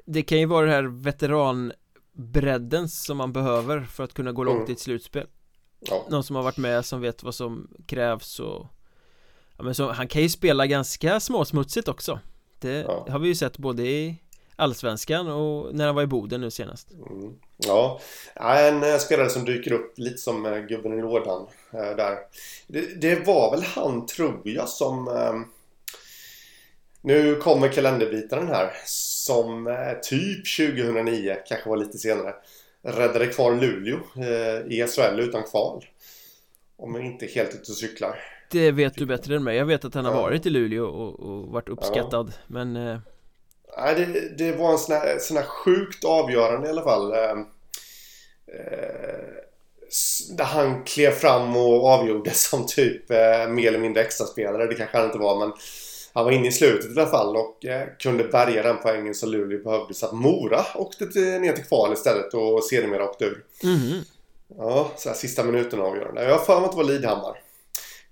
Det 0.05 0.22
kan 0.22 0.39
ju 0.39 0.47
vara 0.47 0.66
det 0.66 0.72
här 0.72 1.03
veteranbredden 1.03 2.89
som 2.89 3.16
man 3.16 3.32
behöver 3.32 3.80
för 3.80 4.05
att 4.05 4.14
kunna 4.14 4.32
gå 4.32 4.45
långt 4.45 4.59
mm. 4.59 4.70
i 4.70 4.72
ett 4.72 4.80
slutspel 4.80 5.26
ja. 5.80 6.06
Någon 6.08 6.24
som 6.24 6.36
har 6.36 6.42
varit 6.42 6.56
med 6.56 6.84
som 6.84 7.00
vet 7.00 7.22
vad 7.22 7.34
som 7.34 7.68
krävs 7.86 8.40
och 8.40 8.66
ja, 9.56 9.64
men 9.64 9.74
så, 9.74 9.92
Han 9.92 10.08
kan 10.08 10.22
ju 10.22 10.28
spela 10.28 10.66
ganska 10.66 11.20
småsmutsigt 11.20 11.88
också 11.88 12.20
Det 12.58 12.78
ja. 12.78 13.06
har 13.08 13.18
vi 13.18 13.28
ju 13.28 13.34
sett 13.34 13.58
både 13.58 13.82
i 13.82 14.22
Allsvenskan 14.56 15.28
och 15.28 15.74
när 15.74 15.86
han 15.86 15.94
var 15.94 16.02
i 16.02 16.06
Boden 16.06 16.40
nu 16.40 16.50
senast 16.50 16.90
mm. 16.92 17.34
Ja, 17.56 18.00
en 18.34 18.82
eh, 18.82 18.98
spelare 18.98 19.30
som 19.30 19.44
dyker 19.44 19.72
upp 19.72 19.98
lite 19.98 20.18
som 20.18 20.46
eh, 20.46 20.58
gubben 20.58 20.98
i 20.98 21.02
lådan 21.02 21.46
eh, 21.72 21.96
där 21.96 22.18
det, 22.66 23.00
det, 23.00 23.26
var 23.26 23.50
väl 23.50 23.62
han 23.62 24.06
tror 24.06 24.40
jag 24.44 24.68
som 24.68 25.10
Nu 27.00 27.34
kommer 27.36 27.68
kalenderbitaren 27.68 28.48
här 28.48 28.72
Som 28.84 29.76
typ 30.02 30.56
2009, 30.56 31.36
kanske 31.48 31.68
var 31.68 31.76
lite 31.76 31.98
senare 31.98 32.34
Räddade 32.82 33.26
kvar 33.26 33.54
Luleå 33.54 33.98
i 34.68 34.86
SHL 34.86 35.20
utan 35.20 35.42
kval 35.42 35.84
Om 36.76 36.94
jag 36.94 37.04
inte 37.04 37.26
helt 37.26 37.54
ute 37.54 37.72
och 37.72 37.78
cyklar 37.78 38.18
Det 38.50 38.70
vet 38.70 38.94
du 38.94 39.06
bättre 39.06 39.36
än 39.36 39.44
mig, 39.44 39.56
jag 39.56 39.66
vet 39.66 39.84
att 39.84 39.94
han 39.94 40.04
har 40.04 40.12
varit 40.12 40.46
i 40.46 40.50
Luleå 40.50 40.84
och, 40.84 41.20
och 41.20 41.46
varit 41.48 41.68
uppskattad 41.68 42.32
ja. 42.36 42.42
men 42.46 43.00
Nej, 43.76 43.94
det, 43.94 44.28
det 44.38 44.52
var 44.52 44.72
en 44.72 44.78
sån 44.78 44.94
här, 44.94 45.18
sån 45.18 45.36
här 45.36 45.44
sjukt 45.44 46.04
avgörande 46.04 46.66
i 46.66 46.70
alla 46.70 46.82
fall. 46.82 47.12
Eh, 47.12 47.30
eh, 48.58 49.28
där 50.36 50.44
han 50.44 50.84
klev 50.84 51.10
fram 51.10 51.56
och 51.56 51.86
avgjorde 51.86 52.30
som 52.30 52.66
typ 52.66 53.10
eh, 53.10 53.48
mer 53.48 53.68
eller 53.68 53.78
mindre 53.78 54.02
extraspelare. 54.02 54.66
Det 54.66 54.74
kanske 54.74 54.96
han 54.96 55.06
inte 55.06 55.18
var 55.18 55.38
men 55.38 55.52
han 56.18 56.24
var 56.24 56.32
inne 56.32 56.48
i 56.48 56.52
slutet 56.52 56.96
i 56.96 57.00
alla 57.00 57.10
fall 57.10 57.36
och 57.36 57.64
eh, 57.64 57.88
kunde 57.98 58.24
bärga 58.24 58.62
den 58.62 58.76
poängen 58.82 59.14
som 59.14 59.30
Luleå 59.30 59.64
behövde. 59.64 59.94
Så 59.94 60.06
att 60.06 60.12
Mora 60.12 60.64
åkte 60.74 61.06
till, 61.06 61.40
ner 61.40 61.52
till 61.52 61.64
kval 61.64 61.92
istället 61.92 62.34
och 62.34 62.64
sedermera 62.64 63.04
åkte 63.04 63.24
ur. 63.24 63.44
Mm. 63.62 64.02
Ja, 64.56 64.92
så 64.96 65.08
här, 65.08 65.16
sista 65.16 65.44
minuten 65.44 65.80
avgörande. 65.80 66.24
Jag 66.24 66.38
har 66.38 66.44
för 66.44 66.56
mig 66.60 66.64
att 66.64 66.70
det 66.70 66.76
var 66.76 66.84
Lidhammar. 66.84 67.38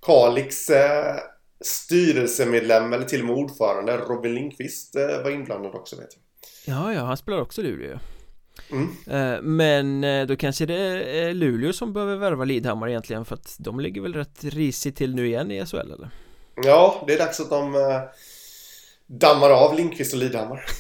Kalix 0.03 0.71
eh, 0.71 1.17
styrelsemedlem 1.61 2.93
eller 2.93 3.05
till 3.05 3.21
och 3.21 3.27
med 3.27 3.37
ordförande 3.37 3.97
Robin 3.97 4.35
Lindqvist 4.35 4.97
eh, 4.97 5.23
var 5.25 5.31
inblandad 5.31 5.75
också 5.75 5.97
vet 5.97 6.09
jag. 6.15 6.77
Ja, 6.77 6.93
ja, 6.93 7.01
han 7.01 7.17
spelar 7.17 7.41
också 7.41 7.63
Luleå. 7.63 7.99
Mm. 8.71 8.89
Eh, 9.07 9.43
men 9.43 10.05
eh, 10.05 10.27
då 10.27 10.37
kanske 10.37 10.67
det 10.67 10.75
är 10.75 11.35
Luleå 11.35 11.73
som 11.73 11.93
behöver 11.93 12.17
värva 12.17 12.45
Lidhammar 12.45 12.89
egentligen 12.89 13.25
för 13.25 13.35
att 13.35 13.57
de 13.59 13.81
ligger 13.81 14.01
väl 14.01 14.15
rätt 14.15 14.45
risigt 14.45 14.97
till 14.97 15.15
nu 15.15 15.27
igen 15.27 15.51
i 15.51 15.67
SHL 15.67 15.77
eller? 15.77 16.11
Ja, 16.65 17.05
det 17.07 17.15
är 17.15 17.19
dags 17.19 17.41
att 17.41 17.51
de 17.51 17.75
dammar 19.07 19.51
av 19.51 19.75
Lindqvist 19.75 20.13
och 20.13 20.19
Lidhammar. 20.19 20.65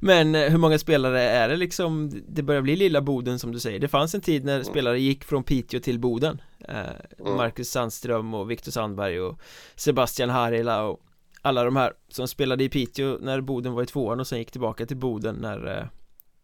Men 0.00 0.34
hur 0.34 0.58
många 0.58 0.78
spelare 0.78 1.22
är 1.22 1.48
det 1.48 1.56
liksom 1.56 2.10
Det 2.28 2.42
börjar 2.42 2.62
bli 2.62 2.76
lilla 2.76 3.00
Boden 3.00 3.38
som 3.38 3.52
du 3.52 3.60
säger. 3.60 3.78
Det 3.78 3.88
fanns 3.88 4.14
en 4.14 4.20
tid 4.20 4.44
när 4.44 4.54
mm. 4.54 4.64
spelare 4.64 5.00
gick 5.00 5.24
från 5.24 5.44
Piteå 5.44 5.80
till 5.80 5.98
Boden. 5.98 6.42
Eh, 6.68 7.34
Marcus 7.36 7.70
Sandström 7.70 8.34
och 8.34 8.50
Viktor 8.50 8.72
Sandberg 8.72 9.20
och 9.20 9.38
Sebastian 9.76 10.30
Harila 10.30 10.82
och 10.82 11.00
alla 11.42 11.64
de 11.64 11.76
här 11.76 11.92
som 12.08 12.28
spelade 12.28 12.64
i 12.64 12.68
Piteå 12.68 13.18
när 13.20 13.40
Boden 13.40 13.72
var 13.72 13.82
i 13.82 13.86
tvåan 13.86 14.20
och 14.20 14.26
sen 14.26 14.38
gick 14.38 14.50
tillbaka 14.50 14.86
till 14.86 14.96
Boden 14.96 15.34
när 15.34 15.78
eh, 15.78 15.86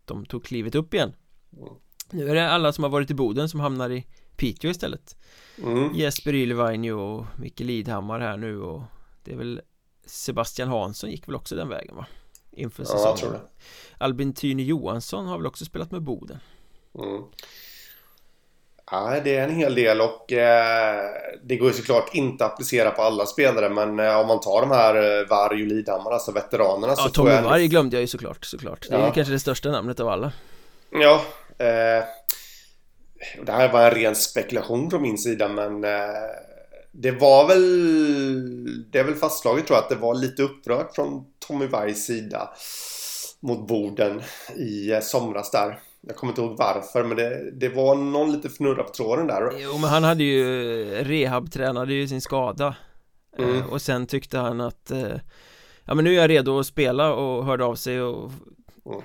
de 0.04 0.26
tog 0.26 0.44
klivet 0.44 0.74
upp 0.74 0.94
igen. 0.94 1.12
Nu 2.10 2.30
är 2.30 2.34
det 2.34 2.50
alla 2.50 2.72
som 2.72 2.84
har 2.84 2.90
varit 2.90 3.10
i 3.10 3.14
Boden 3.14 3.48
som 3.48 3.60
hamnar 3.60 3.90
i 3.90 4.06
Piteå 4.36 4.70
istället 4.70 5.16
mm. 5.62 5.94
Jesper 5.94 6.34
Ylvainio 6.34 6.92
och 6.92 7.26
Micke 7.36 7.60
Lidhammar 7.60 8.20
här 8.20 8.36
nu 8.36 8.60
och 8.60 8.82
det 9.24 9.32
är 9.32 9.36
väl 9.36 9.60
Sebastian 10.06 10.68
Hansson 10.68 11.10
gick 11.10 11.28
väl 11.28 11.34
också 11.34 11.56
den 11.56 11.68
vägen 11.68 11.96
va? 11.96 12.06
Inför 12.50 12.84
säsongen 12.84 13.02
ja, 13.04 13.10
jag 13.10 13.18
tror 13.18 13.32
det. 13.32 13.40
Albin 13.98 14.34
Tyne 14.34 14.62
Johansson 14.62 15.26
har 15.26 15.36
väl 15.36 15.46
också 15.46 15.64
spelat 15.64 15.90
med 15.90 16.02
Boden 16.02 16.38
mm. 16.98 17.22
Ja, 18.90 19.20
det 19.24 19.36
är 19.36 19.44
en 19.44 19.54
hel 19.54 19.74
del 19.74 20.00
och 20.00 20.32
eh, 20.32 21.10
det 21.42 21.56
går 21.56 21.68
ju 21.68 21.74
såklart 21.74 22.14
inte 22.14 22.44
att 22.44 22.52
applicera 22.52 22.90
på 22.90 23.02
alla 23.02 23.26
spelare 23.26 23.68
men 23.68 24.00
eh, 24.00 24.20
om 24.20 24.26
man 24.26 24.40
tar 24.40 24.60
de 24.60 24.70
här 24.70 24.94
eh, 24.94 25.26
Varg 25.28 25.62
och 25.62 25.68
Lidhammar, 25.68 26.10
alltså 26.10 26.32
veteranerna 26.32 26.94
ja, 26.96 27.02
så 27.02 27.08
Tommy 27.08 27.30
jag... 27.30 27.42
Varg 27.42 27.68
glömde 27.68 27.96
jag 27.96 28.00
ju 28.00 28.06
såklart, 28.06 28.44
såklart 28.44 28.86
Det 28.90 28.96
är 28.96 29.10
kanske 29.10 29.32
det 29.32 29.38
största 29.38 29.70
namnet 29.70 30.00
av 30.00 30.08
alla 30.08 30.32
Ja 30.90 31.22
eh, 31.58 32.04
Det 33.46 33.52
här 33.52 33.72
var 33.72 33.82
en 33.82 33.90
ren 33.90 34.14
spekulation 34.14 34.90
från 34.90 35.02
min 35.02 35.18
sida 35.18 35.48
men 35.48 35.84
eh, 35.84 35.90
Det 36.92 37.10
var 37.10 37.48
väl 37.48 38.90
Det 38.90 38.98
är 38.98 39.04
väl 39.04 39.14
fastslaget 39.14 39.66
tror 39.66 39.76
jag 39.76 39.82
att 39.82 39.90
det 39.90 39.96
var 39.96 40.14
lite 40.14 40.42
upprört 40.42 40.94
från 40.94 41.24
Tommy 41.46 41.66
Vargs 41.66 42.06
sida 42.06 42.50
Mot 43.40 43.68
borden 43.68 44.22
i 44.56 44.92
eh, 44.92 45.00
somras 45.00 45.50
där 45.50 45.78
jag 46.06 46.16
kommer 46.16 46.30
inte 46.30 46.40
ihåg 46.42 46.56
varför 46.58 47.04
men 47.04 47.16
det, 47.16 47.50
det 47.50 47.68
var 47.68 47.94
någon 47.94 48.32
lite 48.32 48.48
fnurra 48.48 48.82
på 48.82 48.92
tråden 48.92 49.26
där 49.26 49.50
Jo 49.58 49.78
men 49.78 49.90
han 49.90 50.04
hade 50.04 50.24
ju 50.24 50.84
rehabtränade 51.04 51.94
ju 51.94 52.08
sin 52.08 52.20
skada 52.20 52.76
mm. 53.38 53.56
eh, 53.56 53.66
Och 53.66 53.82
sen 53.82 54.06
tyckte 54.06 54.38
han 54.38 54.60
att 54.60 54.90
eh, 54.90 55.16
Ja 55.84 55.94
men 55.94 56.04
nu 56.04 56.10
är 56.10 56.20
jag 56.20 56.30
redo 56.30 56.58
att 56.58 56.66
spela 56.66 57.12
och 57.12 57.44
hörde 57.44 57.64
av 57.64 57.74
sig 57.74 58.02
och 58.02 58.32
mm. 58.86 59.02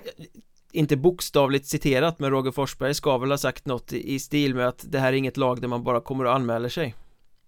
Inte 0.72 0.96
bokstavligt 0.96 1.66
citerat 1.66 2.20
men 2.20 2.32
Roger 2.32 2.52
Forsberg 2.52 2.94
ska 2.94 3.18
väl 3.18 3.32
ha 3.32 3.38
sagt 3.38 3.66
något 3.66 3.94
i 3.94 4.20
stil 4.20 4.56
med 4.56 4.68
att 4.68 4.86
det 4.88 5.00
här 5.00 5.08
är 5.08 5.18
inget 5.18 5.38
lag 5.38 5.62
där 5.62 5.68
man 5.68 5.84
bara 5.84 6.02
kommer 6.02 6.26
och 6.26 6.34
anmäler 6.34 6.70
sig 6.70 6.96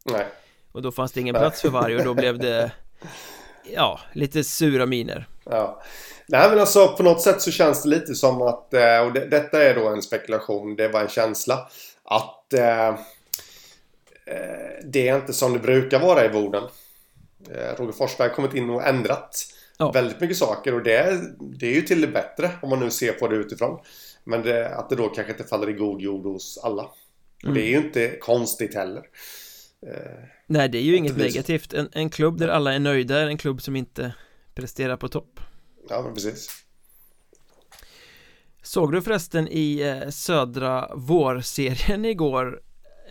Nej 0.05 0.25
Och 0.71 0.81
då 0.81 0.91
fanns 0.91 1.11
det 1.11 1.21
ingen 1.21 1.33
Nej. 1.33 1.41
plats 1.41 1.61
för 1.61 1.69
varje 1.69 1.97
och 1.97 2.05
då 2.05 2.13
blev 2.13 2.39
det 2.39 2.71
Ja, 3.75 3.99
lite 4.13 4.43
sura 4.43 4.85
miner 4.85 5.27
Ja 5.43 5.81
Nej 6.31 6.49
men 6.49 6.59
alltså 6.59 6.87
på 6.87 7.03
något 7.03 7.21
sätt 7.21 7.41
så 7.41 7.51
känns 7.51 7.83
det 7.83 7.89
lite 7.89 8.15
som 8.15 8.41
att, 8.41 8.73
eh, 8.73 8.99
och 8.99 9.13
det, 9.13 9.25
detta 9.25 9.63
är 9.63 9.75
då 9.75 9.89
en 9.89 10.01
spekulation, 10.01 10.75
det 10.75 10.87
var 10.87 11.01
en 11.01 11.07
känsla. 11.07 11.67
Att 12.03 12.53
eh, 12.53 12.87
eh, 12.87 12.95
det 14.83 15.07
är 15.07 15.15
inte 15.15 15.33
som 15.33 15.53
det 15.53 15.59
brukar 15.59 15.99
vara 15.99 16.25
i 16.25 16.29
Boden. 16.29 16.63
Eh, 17.49 17.75
Roger 17.77 17.91
Forsberg 17.91 18.27
har 18.27 18.35
kommit 18.35 18.53
in 18.53 18.69
och 18.69 18.87
ändrat 18.87 19.45
ja. 19.77 19.91
väldigt 19.91 20.19
mycket 20.19 20.37
saker 20.37 20.73
och 20.73 20.83
det, 20.83 21.21
det 21.39 21.67
är 21.67 21.73
ju 21.73 21.81
till 21.81 22.01
det 22.01 22.07
bättre 22.07 22.51
om 22.61 22.69
man 22.69 22.79
nu 22.79 22.91
ser 22.91 23.13
på 23.13 23.27
det 23.27 23.35
utifrån. 23.35 23.79
Men 24.23 24.41
det, 24.41 24.75
att 24.75 24.89
det 24.89 24.95
då 24.95 25.09
kanske 25.09 25.31
inte 25.31 25.43
faller 25.43 25.69
i 25.69 25.73
god 25.73 26.01
jord 26.01 26.25
hos 26.25 26.57
alla. 26.63 26.83
Och 26.83 27.43
mm. 27.43 27.53
det 27.53 27.61
är 27.61 27.69
ju 27.69 27.77
inte 27.77 28.15
konstigt 28.19 28.75
heller. 28.75 29.03
Eh, 29.87 30.23
Nej 30.47 30.69
det 30.69 30.77
är 30.77 30.81
ju 30.81 30.95
inget 30.95 31.17
negativt. 31.17 31.73
En, 31.73 31.89
en 31.91 32.09
klubb 32.09 32.37
där 32.37 32.47
alla 32.47 32.73
är 32.73 32.79
nöjda 32.79 33.19
är 33.19 33.27
en 33.27 33.37
klubb 33.37 33.61
som 33.61 33.75
inte 33.75 34.13
presterar 34.53 34.97
på 34.97 35.07
topp. 35.07 35.39
Ja, 35.89 36.01
men 36.01 36.13
precis. 36.13 36.61
Såg 38.61 38.91
du 38.91 39.01
förresten 39.01 39.47
i 39.47 39.81
eh, 39.81 40.09
södra 40.09 40.95
vårserien 40.95 42.05
igår 42.15 42.61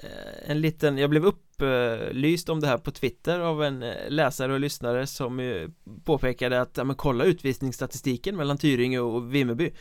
eh, 0.03 0.51
en 0.51 0.61
liten, 0.61 0.99
jag 0.99 1.11
blev 1.11 1.27
upplyst 1.63 2.49
om 2.49 2.61
det 2.61 2.67
här 2.67 2.79
på 2.79 2.91
Twitter 2.91 3.41
av 3.41 3.65
en 3.65 3.83
eh, 3.83 3.95
läsare 4.09 4.53
och 4.53 4.61
lyssnare 4.61 5.07
som 5.07 5.69
påpekade 6.05 6.61
att, 6.61 6.77
ja 6.77 6.85
men 6.85 6.97
kolla 6.97 7.25
utvisningsstatistiken 7.25 8.37
mellan 8.37 8.59
Tyringe 8.59 8.99
och 8.99 9.35
Vimmerby 9.35 9.73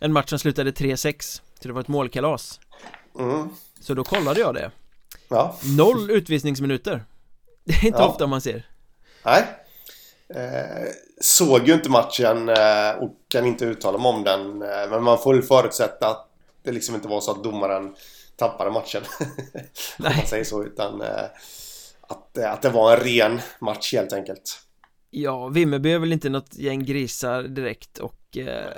En 0.00 0.12
match 0.12 0.30
som 0.30 0.38
slutade 0.38 0.70
3-6 0.70 1.42
Så 1.60 1.68
det 1.68 1.72
var 1.72 1.80
ett 1.80 1.88
målkalas 1.88 2.60
mm. 3.18 3.48
Så 3.80 3.94
då 3.94 4.04
kollade 4.04 4.40
jag 4.40 4.54
det 4.54 4.70
ja. 5.28 5.56
Noll 5.78 6.10
utvisningsminuter 6.10 7.04
Det 7.64 7.72
är 7.72 7.86
inte 7.86 7.98
ja. 7.98 8.08
ofta 8.08 8.26
man 8.26 8.40
ser 8.40 8.66
Nej 9.24 9.44
Eh, 10.34 10.88
såg 11.20 11.68
ju 11.68 11.74
inte 11.74 11.90
matchen 11.90 12.48
eh, 12.48 12.90
och 13.00 13.10
kan 13.28 13.46
inte 13.46 13.64
uttala 13.64 13.98
mig 13.98 14.08
om 14.08 14.24
den. 14.24 14.62
Eh, 14.62 14.90
men 14.90 15.02
man 15.02 15.18
får 15.18 15.34
väl 15.34 15.42
förutsätta 15.42 16.08
att 16.08 16.28
det 16.62 16.72
liksom 16.72 16.94
inte 16.94 17.08
var 17.08 17.20
så 17.20 17.30
att 17.30 17.44
domaren 17.44 17.94
tappade 18.36 18.70
matchen. 18.70 19.02
om 19.98 20.04
man 20.16 20.26
säger 20.26 20.44
så. 20.44 20.64
Utan 20.64 21.00
eh, 21.00 21.24
att, 22.00 22.38
eh, 22.38 22.52
att 22.52 22.62
det 22.62 22.70
var 22.70 22.96
en 22.96 23.04
ren 23.04 23.40
match 23.60 23.92
helt 23.92 24.12
enkelt. 24.12 24.58
Ja, 25.10 25.48
Vimmerby 25.48 25.92
är 25.92 25.98
väl 25.98 26.12
inte 26.12 26.28
något 26.28 26.56
gäng 26.56 26.84
grisar 26.84 27.42
direkt 27.42 27.98
och 27.98 28.36
eh, 28.36 28.72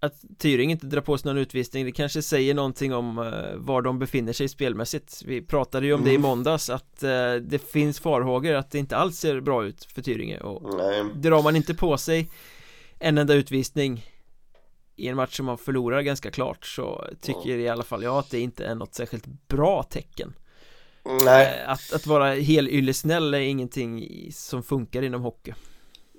att 0.00 0.14
Tyring 0.38 0.70
inte 0.70 0.86
drar 0.86 1.00
på 1.00 1.18
sig 1.18 1.28
någon 1.28 1.38
utvisning 1.38 1.84
det 1.84 1.92
kanske 1.92 2.22
säger 2.22 2.54
någonting 2.54 2.94
om 2.94 3.18
uh, 3.18 3.56
var 3.56 3.82
de 3.82 3.98
befinner 3.98 4.32
sig 4.32 4.48
spelmässigt 4.48 5.22
Vi 5.26 5.42
pratade 5.42 5.86
ju 5.86 5.92
om 5.92 6.00
mm. 6.00 6.04
det 6.04 6.12
i 6.12 6.16
mm. 6.16 6.28
måndags 6.28 6.70
att 6.70 7.02
uh, 7.02 7.34
det 7.34 7.58
finns 7.58 8.00
farhågor 8.00 8.54
att 8.54 8.70
det 8.70 8.78
inte 8.78 8.96
alls 8.96 9.18
ser 9.18 9.40
bra 9.40 9.64
ut 9.64 9.84
för 9.84 10.02
Tyringe 10.02 10.40
och 10.40 10.74
Nej. 10.74 11.04
drar 11.14 11.42
man 11.42 11.56
inte 11.56 11.74
på 11.74 11.98
sig 11.98 12.28
en 12.98 13.18
enda 13.18 13.34
utvisning 13.34 14.06
i 15.00 15.08
en 15.08 15.16
match 15.16 15.36
som 15.36 15.46
man 15.46 15.58
förlorar 15.58 16.00
ganska 16.00 16.30
klart 16.30 16.66
så 16.66 17.04
tycker 17.20 17.50
i 17.50 17.68
alla 17.68 17.82
fall 17.82 18.02
jag 18.02 18.18
att 18.18 18.30
det 18.30 18.40
inte 18.40 18.64
är 18.64 18.74
något 18.74 18.94
särskilt 18.94 19.26
bra 19.48 19.82
tecken 19.82 20.32
Nej. 21.24 21.62
Uh, 21.64 21.70
att, 21.70 21.92
att 21.92 22.06
vara 22.06 22.34
helyllesnäll 22.34 23.34
är 23.34 23.38
ingenting 23.38 24.08
som 24.32 24.62
funkar 24.62 25.02
inom 25.02 25.22
hockey 25.22 25.54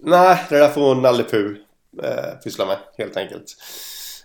Nej, 0.03 0.45
det 0.49 0.57
där 0.57 0.69
får 0.69 0.95
Nalle 0.95 1.23
Puh 1.23 1.55
eh, 2.03 2.39
pyssla 2.43 2.65
med 2.65 2.77
helt 2.97 3.17
enkelt. 3.17 3.55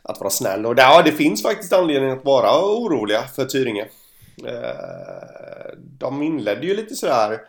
Att 0.03 0.21
vara 0.21 0.31
snäll. 0.31 0.67
Och 0.67 0.75
ja, 0.77 1.03
det 1.03 1.13
finns 1.13 1.43
faktiskt 1.43 1.73
anledning 1.73 2.11
att 2.11 2.25
vara 2.25 2.63
oroliga 2.63 3.23
för 3.23 3.45
Tyringe. 3.45 3.89
Eh, 4.47 5.79
de 5.79 6.23
inledde 6.23 6.67
ju 6.67 6.77
lite 6.77 6.95
sådär 6.95 7.41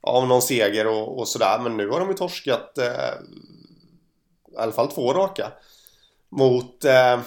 av 0.00 0.28
någon 0.28 0.42
seger 0.42 0.86
och, 0.86 1.18
och 1.18 1.28
sådär. 1.28 1.58
Men 1.62 1.76
nu 1.76 1.88
har 1.88 2.00
de 2.00 2.08
ju 2.08 2.14
torskat 2.14 2.78
eh, 2.78 3.14
i 4.52 4.56
alla 4.56 4.72
fall 4.72 4.92
två 4.92 5.12
raka. 5.12 5.52
Mot 6.36 6.84
eh, 6.84 7.20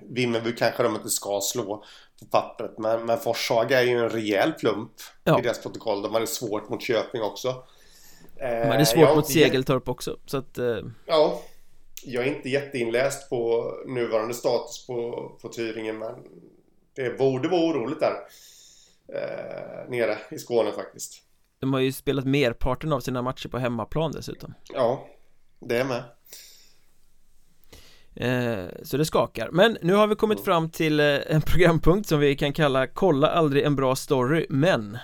Vimmerby 0.00 0.54
kanske 0.56 0.82
de 0.82 0.96
inte 0.96 1.10
ska 1.10 1.40
slå. 1.40 1.84
på 2.18 2.26
pappret. 2.30 2.78
Men, 2.78 3.06
men 3.06 3.18
Forshaga 3.18 3.80
är 3.80 3.84
ju 3.84 3.98
en 3.98 4.10
rejäl 4.10 4.52
plump 4.52 4.92
ja. 5.24 5.38
i 5.38 5.42
deras 5.42 5.62
protokoll. 5.62 6.02
De 6.02 6.14
hade 6.14 6.26
svårt 6.26 6.68
mot 6.68 6.82
Köping 6.82 7.22
också. 7.22 7.54
De 8.38 8.68
hade 8.68 8.86
svårt 8.86 9.08
eh, 9.08 9.16
mot 9.16 9.30
Segeltorp 9.30 9.88
också. 9.88 10.16
Så 10.26 10.36
att, 10.36 10.58
eh... 10.58 10.78
Ja, 11.06 11.42
jag 12.04 12.26
är 12.26 12.36
inte 12.36 12.48
jätteinläst 12.48 13.30
på 13.30 13.72
nuvarande 13.86 14.34
status 14.34 14.86
på, 14.86 15.28
på 15.42 15.48
Tyringen 15.48 15.98
men 15.98 16.14
det 16.96 17.18
borde 17.18 17.48
vara 17.48 17.60
oroligt 17.60 18.00
där 18.00 18.16
eh, 19.08 19.90
nere 19.90 20.18
i 20.30 20.38
Skåne 20.38 20.72
faktiskt. 20.72 21.22
De 21.58 21.72
har 21.72 21.80
ju 21.80 21.92
spelat 21.92 22.24
merparten 22.24 22.92
av 22.92 23.00
sina 23.00 23.22
matcher 23.22 23.48
på 23.48 23.58
hemmaplan 23.58 24.12
dessutom. 24.12 24.54
Ja, 24.74 25.06
det 25.60 25.76
är 25.76 25.84
med. 25.84 26.02
Eh, 28.14 28.64
så 28.82 28.96
det 28.96 29.04
skakar. 29.04 29.50
Men 29.52 29.78
nu 29.82 29.94
har 29.94 30.06
vi 30.06 30.14
kommit 30.14 30.38
mm. 30.38 30.44
fram 30.44 30.70
till 30.70 31.00
eh, 31.00 31.06
en 31.06 31.42
programpunkt 31.42 32.08
som 32.08 32.20
vi 32.20 32.36
kan 32.36 32.52
kalla 32.52 32.86
Kolla 32.86 33.28
aldrig 33.28 33.64
en 33.64 33.76
bra 33.76 33.96
story, 33.96 34.46
men 34.48 34.98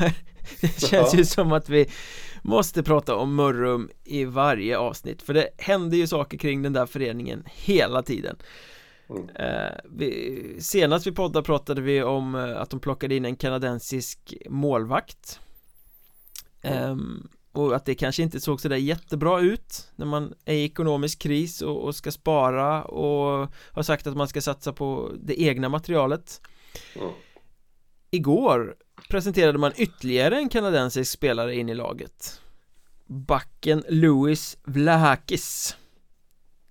Det 0.60 0.80
känns 0.88 1.14
ju 1.14 1.24
som 1.24 1.52
att 1.52 1.68
vi 1.68 1.90
måste 2.42 2.82
prata 2.82 3.16
om 3.16 3.34
Mörrum 3.34 3.90
i 4.04 4.24
varje 4.24 4.78
avsnitt 4.78 5.22
För 5.22 5.34
det 5.34 5.48
händer 5.58 5.96
ju 5.96 6.06
saker 6.06 6.38
kring 6.38 6.62
den 6.62 6.72
där 6.72 6.86
föreningen 6.86 7.44
hela 7.46 8.02
tiden 8.02 8.36
mm. 9.10 9.28
eh, 9.28 9.78
vi, 9.84 10.56
Senast 10.60 11.06
vi 11.06 11.12
poddade 11.12 11.46
pratade 11.46 11.80
vi 11.80 12.02
om 12.02 12.34
att 12.34 12.70
de 12.70 12.80
plockade 12.80 13.14
in 13.14 13.24
en 13.24 13.36
kanadensisk 13.36 14.34
målvakt 14.48 15.40
mm. 16.62 17.28
Och 17.52 17.76
att 17.76 17.84
det 17.84 17.94
kanske 17.94 18.22
inte 18.22 18.40
såg 18.40 18.60
sådär 18.60 18.76
jättebra 18.76 19.40
ut 19.40 19.88
när 19.96 20.06
man 20.06 20.34
är 20.44 20.54
i 20.54 20.64
ekonomisk 20.64 21.18
kris 21.18 21.62
och, 21.62 21.84
och, 21.84 21.94
ska 21.94 22.10
spara 22.12 22.84
och 22.84 23.48
har 23.72 23.82
sagt 23.82 24.06
att 24.06 24.16
man 24.16 24.28
ska 24.28 24.40
satsa 24.40 24.72
på 24.72 25.12
det 25.22 25.42
egna 25.42 25.68
materialet 25.68 26.40
mm. 26.96 27.10
Igår 28.10 28.74
presenterade 29.10 29.58
man 29.58 29.72
ytterligare 29.76 30.36
en 30.36 30.48
kanadensisk 30.48 31.12
spelare 31.12 31.54
in 31.56 31.68
i 31.68 31.74
laget 31.74 32.40
Backen 33.06 33.84
Louis 33.88 34.58
Vlahakis 34.62 35.76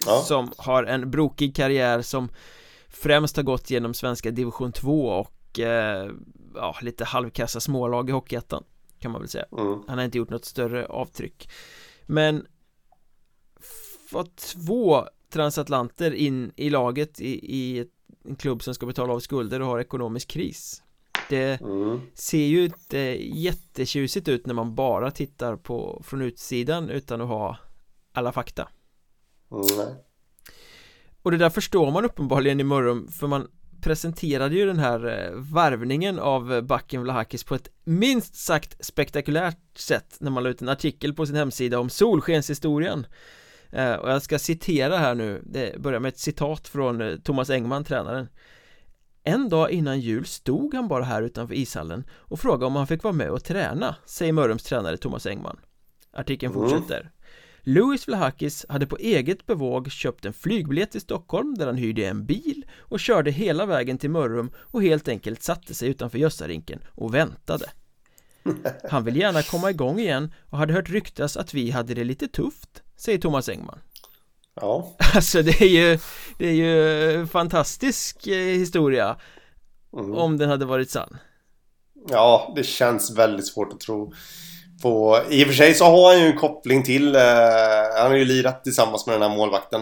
ja. 0.05 0.21
Som 0.21 0.51
har 0.57 0.84
en 0.84 1.11
brokig 1.11 1.55
karriär 1.55 2.01
som 2.01 2.30
främst 2.88 3.36
har 3.36 3.43
gått 3.43 3.69
genom 3.69 3.93
svenska 3.93 4.32
division 4.32 4.71
2 4.71 5.07
och 5.07 5.59
eh, 5.59 6.11
ja, 6.55 6.75
lite 6.82 7.05
halvkassa 7.05 7.59
smålag 7.59 8.09
i 8.09 8.11
Hockeyettan 8.11 8.63
kan 9.00 9.12
man 9.12 9.22
väl 9.22 9.30
säga 9.30 9.45
mm. 9.52 9.84
Han 9.88 9.97
har 9.97 10.06
inte 10.06 10.18
gjort 10.18 10.30
något 10.30 10.45
större 10.45 10.86
avtryck 10.86 11.50
Men 12.06 12.47
fått 14.10 14.38
två 14.38 15.06
transatlanter 15.30 16.12
in 16.12 16.52
i 16.56 16.70
laget 16.70 17.22
i, 17.22 17.56
i 17.58 17.86
en 18.26 18.36
klubb 18.36 18.64
som 18.64 18.74
ska 18.74 18.86
betala 18.86 19.14
av 19.14 19.20
skulder 19.20 19.60
och 19.60 19.68
har 19.68 19.80
ekonomisk 19.80 20.28
kris 20.28 20.84
Det 21.30 21.62
mm. 21.62 22.02
ser 22.14 22.45
ju 22.45 22.66
inte 22.66 22.97
jättetjusigt 23.39 24.28
ut 24.28 24.45
när 24.45 24.54
man 24.54 24.76
bara 24.76 25.12
tittar 25.12 25.56
på 25.56 26.02
från 26.06 26.22
utsidan 26.22 26.89
utan 26.89 27.22
att 27.22 27.28
ha 27.28 27.58
alla 28.14 28.32
fakta 28.32 28.70
mm. 29.52 29.95
Och 31.22 31.32
det 31.32 31.38
där 31.38 31.50
förstår 31.50 31.91
man 31.91 32.06
uppenbarligen 32.06 32.60
i 32.60 32.64
Mörrum 32.64 33.08
för 33.12 33.28
man 33.28 33.47
presenterade 33.82 34.55
ju 34.55 34.65
den 34.65 34.80
här 34.80 35.07
eh, 35.07 35.32
varvningen 35.36 36.19
av 36.19 36.61
backen 36.61 37.01
Vlahakis 37.01 37.43
på 37.43 37.55
ett 37.55 37.69
minst 37.84 38.36
sagt 38.36 38.86
spektakulärt 38.86 39.77
sätt 39.77 40.17
när 40.19 40.32
man 40.32 40.43
la 40.43 40.49
ut 40.49 40.61
en 40.61 40.69
artikel 40.69 41.13
på 41.13 41.25
sin 41.25 41.36
hemsida 41.36 41.80
om 41.80 41.89
solskenshistorien. 41.89 43.05
Eh, 43.71 43.93
och 43.93 44.11
jag 44.11 44.21
ska 44.21 44.39
citera 44.39 44.97
här 44.97 45.15
nu, 45.15 45.41
det 45.45 45.82
börjar 45.82 45.99
med 45.99 46.09
ett 46.09 46.19
citat 46.19 46.67
från 46.67 47.01
eh, 47.01 47.15
Thomas 47.15 47.49
Engman, 47.49 47.84
tränaren. 47.84 48.27
En 49.23 49.49
dag 49.49 49.71
innan 49.71 49.99
jul 49.99 50.25
stod 50.25 50.73
han 50.73 50.88
bara 50.88 51.03
här 51.03 51.21
utanför 51.21 51.55
ishallen 51.55 52.03
och 52.11 52.39
frågade 52.39 52.65
om 52.65 52.75
han 52.75 52.88
fick 52.88 53.03
vara 53.03 53.13
med 53.13 53.30
och 53.30 53.43
träna, 53.43 53.95
säger 54.05 54.34
Mörrums 54.34 54.63
tränare 54.63 54.97
Thomas 54.97 55.25
Engman. 55.25 55.59
Artikeln 56.13 56.53
mm. 56.55 56.69
Louis 57.70 58.07
Vlahakis 58.07 58.65
hade 58.70 58.88
på 58.88 58.97
eget 58.97 59.45
bevåg 59.45 59.91
köpt 59.91 60.26
en 60.26 60.34
flygbiljett 60.34 60.91
till 60.91 61.01
Stockholm 61.01 61.55
där 61.55 61.65
han 61.65 61.76
hyrde 61.76 62.07
en 62.07 62.26
bil 62.26 62.65
och 62.78 62.99
körde 62.99 63.32
hela 63.32 63.65
vägen 63.65 63.97
till 63.97 64.09
Mörrum 64.09 64.51
och 64.57 64.84
helt 64.84 65.07
enkelt 65.07 65.43
satte 65.43 65.74
sig 65.74 65.89
utanför 65.89 66.17
Gössarinken 66.17 66.80
och 66.91 67.13
väntade. 67.13 67.65
Han 68.89 69.03
vill 69.03 69.15
gärna 69.15 69.41
komma 69.41 69.70
igång 69.70 69.99
igen 69.99 70.34
och 70.49 70.57
hade 70.57 70.74
hört 70.74 70.89
ryktas 70.89 71.38
att 71.38 71.53
vi 71.53 71.72
hade 71.72 71.93
det 71.93 72.03
lite 72.03 72.28
tufft, 72.28 72.84
säger 72.95 73.20
Thomas 73.20 73.49
Engman. 73.49 73.80
Ja. 74.53 74.95
Alltså 75.15 75.41
det 75.41 75.61
är 75.61 75.67
ju, 75.67 75.99
det 76.38 76.47
är 76.47 76.53
ju 76.53 77.28
fantastisk 77.28 78.28
eh, 78.28 78.57
historia 78.57 79.17
mm. 79.93 80.13
om 80.13 80.38
den 80.38 80.49
hade 80.49 80.65
varit 80.65 80.89
sann. 80.89 81.17
Ja, 82.09 82.53
det 82.55 82.63
känns 82.63 83.17
väldigt 83.17 83.47
svårt 83.47 83.74
att 83.74 83.80
tro 83.80 84.13
på, 84.82 85.21
I 85.30 85.43
och 85.43 85.47
för 85.47 85.53
sig 85.53 85.73
så 85.73 85.86
har 85.86 86.13
han 86.13 86.21
ju 86.21 86.27
en 86.27 86.38
koppling 86.38 86.84
till, 86.84 87.15
eh, 87.15 87.21
han 87.97 88.11
har 88.11 88.15
ju 88.15 88.25
lirat 88.25 88.63
tillsammans 88.63 89.07
med 89.07 89.15
den 89.15 89.30
här 89.30 89.38
målvakten. 89.38 89.82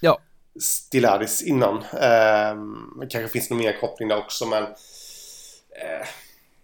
Ja. 0.00 0.18
Stilaris 0.60 1.42
innan. 1.42 1.76
Eh, 1.76 2.54
kanske 3.10 3.28
finns 3.28 3.50
någon 3.50 3.58
mer 3.58 3.80
koppling 3.80 4.08
där 4.08 4.18
också 4.18 4.46
men... 4.46 4.62
Eh, 4.62 6.06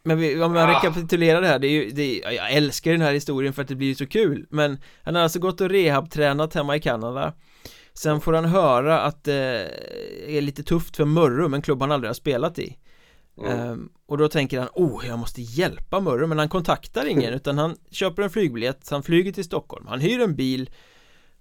men 0.03 0.19
vi, 0.19 0.43
om 0.43 0.53
man 0.53 0.71
ah. 0.71 0.77
rekapitulerar 0.77 1.41
det 1.41 1.47
här, 1.47 1.59
det 1.59 1.67
är 1.67 1.71
ju, 1.71 1.91
det 1.91 2.03
är, 2.03 2.31
jag 2.31 2.53
älskar 2.53 2.93
den 2.93 3.01
här 3.01 3.13
historien 3.13 3.53
för 3.53 3.63
att 3.63 3.69
det 3.69 3.75
blir 3.75 3.95
så 3.95 4.07
kul 4.07 4.47
Men 4.51 4.79
han 5.03 5.15
har 5.15 5.23
alltså 5.23 5.39
gått 5.39 5.61
och 5.61 5.69
rehabtränat 5.69 6.55
hemma 6.55 6.77
i 6.77 6.81
Kanada 6.81 7.33
Sen 7.95 8.21
får 8.21 8.33
han 8.33 8.45
höra 8.45 9.01
att 9.01 9.25
det 9.25 9.69
är 10.29 10.41
lite 10.41 10.63
tufft 10.63 10.97
för 10.97 11.05
Mörrum, 11.05 11.55
en 11.55 11.63
klubb 11.63 11.81
han 11.81 11.93
aldrig 11.93 12.09
har 12.09 12.15
spelat 12.15 12.59
i 12.59 12.77
Mm. 13.47 13.89
Och 14.07 14.19
då 14.19 14.29
tänker 14.29 14.59
han, 14.59 14.69
oh 14.75 15.07
jag 15.07 15.19
måste 15.19 15.43
hjälpa 15.43 16.01
Murray 16.01 16.27
men 16.27 16.39
han 16.39 16.49
kontaktar 16.49 17.07
ingen 17.07 17.35
utan 17.35 17.59
han 17.59 17.77
köper 17.91 18.23
en 18.23 18.31
flygbiljett, 18.31 18.89
han 18.91 19.03
flyger 19.03 19.33
till 19.33 19.45
Stockholm, 19.45 19.87
han 19.87 20.01
hyr 20.01 20.21
en 20.21 20.37
bil 20.37 20.71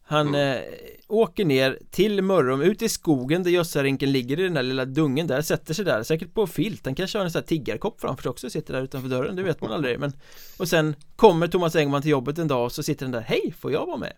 Han 0.01 0.27
mm. 0.27 0.57
eh, 0.57 0.63
åker 1.07 1.45
ner 1.45 1.79
till 1.91 2.21
Mörrum, 2.21 2.61
ut 2.61 2.81
i 2.81 2.89
skogen 2.89 3.43
där 3.43 3.51
Gössarinken 3.51 4.11
ligger 4.11 4.39
i 4.39 4.43
den 4.43 4.53
där 4.53 4.63
lilla 4.63 4.85
dungen 4.85 5.27
där, 5.27 5.41
sätter 5.41 5.73
sig 5.73 5.85
där, 5.85 6.03
säkert 6.03 6.33
på 6.33 6.47
filt, 6.47 6.85
han 6.85 6.95
kanske 6.95 7.17
har 7.17 7.25
en 7.25 7.31
sån 7.31 7.39
här 7.39 7.47
tiggarkopp 7.47 8.01
framför 8.01 8.23
sig 8.23 8.29
också, 8.29 8.49
sitter 8.49 8.73
där 8.73 8.81
utanför 8.81 9.09
dörren, 9.09 9.35
det 9.35 9.43
vet 9.43 9.61
man 9.61 9.71
aldrig 9.71 9.99
men 9.99 10.13
Och 10.59 10.67
sen 10.67 10.95
kommer 11.15 11.47
Thomas 11.47 11.75
Engman 11.75 12.01
till 12.01 12.11
jobbet 12.11 12.37
en 12.37 12.47
dag 12.47 12.65
och 12.65 12.71
så 12.71 12.83
sitter 12.83 13.05
han 13.05 13.11
där, 13.11 13.21
hej, 13.21 13.53
får 13.59 13.71
jag 13.71 13.85
vara 13.85 13.97
med? 13.97 14.13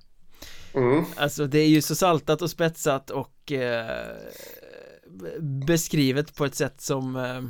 Mm. 0.74 1.06
Alltså 1.16 1.48
det 1.48 1.60
är 1.60 1.68
ju 1.68 1.82
så 1.82 1.96
saltat 1.96 2.42
och 2.42 2.50
spetsat 2.50 3.10
och 3.10 3.52
eh, 3.52 4.16
beskrivet 5.68 6.36
på 6.36 6.46
ett 6.46 6.56
sätt 6.56 6.82
som 6.82 7.16
eh, 7.16 7.42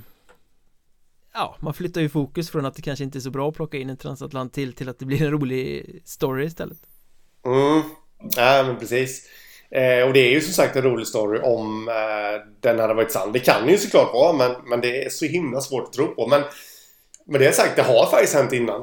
ja, 1.34 1.56
man 1.60 1.74
flyttar 1.74 2.02
ju 2.02 2.10
fokus 2.10 2.50
från 2.50 2.66
att 2.66 2.76
det 2.76 2.82
kanske 2.82 3.04
inte 3.04 3.18
är 3.18 3.20
så 3.20 3.30
bra 3.30 3.50
att 3.50 3.56
plocka 3.56 3.78
in 3.78 3.90
en 3.90 3.98
transatlant 3.98 4.54
till 4.54 4.74
till 4.74 4.90
att 4.90 5.00
det 5.00 5.06
blir 5.06 5.22
en 5.22 5.32
rolig 5.32 6.02
story 6.06 6.46
istället. 6.46 6.78
Mm, 7.46 7.82
ja 8.36 8.64
men 8.68 8.78
precis. 8.78 9.30
Eh, 9.72 10.08
och 10.08 10.14
det 10.14 10.20
är 10.20 10.32
ju 10.32 10.42
som 10.42 10.54
sagt 10.54 10.76
en 10.76 10.82
rolig 10.82 11.08
story 11.08 11.40
om 11.40 11.88
eh, 11.88 11.94
den 12.60 12.80
hade 12.80 12.94
varit 12.94 13.12
sann. 13.12 13.32
Det 13.32 13.40
kan 13.40 13.70
ju 13.70 13.78
såklart 13.78 14.14
vara 14.14 14.34
men, 14.34 14.56
men 14.66 14.82
det 14.82 15.06
är 15.06 15.10
så 15.10 15.26
himla 15.26 15.62
svårt 15.62 15.84
att 15.84 15.94
tro 15.94 16.08
på. 16.08 16.28
Men 16.28 16.44
med 17.26 17.42
det 17.42 17.52
sagt, 17.52 17.76
det 17.76 17.82
har 17.82 18.06
faktiskt 18.06 18.34
hänt 18.34 18.54
innan. 18.54 18.82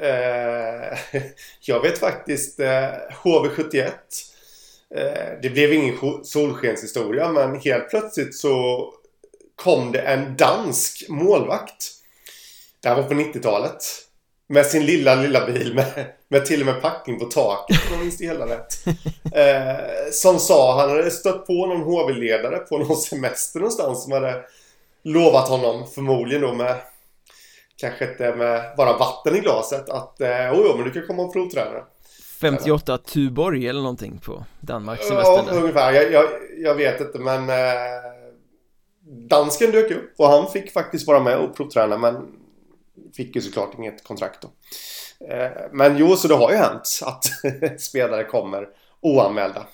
Eh, 0.00 0.98
jag 1.60 1.82
vet 1.82 1.98
faktiskt 1.98 2.60
eh, 2.60 2.88
HV71 3.22 3.90
eh, 4.94 5.40
Det 5.42 5.50
blev 5.52 5.72
ingen 5.72 6.24
solskenshistoria 6.24 7.32
men 7.32 7.60
helt 7.60 7.90
plötsligt 7.90 8.34
så 8.34 8.86
kom 9.56 9.92
det 9.92 9.98
en 9.98 10.36
dansk 10.36 11.08
målvakt. 11.08 11.92
Det 12.82 12.88
här 12.88 12.96
var 12.96 13.02
på 13.02 13.14
90-talet. 13.14 13.84
Med 14.48 14.66
sin 14.66 14.86
lilla, 14.86 15.14
lilla 15.14 15.46
bil 15.46 15.74
med, 15.74 16.12
med 16.28 16.46
till 16.46 16.60
och 16.60 16.66
med 16.66 16.82
packning 16.82 17.18
på 17.18 17.24
taket 17.24 17.76
om 17.86 17.92
jag 17.92 18.00
minns 18.00 18.18
det 18.18 18.24
hela 18.24 18.46
rätt. 18.46 18.76
Eh, 19.32 20.10
som 20.12 20.38
sa, 20.38 20.80
han 20.80 20.90
hade 20.90 21.10
stött 21.10 21.46
på 21.46 21.66
någon 21.66 21.82
HV-ledare 21.82 22.58
på 22.58 22.78
någon 22.78 22.96
semester 22.96 23.60
någonstans 23.60 24.02
som 24.02 24.12
hade 24.12 24.42
lovat 25.04 25.48
honom, 25.48 25.86
förmodligen 25.94 26.42
då 26.42 26.52
med 26.52 26.76
Kanske 27.76 28.10
inte 28.10 28.34
med 28.34 28.76
bara 28.76 28.98
vatten 28.98 29.36
i 29.36 29.40
glaset 29.40 29.88
att 29.88 30.20
eh, 30.20 30.28
oh, 30.28 30.76
men 30.76 30.84
du 30.84 30.90
kan 30.90 31.06
komma 31.06 31.22
och 31.22 31.32
provträna 31.32 31.84
58 32.40 32.98
Tuborg 32.98 33.68
eller 33.68 33.80
någonting 33.80 34.20
på 34.24 34.44
Danmark 34.60 35.02
semester 35.02 35.44
Ja, 35.46 35.52
ungefär. 35.52 35.92
Jag, 35.92 36.12
jag, 36.12 36.24
jag, 36.58 36.74
vet 36.74 37.00
inte 37.00 37.18
men 37.18 37.48
eh, 37.48 37.56
dansken 39.06 39.70
dök 39.70 39.90
upp 39.90 40.14
och 40.18 40.28
han 40.28 40.48
fick 40.48 40.72
faktiskt 40.72 41.06
vara 41.06 41.20
med 41.20 41.38
och 41.38 41.56
provträna 41.56 41.98
men 41.98 42.26
fick 43.16 43.36
ju 43.36 43.42
såklart 43.42 43.78
inget 43.78 44.04
kontrakt 44.04 44.42
då. 44.42 44.48
Eh, 45.26 45.50
men 45.72 45.96
jo, 45.96 46.16
så 46.16 46.28
det 46.28 46.34
har 46.34 46.50
ju 46.50 46.56
hänt 46.56 47.00
att 47.04 47.24
spelare 47.80 48.24
kommer 48.24 48.68
oanmälda. 49.00 49.66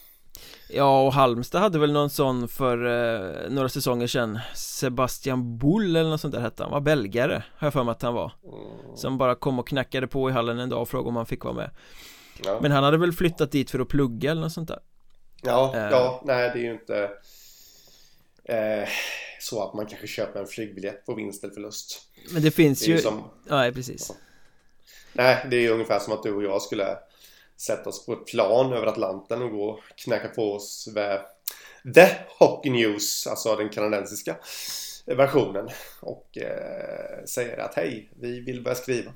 Ja, 0.75 1.07
och 1.07 1.13
Halmstad 1.13 1.61
hade 1.61 1.79
väl 1.79 1.93
någon 1.93 2.11
sån 2.11 2.49
för 2.49 2.85
eh, 2.85 3.51
några 3.51 3.69
säsonger 3.69 4.07
sedan 4.07 4.39
Sebastian 4.55 5.59
Bull 5.59 5.97
eller 5.97 6.11
något 6.11 6.21
sånt 6.21 6.35
där 6.35 6.41
hette 6.41 6.63
han, 6.63 6.73
var 6.73 6.81
belgare 6.81 7.43
har 7.57 7.67
jag 7.67 7.73
för 7.73 7.85
mig 7.85 7.93
att 7.93 8.03
han 8.03 8.15
var 8.15 8.33
mm. 8.45 8.97
Som 8.97 9.19
bara 9.19 9.35
kom 9.35 9.59
och 9.59 9.69
knackade 9.69 10.07
på 10.07 10.31
i 10.31 10.33
hallen 10.33 10.59
en 10.59 10.69
dag 10.69 10.83
och 10.83 10.89
frågade 10.89 11.09
om 11.09 11.17
han 11.17 11.27
fick 11.27 11.45
vara 11.45 11.55
med 11.55 11.71
ja. 12.45 12.59
Men 12.63 12.73
han 12.73 12.85
hade 12.85 12.99
väl 12.99 13.13
flyttat 13.13 13.53
dit 13.53 13.71
för 13.71 13.79
att 13.81 13.89
plugga 13.89 14.31
eller 14.31 14.41
något 14.41 14.53
sånt 14.53 14.69
där 14.69 14.79
Ja, 15.43 15.73
eh. 15.75 15.91
ja, 15.91 16.23
nej 16.25 16.51
det 16.55 16.59
är 16.59 16.63
ju 16.63 16.73
inte 16.73 17.11
eh, 18.45 18.89
så 19.41 19.63
att 19.63 19.75
man 19.75 19.87
kanske 19.87 20.07
köper 20.07 20.41
en 20.41 20.47
flygbiljett 20.47 21.07
på 21.07 21.15
vinst 21.15 21.45
eller 21.45 21.55
förlust. 21.55 22.01
Men 22.31 22.43
det 22.43 22.51
finns 22.51 22.81
Det 22.81 22.87
ju, 22.87 22.93
ju 22.93 22.99
som, 22.99 23.31
ja 23.49 23.71
precis 23.75 24.13
nej, 25.13 25.47
det 25.51 25.57
är 25.57 25.71
ungefär 25.71 25.99
som 25.99 26.13
att 26.13 26.23
du 26.23 26.35
och 26.35 26.43
jag 26.43 26.63
skulle 26.63 26.99
sätta 27.57 27.89
oss 27.89 28.07
på 28.07 28.13
ett 28.13 28.27
plan 28.27 28.73
över 28.73 28.87
Atlanten 28.87 29.43
och 29.43 29.51
gå 29.51 29.65
och 29.65 29.81
knacka 29.97 30.29
på 30.29 30.53
oss 30.55 30.89
med 30.95 31.21
The 31.95 32.09
Hockey 32.39 32.71
News, 32.71 33.27
alltså 33.27 33.57
den 33.57 33.69
kanadensiska 33.69 34.37
versionen 35.07 35.69
och 36.01 36.39
eh, 36.39 37.25
säger 37.25 37.59
att 37.59 37.75
hej, 37.75 38.11
vi 38.21 38.41
vill 38.41 38.63
börja 38.63 38.75
skriva. 38.75 39.13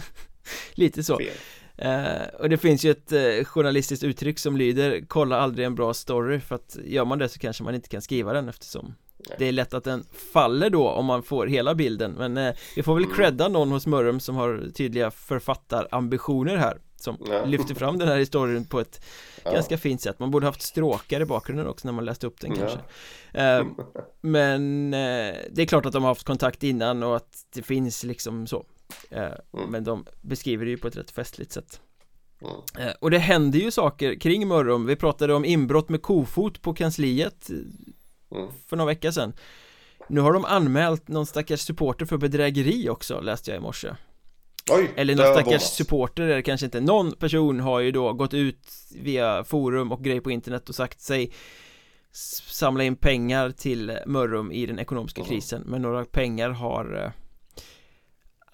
Lite 0.74 1.02
så 1.02 1.18
Fel. 1.18 1.36
Eh, 1.78 2.26
och 2.40 2.48
det 2.48 2.56
finns 2.56 2.84
ju 2.84 2.90
ett 2.90 3.12
eh, 3.12 3.44
journalistiskt 3.44 4.04
uttryck 4.04 4.38
som 4.38 4.56
lyder 4.56 5.04
Kolla 5.08 5.40
aldrig 5.40 5.66
en 5.66 5.74
bra 5.74 5.94
story 5.94 6.40
för 6.40 6.54
att 6.54 6.76
gör 6.84 7.04
man 7.04 7.18
det 7.18 7.28
så 7.28 7.38
kanske 7.38 7.62
man 7.64 7.74
inte 7.74 7.88
kan 7.88 8.02
skriva 8.02 8.32
den 8.32 8.48
eftersom 8.48 8.94
Nej. 9.28 9.36
Det 9.38 9.48
är 9.48 9.52
lätt 9.52 9.74
att 9.74 9.84
den 9.84 10.04
faller 10.32 10.70
då 10.70 10.88
om 10.88 11.06
man 11.06 11.22
får 11.22 11.46
hela 11.46 11.74
bilden 11.74 12.12
men 12.12 12.36
eh, 12.36 12.54
vi 12.76 12.82
får 12.82 12.94
väl 12.94 13.04
Mm. 13.04 13.16
credda 13.16 13.48
någon 13.48 13.70
hos 13.70 13.86
Mörrum 13.86 14.20
som 14.20 14.36
har 14.36 14.64
tydliga 14.74 15.10
författarambitioner 15.10 16.56
här 16.56 16.78
Som 16.96 17.16
Ja. 17.30 17.44
lyfter 17.44 17.74
fram 17.74 17.98
den 17.98 18.08
här 18.08 18.16
historien 18.16 18.64
på 18.64 18.80
ett 18.80 19.00
Ja. 19.44 19.52
ganska 19.52 19.78
fint 19.78 20.00
sätt 20.02 20.18
Man 20.18 20.30
borde 20.30 20.46
haft 20.46 20.62
stråkar 20.62 21.20
i 21.20 21.24
bakgrunden 21.24 21.66
också 21.66 21.88
när 21.88 21.92
man 21.92 22.04
läste 22.04 22.26
upp 22.26 22.40
den 22.40 22.50
Ja. 22.50 22.56
kanske 22.56 22.78
eh, 23.42 23.64
Men 24.20 24.94
eh, 24.94 25.34
det 25.50 25.62
är 25.62 25.66
klart 25.66 25.86
att 25.86 25.92
de 25.92 26.02
har 26.02 26.10
haft 26.10 26.26
kontakt 26.26 26.62
innan 26.62 27.02
och 27.02 27.16
att 27.16 27.36
det 27.54 27.62
finns 27.62 28.04
liksom 28.04 28.46
så 28.46 28.64
Mm. 29.10 29.70
Men 29.70 29.84
de 29.84 30.04
beskriver 30.20 30.64
det 30.64 30.70
ju 30.70 30.76
på 30.76 30.88
ett 30.88 30.96
rätt 30.96 31.10
festligt 31.10 31.52
sätt 31.52 31.80
Mm. 32.42 32.88
Eh, 32.88 32.94
Och 33.00 33.10
det 33.10 33.18
händer 33.18 33.58
ju 33.58 33.70
saker 33.70 34.14
kring 34.14 34.48
Mörrum 34.48 34.86
Vi 34.86 34.96
pratade 34.96 35.34
om 35.34 35.44
inbrott 35.44 35.88
med 35.88 36.02
kofot 36.02 36.62
på 36.62 36.74
kansliet 36.74 37.50
eh, 37.50 37.56
Mm. 38.38 38.48
för 38.66 38.76
några 38.76 38.86
veckor 38.86 39.10
sedan 39.10 39.32
Nu 40.08 40.20
har 40.20 40.32
de 40.32 40.44
anmält 40.44 41.08
någon 41.08 41.26
stackars 41.26 41.60
supporter 41.60 42.06
för 42.06 42.16
bedrägeri 42.16 42.88
också 42.88 43.20
läste 43.20 43.50
jag 43.50 43.58
i 43.58 43.60
morse 43.60 43.88
Oj, 44.70 44.90
Eller 44.96 45.14
någon 45.14 45.26
stackars 45.42 45.62
supporter 45.62 46.22
är 46.22 46.36
det 46.36 46.42
kanske 46.42 46.64
inte 46.66 46.80
Någon 46.80 47.12
person 47.12 47.60
har 47.60 47.80
ju 47.80 47.92
då 47.92 48.12
gått 48.12 48.34
ut 48.34 48.68
via 48.94 49.44
forum 49.44 49.92
och 49.92 50.04
grejer 50.04 50.20
på 50.20 50.30
internet 50.30 50.68
och 50.68 50.74
sagt 50.74 51.00
sig 51.00 51.32
Samla 52.12 52.84
in 52.84 52.96
pengar 52.96 53.50
till 53.50 53.98
Mörrum 54.06 54.52
i 54.52 54.66
den 54.66 54.78
ekonomiska 54.78 55.20
Mm. 55.20 55.28
krisen 55.30 55.62
Men 55.66 55.82
några 55.82 56.04
pengar 56.04 56.50
har 56.50 57.02
eh, 57.04 57.10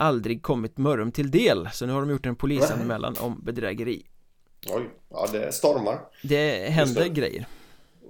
Aldrig 0.03 0.42
kommit 0.42 0.78
Mörrum 0.78 1.12
till 1.12 1.30
del 1.30 1.68
Så 1.72 1.86
nu 1.86 1.92
har 1.92 2.00
de 2.00 2.11
gjort 2.11 2.26
en 2.26 2.36
polisanmälan 2.36 3.16
om 3.20 3.40
bedrägeri 3.44 4.07
Oj, 4.66 4.90
ja 5.11 5.28
det 5.32 5.53
stormar. 5.53 6.00
Det 6.22 6.70
händer 6.70 7.03
det. 7.03 7.09
grejer 7.09 7.46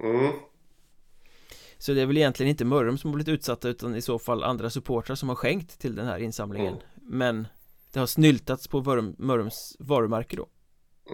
Mm. 0.01 0.31
Så 1.77 1.93
det 1.93 2.01
är 2.01 2.05
väl 2.05 2.17
egentligen 2.17 2.49
inte 2.49 2.65
Mörrum 2.65 2.97
som 2.97 3.09
har 3.09 3.15
blivit 3.15 3.33
utsatta 3.33 3.69
utan 3.69 3.95
i 3.95 4.01
så 4.01 4.19
fall 4.19 4.43
andra 4.43 4.69
supportrar 4.69 5.15
som 5.15 5.29
har 5.29 5.35
skänkt 5.35 5.79
till 5.79 5.95
den 5.95 6.05
här 6.05 6.19
insamlingen 6.19 6.73
Mm. 6.73 6.83
Men 7.19 7.47
det 7.93 7.99
har 7.99 8.07
snyltats 8.07 8.67
på 8.67 8.81
Mörrum, 8.81 9.15
Mörrums 9.17 9.75
varumärke 9.79 10.35
då 10.35 10.47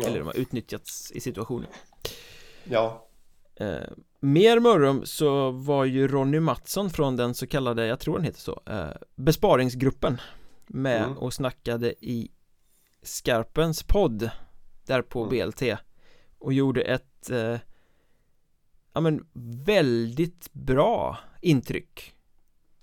Ja. 0.02 0.08
Eller 0.08 0.20
de 0.20 0.26
har 0.28 0.38
utnyttjats 0.38 1.12
i 1.12 1.20
situationen 1.20 1.70
ja. 2.64 3.08
eh, 3.56 3.68
Mer 4.20 4.60
Mörrum 4.60 5.06
så 5.06 5.52
var 5.52 5.86
ju 5.86 6.08
Ronny 6.08 6.40
Mattsson 6.40 6.90
från 6.90 7.16
den 7.16 7.34
så 7.34 7.48
kallade, 7.48 7.86
jag 7.86 8.00
tror 8.00 8.16
den 8.16 8.26
heter 8.26 8.40
så 8.40 8.62
eh, 8.66 8.90
Besparingsgruppen 9.16 10.18
Med 10.72 11.04
Mm. 11.04 11.18
och 11.18 11.34
snackade 11.34 11.94
i 12.06 12.32
Skarpens 13.04 13.84
podd 13.84 14.30
Där 14.86 15.02
på 15.02 15.24
Mm. 15.24 15.30
BLT 15.30 15.62
Och 16.40 16.54
gjorde 16.54 16.82
ett 16.82 17.30
eh, 17.30 17.58
Ja 18.94 19.02
men 19.02 19.26
väldigt 19.66 20.54
bra 20.54 21.18
intryck 21.42 22.14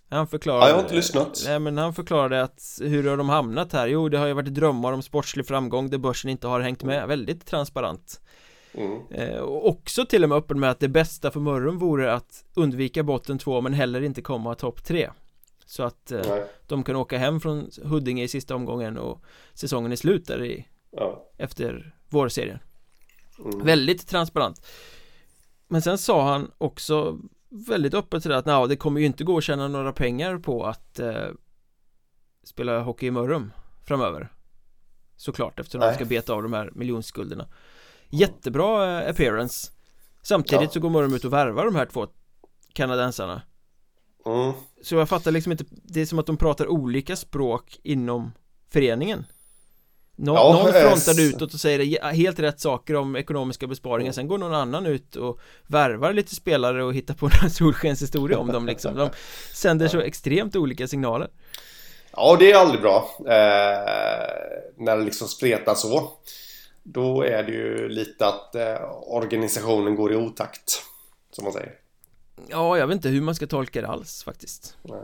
Han 0.08 0.26
förklarade 0.28 0.64
Ja, 0.64 0.68
jag 0.68 0.76
har 0.76 0.82
inte 0.82 0.94
lyssnat. 0.94 1.42
Nej 1.46 1.58
men 1.58 1.78
han 1.78 1.94
förklarade 1.94 2.42
att 2.42 2.78
hur 2.82 3.08
har 3.08 3.16
de 3.16 3.28
hamnat 3.28 3.72
här? 3.72 3.86
Jo 3.86 4.08
det 4.08 4.18
har 4.18 4.26
ju 4.26 4.32
varit 4.32 4.54
drömmar 4.54 4.92
om 4.92 5.02
sportslig 5.02 5.46
framgång 5.46 5.90
där 5.90 5.98
börsen 5.98 6.30
inte 6.30 6.46
har 6.46 6.60
hängt 6.60 6.82
med 6.84 7.08
Väldigt 7.08 7.46
transparent 7.46 8.20
Mm. 8.74 9.00
eh, 9.10 9.38
Och 9.38 9.68
också 9.68 10.06
till 10.06 10.22
och 10.22 10.28
med 10.28 10.38
öppen 10.38 10.60
med 10.60 10.70
att 10.70 10.80
det 10.80 10.88
bästa 10.88 11.30
för 11.30 11.40
Mörrum 11.40 11.78
vore 11.78 12.12
att 12.12 12.44
undvika 12.54 13.02
botten 13.02 13.38
två 13.38 13.60
men 13.60 13.72
heller 13.74 14.00
inte 14.02 14.22
komma 14.22 14.54
topp 14.54 14.84
tre 14.84 15.10
Så 15.68 15.82
att 15.82 16.12
eh, 16.12 16.36
de 16.66 16.84
kan 16.84 16.96
åka 16.96 17.18
hem 17.18 17.40
från 17.40 17.70
Huddinge 17.82 18.22
i 18.24 18.28
sista 18.28 18.54
omgången 18.54 18.98
och 18.98 19.24
säsongen 19.54 19.92
är 19.92 19.96
slut 19.96 20.26
där 20.26 20.44
i, 20.44 20.68
Ja. 20.90 21.22
efter 21.36 21.94
vårserien 22.08 22.58
Mm. 23.44 23.64
Väldigt 23.66 24.08
transparent 24.08 24.66
Men 25.68 25.82
sen 25.82 25.98
sa 25.98 26.28
han 26.32 26.50
också 26.58 27.18
väldigt 27.48 27.94
öppet 27.94 28.22
till 28.22 28.30
det 28.30 28.36
att 28.38 28.46
"Nja, 28.46 28.66
det 28.66 28.76
kommer 28.76 29.00
ju 29.00 29.06
inte 29.06 29.24
gå 29.24 29.38
att 29.38 29.44
tjäna 29.44 29.68
några 29.68 29.92
pengar 29.92 30.38
på 30.38 30.64
att 30.66 30.98
eh, 30.98 31.26
spela 32.44 32.80
hockey 32.80 33.06
i 33.06 33.10
Mörrum 33.10 33.52
framöver 33.84 34.32
Såklart 35.16 35.60
eftersom 35.60 35.80
de 35.80 35.86
Nej. 35.86 35.94
ska 35.96 36.04
beta 36.04 36.32
av 36.32 36.42
de 36.42 36.52
här 36.52 36.70
miljonskulderna 36.74 37.48
Jättebra 38.08 39.02
eh, 39.02 39.10
appearance 39.10 39.72
Samtidigt 40.22 40.62
Ja. 40.64 40.70
så 40.70 40.80
går 40.80 40.90
Mörrum 40.90 41.14
ut 41.14 41.24
och 41.24 41.32
värvar 41.32 41.64
de 41.64 41.74
här 41.76 41.86
två 41.86 42.06
kanadensarna 42.72 43.42
Mm. 44.26 44.52
Så 44.82 44.94
jag 44.94 45.08
fattar 45.08 45.30
liksom 45.30 45.52
inte 45.52 45.64
Det 45.82 46.00
är 46.00 46.06
som 46.06 46.18
att 46.18 46.26
de 46.26 46.36
pratar 46.36 46.68
olika 46.68 47.16
språk 47.16 47.78
inom 47.82 48.32
föreningen 48.70 49.24
Nå 50.18 50.34
Ja, 50.34 50.52
Någon 50.52 50.74
eh, 50.74 50.82
frontar 50.82 51.20
utåt 51.20 51.54
och 51.54 51.60
säger 51.60 51.78
ge- 51.78 52.02
helt 52.02 52.38
rätt 52.38 52.60
saker 52.60 52.94
om 52.96 53.16
ekonomiska 53.16 53.66
besparingar 53.66 54.12
Sen 54.12 54.28
går 54.28 54.38
någon 54.38 54.54
annan 54.54 54.86
ut 54.86 55.16
och 55.16 55.40
värvar 55.66 56.12
lite 56.12 56.34
spelare 56.34 56.84
och 56.84 56.94
hittar 56.94 57.14
på 57.14 57.30
en 57.44 57.50
solskenshistoria 57.50 58.38
om 58.38 58.46
dem 58.52 58.66
liksom 58.66 58.94
De 58.94 59.10
sänder 59.52 59.88
så 59.88 60.00
extremt 60.00 60.56
olika 60.56 60.88
signaler 60.88 61.28
Ja, 62.18 62.36
det 62.38 62.52
är 62.52 62.56
aldrig 62.56 62.80
bra. 62.80 63.10
Eh, 63.20 63.78
när 64.76 64.96
det 64.96 65.04
liksom 65.04 65.28
spretar 65.28 65.74
så. 65.74 66.10
Då 66.82 67.22
är 67.22 67.42
det 67.42 67.52
ju 67.52 67.88
lite 67.88 68.26
att 68.26 68.54
eh, 68.54 68.90
organisationen 69.06 69.94
går 69.96 70.12
i 70.12 70.16
otakt. 70.16 70.82
Som 71.32 71.44
man 71.44 71.52
säger. 71.52 71.72
Ja, 72.48 72.78
jag 72.78 72.86
vet 72.86 72.94
inte 72.94 73.08
hur 73.08 73.20
man 73.20 73.34
ska 73.34 73.46
tolka 73.46 73.80
det 73.80 73.88
alls 73.88 74.22
faktiskt. 74.24 74.76
Nej. 74.82 75.02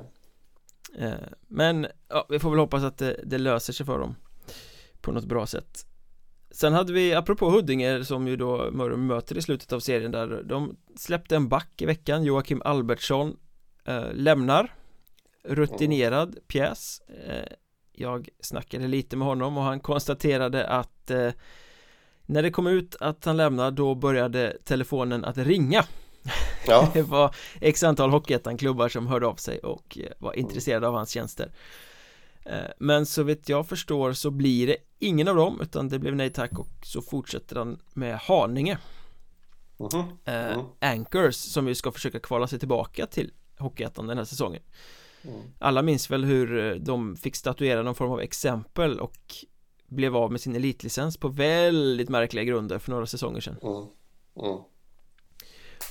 eh, 0.98 1.14
Men, 1.48 1.86
ja, 2.08 2.26
vi 2.28 2.38
får 2.38 2.50
väl 2.50 2.58
hoppas 2.58 2.82
att 2.82 2.98
det, 2.98 3.20
det 3.24 3.38
löser 3.38 3.72
sig 3.72 3.86
för 3.86 3.98
dem 3.98 4.14
På 5.00 5.12
något 5.12 5.24
bra 5.24 5.46
sätt. 5.46 5.86
Sen 6.50 6.72
hade 6.72 6.92
vi, 6.92 7.14
apropå 7.14 7.50
Huddinge 7.50 8.04
som 8.04 8.28
ju 8.28 8.36
då 8.36 8.70
Mörrum 8.70 9.06
möter 9.06 9.38
i 9.38 9.42
slutet 9.42 9.72
av 9.72 9.80
serien 9.80 10.10
där 10.10 10.42
De 10.42 10.76
släppte 10.96 11.36
en 11.36 11.48
back 11.48 11.82
i 11.82 11.86
veckan, 11.86 12.24
Joakim 12.24 12.62
Albertsson 12.64 13.36
eh, 13.84 14.12
Lämnar. 14.12 14.74
Rutinerad 15.44 16.38
pjäs. 16.48 17.00
Eh, 17.00 17.52
Jag 17.92 18.28
snackade 18.40 18.88
lite 18.88 19.16
med 19.16 19.28
honom 19.28 19.56
och 19.58 19.62
han 19.64 19.80
konstaterade 19.80 20.66
att 20.68 21.10
eh, 21.10 21.30
När 22.26 22.42
det 22.42 22.50
kom 22.50 22.66
ut 22.66 22.96
att 23.00 23.24
han 23.24 23.36
lämnar 23.36 23.70
då 23.70 23.94
började 23.94 24.56
telefonen 24.64 25.24
att 25.24 25.38
ringa 25.38 25.84
Ja. 26.66 26.90
Det 26.94 27.02
var 27.02 27.34
x 27.60 27.82
antal 27.82 28.10
Hockeyettan-klubbar 28.10 28.88
som 28.88 29.06
hörde 29.06 29.26
av 29.26 29.34
sig 29.36 29.58
och 29.58 29.98
eh, 29.98 30.12
var 30.18 30.32
intresserade 30.38 30.88
av 30.88 30.94
hans 30.94 31.10
tjänster 31.10 31.52
Eh, 32.44 32.58
Men 32.78 33.06
så 33.06 33.22
vitt 33.22 33.48
jag 33.48 33.68
förstår 33.68 34.12
så 34.12 34.30
blir 34.30 34.66
det 34.66 34.76
ingen 34.98 35.28
av 35.28 35.36
dem 35.36 35.60
utan 35.60 35.88
det 35.88 35.98
blev 35.98 36.16
nej 36.16 36.30
tack 36.30 36.58
och 36.58 36.68
så 36.82 37.02
fortsätter 37.02 37.56
han 37.56 37.78
med 37.92 38.18
Haninge 38.18 38.78
Mhm. 39.78 40.00
eh, 40.24 40.52
Mm. 40.52 40.66
Anchors 40.80 41.34
som 41.36 41.68
ju 41.68 41.74
ska 41.74 41.92
försöka 41.92 42.20
kvala 42.20 42.46
sig 42.46 42.58
tillbaka 42.58 43.06
till 43.06 43.32
Hockeyettan 43.58 44.06
den 44.06 44.18
här 44.18 44.24
säsongen 44.24 44.62
Mm. 45.24 45.40
Alla 45.58 45.82
minns 45.82 46.10
väl 46.10 46.24
hur 46.24 46.78
de 46.78 47.16
fick 47.16 47.36
statuera 47.36 47.82
någon 47.82 47.94
form 47.94 48.12
av 48.12 48.20
exempel 48.20 49.00
och 49.00 49.34
blev 49.86 50.16
av 50.16 50.32
med 50.32 50.40
sin 50.40 50.56
elitlicens 50.56 51.16
på 51.16 51.28
väldigt 51.28 52.08
märkliga 52.08 52.44
grunder 52.44 52.78
för 52.78 52.90
några 52.90 53.06
säsonger 53.06 53.40
sedan 53.40 53.56
Mm. 53.62 54.58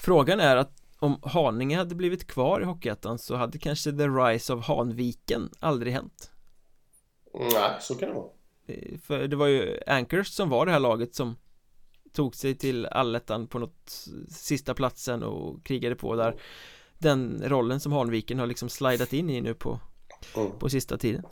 Mm. 0.01 0.15
Frågan 0.15 0.39
är 0.39 0.55
att 0.55 0.71
om 0.99 1.19
Haninge 1.23 1.77
hade 1.77 1.95
blivit 1.95 2.27
kvar 2.27 2.61
i 2.61 2.65
Hockeyettan 2.65 3.19
så 3.19 3.35
hade 3.35 3.57
kanske 3.59 3.91
the 3.91 4.07
rise 4.07 4.53
of 4.53 4.65
Hanviken 4.65 5.49
aldrig 5.59 5.93
hänt 5.93 6.31
Nej, 7.33 7.71
så 7.79 7.95
kan 7.95 8.09
det 8.09 8.15
vara. 8.15 8.29
Eh, 8.67 8.97
För 8.99 9.27
det 9.27 9.35
var 9.35 9.47
ju 9.47 9.79
Anchors 9.87 10.27
som 10.27 10.49
var 10.49 10.65
det 10.65 10.71
här 10.71 10.79
laget 10.79 11.15
som 11.15 11.35
tog 12.13 12.35
sig 12.35 12.57
till 12.57 12.85
allettan 12.85 13.47
på 13.47 13.59
något 13.59 14.07
sista 14.29 14.73
platsen 14.73 15.23
och 15.23 15.63
krigade 15.65 15.95
på 15.95 16.15
där 16.15 16.41
Den 16.97 17.43
rollen 17.45 17.79
som 17.79 17.91
Hanviken 17.91 18.39
har 18.39 18.47
liksom 18.47 18.69
slidat 18.69 19.13
in 19.13 19.29
i 19.29 19.41
nu 19.41 19.53
på, 19.53 19.79
Mm. 20.37 20.59
på 20.59 20.69
sista 20.69 20.97
tiden 20.97 21.23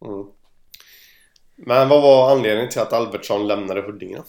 Mm. 0.00 0.26
Men 1.56 1.88
vad 1.88 2.02
var 2.02 2.30
anledningen 2.30 2.70
till 2.70 2.80
att 2.80 2.92
Albertsson 2.92 3.46
lämnade 3.46 3.82
Huddinge? 3.82 4.22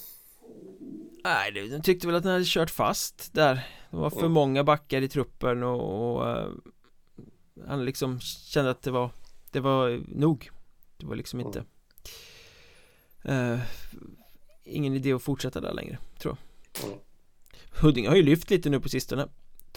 Nej, 1.24 1.52
de 1.52 1.82
tyckte 1.82 2.08
väl 2.08 2.16
att 2.16 2.24
den 2.24 2.32
hade 2.32 2.46
kört 2.48 2.70
fast 2.70 3.34
där 3.34 3.56
Det 3.92 3.98
var 3.98 4.10
för 4.10 4.20
Mm. 4.20 4.32
många 4.32 4.64
backar 4.64 5.02
i 5.02 5.08
truppen 5.10 5.64
och, 5.64 6.16
och 6.16 6.30
eh, 6.30 6.50
Han 7.68 7.86
liksom 7.86 8.20
kände 8.20 8.72
att 8.72 8.82
det 8.82 8.92
var 8.92 9.10
Det 9.52 9.60
var 9.60 10.02
nog 10.08 10.50
Det 10.98 11.06
var 11.06 11.16
liksom 11.16 11.40
inte 11.40 11.64
eh, 13.24 13.60
Ingen 14.64 14.94
idé 14.94 15.14
att 15.14 15.24
fortsätta 15.24 15.62
där 15.62 15.74
längre, 15.74 15.98
tror 16.20 16.38
jag 16.38 16.38
Mm. 16.86 17.00
Huddinge 17.82 18.10
har 18.10 18.16
ju 18.16 18.24
lyft 18.24 18.50
lite 18.50 18.70
nu 18.70 18.80
på 18.80 18.90
sistone 18.90 19.28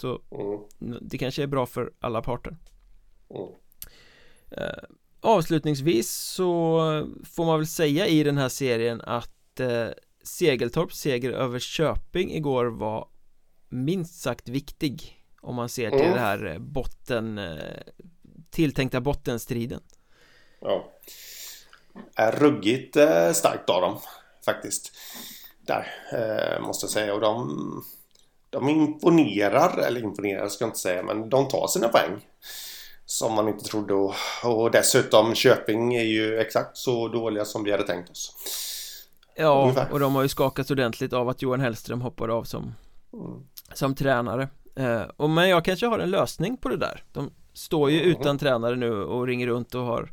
Så 0.01 0.21
mm. 0.79 0.97
det 1.01 1.17
kanske 1.17 1.43
är 1.43 1.47
bra 1.47 1.65
för 1.65 1.91
alla 1.99 2.21
parter 2.21 2.57
mm. 3.29 3.47
eh, 4.51 4.83
Avslutningsvis 5.19 6.11
så 6.11 6.79
får 7.23 7.45
man 7.45 7.59
väl 7.59 7.67
säga 7.67 8.07
i 8.07 8.23
den 8.23 8.37
här 8.37 8.49
serien 8.49 9.01
att 9.01 9.59
eh, 9.59 9.87
Segeltorps 10.23 10.99
seger 10.99 11.31
över 11.31 11.59
Köping 11.59 12.31
igår 12.31 12.65
var 12.65 13.07
minst 13.69 14.21
sagt 14.21 14.49
viktig 14.49 15.23
om 15.41 15.55
man 15.55 15.69
ser 15.69 15.89
till 15.89 15.99
mm. 15.99 16.13
det 16.13 16.19
här 16.19 16.59
botten 16.59 17.37
eh, 17.37 17.55
tilltänkta 18.49 19.01
bottenstriden 19.01 19.81
Ja 20.61 20.91
Är 22.15 22.31
ruggigt 22.31 22.95
eh, 22.95 23.31
starkt 23.31 23.69
av 23.69 23.81
dem 23.81 23.99
faktiskt 24.45 24.91
där 25.61 25.87
eh, 26.13 26.61
måste 26.61 26.83
jag 26.83 26.91
säga 26.91 27.13
och 27.13 27.21
de 27.21 27.83
de 28.51 28.69
imponerar, 28.69 29.77
eller 29.77 30.03
imponerar 30.03 30.47
ska 30.47 30.63
jag 30.63 30.69
inte 30.69 30.79
säga, 30.79 31.03
men 31.03 31.29
de 31.29 31.47
tar 31.47 31.67
sina 31.67 31.87
poäng. 31.87 32.27
Som 33.05 33.33
man 33.33 33.47
inte 33.47 33.65
trodde 33.65 33.93
och, 33.93 34.13
och 34.43 34.71
dessutom 34.71 35.35
Köping 35.35 35.95
är 35.95 36.03
ju 36.03 36.39
exakt 36.39 36.77
så 36.77 37.07
dåliga 37.07 37.45
som 37.45 37.63
vi 37.63 37.71
hade 37.71 37.87
tänkt 37.87 38.09
oss. 38.09 38.35
Ja, 39.35 39.61
Ungefär. 39.61 39.91
och 39.91 39.99
de 39.99 40.15
har 40.15 40.21
ju 40.21 40.27
skakats 40.27 40.71
ordentligt 40.71 41.13
av 41.13 41.29
att 41.29 41.41
Johan 41.41 41.59
Hellström 41.59 42.01
hoppade 42.01 42.33
av 42.33 42.43
som, 42.43 42.73
mm. 43.13 43.43
som 43.73 43.95
tränare. 43.95 44.49
Eh, 44.75 45.01
och, 45.17 45.29
men 45.29 45.49
jag 45.49 45.65
kanske 45.65 45.85
har 45.85 45.99
en 45.99 46.11
lösning 46.11 46.57
på 46.57 46.69
det 46.69 46.77
där. 46.77 47.03
De 47.11 47.29
står 47.53 47.91
ju 47.91 48.01
mm. 48.01 48.11
utan 48.11 48.37
tränare 48.37 48.75
nu 48.75 49.03
och 49.03 49.27
ringer 49.27 49.47
runt 49.47 49.75
och 49.75 49.81
har 49.81 50.11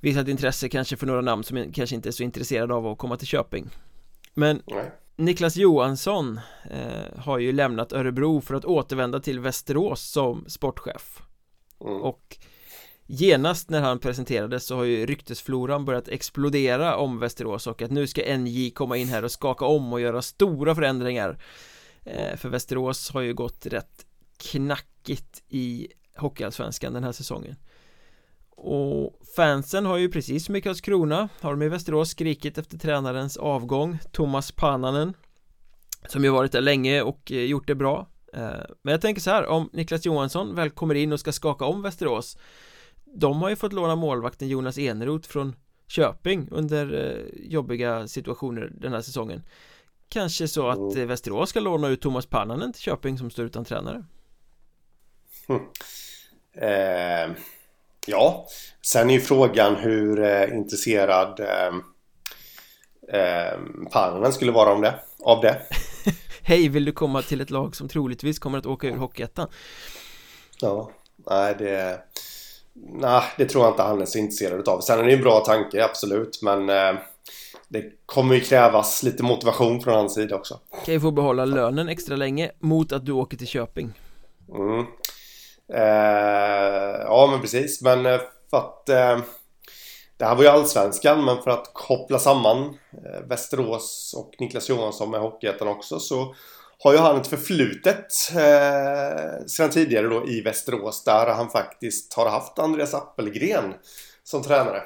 visat 0.00 0.28
intresse 0.28 0.68
kanske 0.68 0.96
för 0.96 1.06
några 1.06 1.20
namn 1.20 1.44
som 1.44 1.72
kanske 1.72 1.96
inte 1.96 2.08
är 2.08 2.12
så 2.12 2.22
intresserade 2.22 2.74
av 2.74 2.86
att 2.86 2.98
komma 2.98 3.16
till 3.16 3.26
Köping. 3.26 3.70
Men 4.34 4.62
Nej. 4.66 4.90
Niklas 5.16 5.56
Johansson 5.56 6.40
eh, 6.70 7.18
har 7.20 7.38
ju 7.38 7.52
lämnat 7.52 7.92
Örebro 7.92 8.40
för 8.40 8.54
att 8.54 8.64
återvända 8.64 9.20
till 9.20 9.40
Västerås 9.40 10.10
som 10.10 10.44
sportchef 10.48 11.22
mm. 11.80 12.02
och 12.02 12.38
genast 13.06 13.70
när 13.70 13.80
han 13.80 13.98
presenterades 13.98 14.66
så 14.66 14.76
har 14.76 14.84
ju 14.84 15.06
ryktesfloran 15.06 15.84
börjat 15.84 16.08
explodera 16.08 16.96
om 16.96 17.18
Västerås 17.18 17.66
och 17.66 17.82
att 17.82 17.90
nu 17.90 18.06
ska 18.06 18.36
NJ 18.36 18.70
komma 18.70 18.96
in 18.96 19.08
här 19.08 19.24
och 19.24 19.32
skaka 19.32 19.64
om 19.64 19.92
och 19.92 20.00
göra 20.00 20.22
stora 20.22 20.74
förändringar. 20.74 21.38
Eh, 22.04 22.36
för 22.36 22.48
Västerås 22.48 23.10
har 23.10 23.20
ju 23.20 23.34
gått 23.34 23.66
rätt 23.66 24.06
knackigt 24.36 25.42
i 25.48 25.88
Hockeyallsvenskan 26.16 26.92
den 26.92 27.04
här 27.04 27.12
säsongen. 27.12 27.56
Och 28.56 29.20
fansen 29.36 29.86
har 29.86 29.96
ju 29.96 30.08
precis 30.08 30.44
som 30.44 30.56
i 30.56 30.60
Karlskrona 30.60 31.28
Har 31.40 31.50
de 31.50 31.62
i 31.62 31.68
Västerås 31.68 32.10
skrikit 32.10 32.58
efter 32.58 32.78
tränarens 32.78 33.36
avgång 33.36 33.98
Thomas 34.12 34.52
Pananen 34.52 35.14
Som 36.08 36.24
ju 36.24 36.30
varit 36.30 36.52
där 36.52 36.60
länge 36.60 37.02
och 37.02 37.32
eh, 37.32 37.44
gjort 37.44 37.66
det 37.66 37.74
bra. 37.74 38.08
Eh, 38.32 38.60
men 38.82 38.92
jag 38.92 39.00
tänker 39.00 39.22
så 39.22 39.30
här 39.30 39.46
om 39.46 39.70
Niklas 39.72 40.06
Johansson 40.06 40.54
väl 40.54 40.70
kommer 40.70 40.94
in 40.94 41.12
och 41.12 41.20
ska 41.20 41.32
skaka 41.32 41.64
om 41.64 41.82
Västerås 41.82 42.36
de 43.14 43.42
har 43.42 43.48
ju 43.48 43.56
fått 43.56 43.72
låna 43.72 43.96
målvakten 43.96 44.48
Jonas 44.48 44.78
Eneroth 44.78 45.28
från 45.28 45.56
Köping 45.88 46.48
under 46.50 46.94
eh, 46.94 47.50
jobbiga 47.50 48.08
situationer 48.08 48.72
den 48.80 48.92
här 48.92 49.02
säsongen 49.02 49.42
Kanske 50.08 50.48
så 50.48 50.68
att 50.68 50.94
mm. 50.94 51.08
Västerås 51.08 51.50
ska 51.50 51.60
låna 51.60 51.88
ut 51.88 52.00
Thomas 52.00 52.26
Pannanen 52.26 52.72
till 52.72 52.82
Köping 52.82 53.18
som 53.18 53.30
står 53.30 53.44
utan 53.44 53.64
tränare 53.64 54.04
mm. 55.48 55.62
eh 56.52 57.36
Ja, 58.08 58.46
sen 58.82 59.10
är 59.10 59.14
ju 59.14 59.20
frågan 59.20 59.76
hur 59.76 60.22
eh, 60.22 60.56
intresserad 60.56 61.40
eh, 61.40 61.74
eh, 63.20 63.58
Parnen 63.92 64.32
skulle 64.32 64.52
vara 64.52 64.72
om 64.72 64.80
det, 64.80 65.00
av 65.24 65.40
det. 65.40 65.62
Hej, 66.42 66.68
vill 66.68 66.84
du 66.84 66.92
komma 66.92 67.22
till 67.22 67.40
ett 67.40 67.50
lag 67.50 67.76
som 67.76 67.88
troligtvis 67.88 68.38
kommer 68.38 68.58
att 68.58 68.66
åka 68.66 68.86
ur 68.86 68.96
Hockeyettan? 68.96 69.48
Ja, 70.60 70.90
nej 71.30 71.54
det... 71.58 72.00
Nej, 72.76 73.22
det 73.38 73.44
tror 73.44 73.64
jag 73.64 73.72
inte 73.72 73.82
han 73.82 74.02
är 74.02 74.06
så 74.06 74.18
intresserad 74.18 74.68
av. 74.68 74.80
Sen 74.80 74.98
är 74.98 75.04
det 75.04 75.12
en 75.12 75.20
bra 75.20 75.40
tanke, 75.40 75.84
absolut, 75.84 76.42
men 76.42 76.68
eh, 76.70 76.94
det 77.68 77.84
kommer 78.06 78.34
ju 78.34 78.40
krävas 78.40 79.02
lite 79.02 79.22
motivation 79.22 79.80
från 79.80 79.94
hans 79.94 80.14
sida 80.14 80.36
också. 80.36 80.60
Kan 80.84 80.94
ju 80.94 81.00
få 81.00 81.10
behålla 81.10 81.44
lönen 81.44 81.88
extra 81.88 82.16
länge 82.16 82.50
mot 82.58 82.92
att 82.92 83.06
du 83.06 83.12
åker 83.12 83.36
till 83.36 83.46
Köping. 83.46 83.92
Mm. 84.54 84.86
Eh, 85.72 87.00
ja 87.04 87.28
men 87.30 87.40
precis 87.40 87.82
men 87.82 88.06
eh, 88.06 88.20
för 88.50 88.56
att 88.56 88.88
eh, 88.88 89.18
Det 90.16 90.24
här 90.24 90.34
var 90.34 90.42
ju 90.42 90.48
allsvenskan 90.48 91.24
men 91.24 91.42
för 91.42 91.50
att 91.50 91.70
koppla 91.72 92.18
samman 92.18 92.58
eh, 92.92 93.28
Västerås 93.28 94.14
och 94.18 94.34
Niklas 94.38 94.68
Johansson 94.68 95.10
med 95.10 95.20
Hockeyettan 95.20 95.68
också 95.68 95.98
så 95.98 96.34
har 96.78 96.92
ju 96.92 96.98
han 96.98 97.20
ett 97.20 97.26
förflutet 97.26 98.14
eh, 98.36 99.46
sedan 99.46 99.70
tidigare 99.70 100.06
då 100.06 100.28
i 100.28 100.40
Västerås 100.40 101.04
där 101.04 101.26
han 101.26 101.50
faktiskt 101.50 102.14
har 102.14 102.30
haft 102.30 102.58
Andreas 102.58 102.94
Appelgren 102.94 103.74
som 104.24 104.42
tränare. 104.42 104.82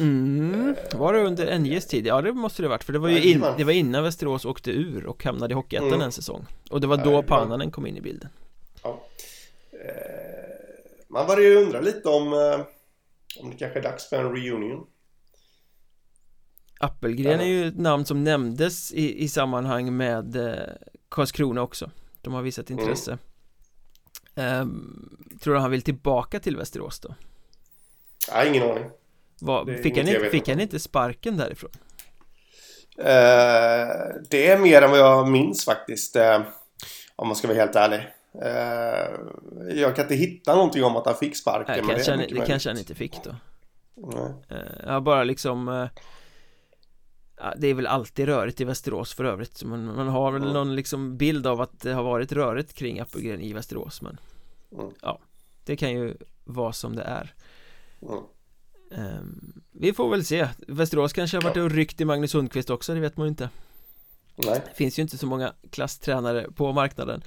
Mm. 0.00 0.74
Var 0.94 1.12
det 1.12 1.20
under 1.20 1.58
NJs 1.58 1.86
tid? 1.86 2.06
Ja 2.06 2.22
det 2.22 2.32
måste 2.32 2.62
det 2.62 2.68
varit 2.68 2.84
för 2.84 2.92
det 2.92 2.98
var 2.98 3.08
ju 3.08 3.32
in, 3.32 3.44
det 3.56 3.64
var 3.64 3.72
innan 3.72 4.04
Västerås 4.04 4.44
åkte 4.44 4.70
ur 4.70 5.06
och 5.06 5.24
hamnade 5.24 5.52
i 5.52 5.54
Hockeyettan 5.54 5.88
mm. 5.88 6.00
en 6.00 6.12
säsong 6.12 6.46
Och 6.70 6.80
det 6.80 6.86
var 6.86 6.96
då 6.96 7.22
Pannanen 7.22 7.70
kom 7.70 7.86
in 7.86 7.96
i 7.96 8.00
bilden 8.00 8.28
Ja 8.82 9.02
Eh, 9.84 10.84
man 11.08 11.26
börjar 11.26 11.50
ju 11.50 11.56
undra 11.56 11.80
lite 11.80 12.08
om 12.08 12.32
eh, 12.32 12.66
om 13.40 13.50
det 13.50 13.56
kanske 13.56 13.78
är 13.78 13.82
dags 13.82 14.08
för 14.08 14.16
en 14.16 14.36
reunion. 14.36 14.86
Appelgren 16.82 17.40
är 17.40 17.44
ju 17.44 17.68
ett 17.68 17.78
namn 17.78 18.04
som 18.04 18.24
nämndes 18.24 18.92
i, 18.92 19.24
i 19.24 19.28
sammanhang 19.28 19.96
med 19.96 20.36
eh, 20.36 20.54
Karlskrona 21.08 21.62
också 21.62 21.90
De 22.20 22.34
har 22.34 22.42
visat 22.42 22.70
mm. 22.70 22.82
intresse 22.82 23.18
mm. 24.34 24.60
um, 24.60 25.18
Tror 25.40 25.54
du 25.54 25.60
han 25.60 25.70
vill 25.70 25.82
tillbaka 25.82 26.40
till 26.40 26.56
Västerås 26.56 27.00
då? 27.00 27.14
Nej, 28.32 28.48
ingen 28.48 28.70
aning 28.70 28.84
Var, 29.40 29.64
fick, 29.82 29.98
han 29.98 30.08
inte, 30.08 30.30
fick 30.30 30.48
han 30.48 30.60
inte 30.60 30.78
sparken 30.78 31.36
därifrån? 31.36 31.70
Uh, 32.98 33.06
det 34.30 34.50
är 34.50 34.58
mer 34.58 34.82
än 34.82 34.90
vad 34.90 35.00
jag 35.00 35.28
minns 35.28 35.64
faktiskt 35.64 36.16
uh, 36.16 36.40
Om 37.16 37.28
man 37.28 37.36
ska 37.36 37.48
vara 37.48 37.58
helt 37.58 37.76
ärlig 37.76 38.00
Eh, 38.40 39.10
jag 39.74 39.96
kan 39.96 40.04
inte 40.04 40.14
hitta 40.14 40.54
någonting 40.54 40.84
om 40.84 40.96
att 40.96 41.06
han 41.06 41.14
fick 41.14 41.36
sparken 41.36 41.64
Nej, 41.68 41.94
kanske 41.94 42.12
det, 42.12 42.18
han, 42.18 42.40
det 42.40 42.46
kanske 42.46 42.70
han 42.70 42.78
inte 42.78 42.94
fick 42.94 43.24
då 43.24 43.34
Nej. 43.94 44.32
Eh, 44.48 44.56
jag 44.84 44.92
har 44.92 45.00
bara 45.00 45.24
liksom 45.24 45.68
eh, 45.68 45.88
Det 47.56 47.68
är 47.68 47.74
väl 47.74 47.86
alltid 47.86 48.26
rörigt 48.26 48.60
i 48.60 48.64
Västerås 48.64 49.14
för 49.14 49.24
övrigt 49.24 49.64
man, 49.64 49.84
man 49.84 50.08
har 50.08 50.32
väl 50.32 50.42
mm. 50.42 50.54
någon 50.54 50.76
liksom 50.76 51.16
bild 51.16 51.46
av 51.46 51.60
att 51.60 51.80
det 51.80 51.92
har 51.92 52.02
varit 52.02 52.32
rörigt 52.32 52.72
kring 52.74 53.00
Appelgren 53.00 53.40
i 53.40 53.52
Västerås 53.52 54.02
men 54.02 54.18
mm. 54.72 54.92
Ja 55.02 55.18
Det 55.64 55.76
kan 55.76 55.92
ju 55.92 56.16
vara 56.44 56.72
som 56.72 56.96
det 56.96 57.02
är 57.02 57.34
mm. 58.02 59.18
um, 59.18 59.62
Vi 59.72 59.92
får 59.92 60.10
väl 60.10 60.24
se 60.24 60.48
Västerås 60.68 61.12
kanske 61.12 61.36
har 61.36 61.42
varit 61.42 61.56
och 61.56 61.70
ryckt 61.70 62.00
i 62.00 62.04
Magnus 62.04 62.30
Sundqvist 62.30 62.70
också, 62.70 62.94
det 62.94 63.00
vet 63.00 63.16
man 63.16 63.26
ju 63.26 63.28
inte 63.28 63.48
Nej. 64.36 64.62
Det 64.66 64.76
finns 64.76 64.98
ju 64.98 65.02
inte 65.02 65.18
så 65.18 65.26
många 65.26 65.52
klasstränare 65.70 66.50
på 66.54 66.72
marknaden 66.72 67.22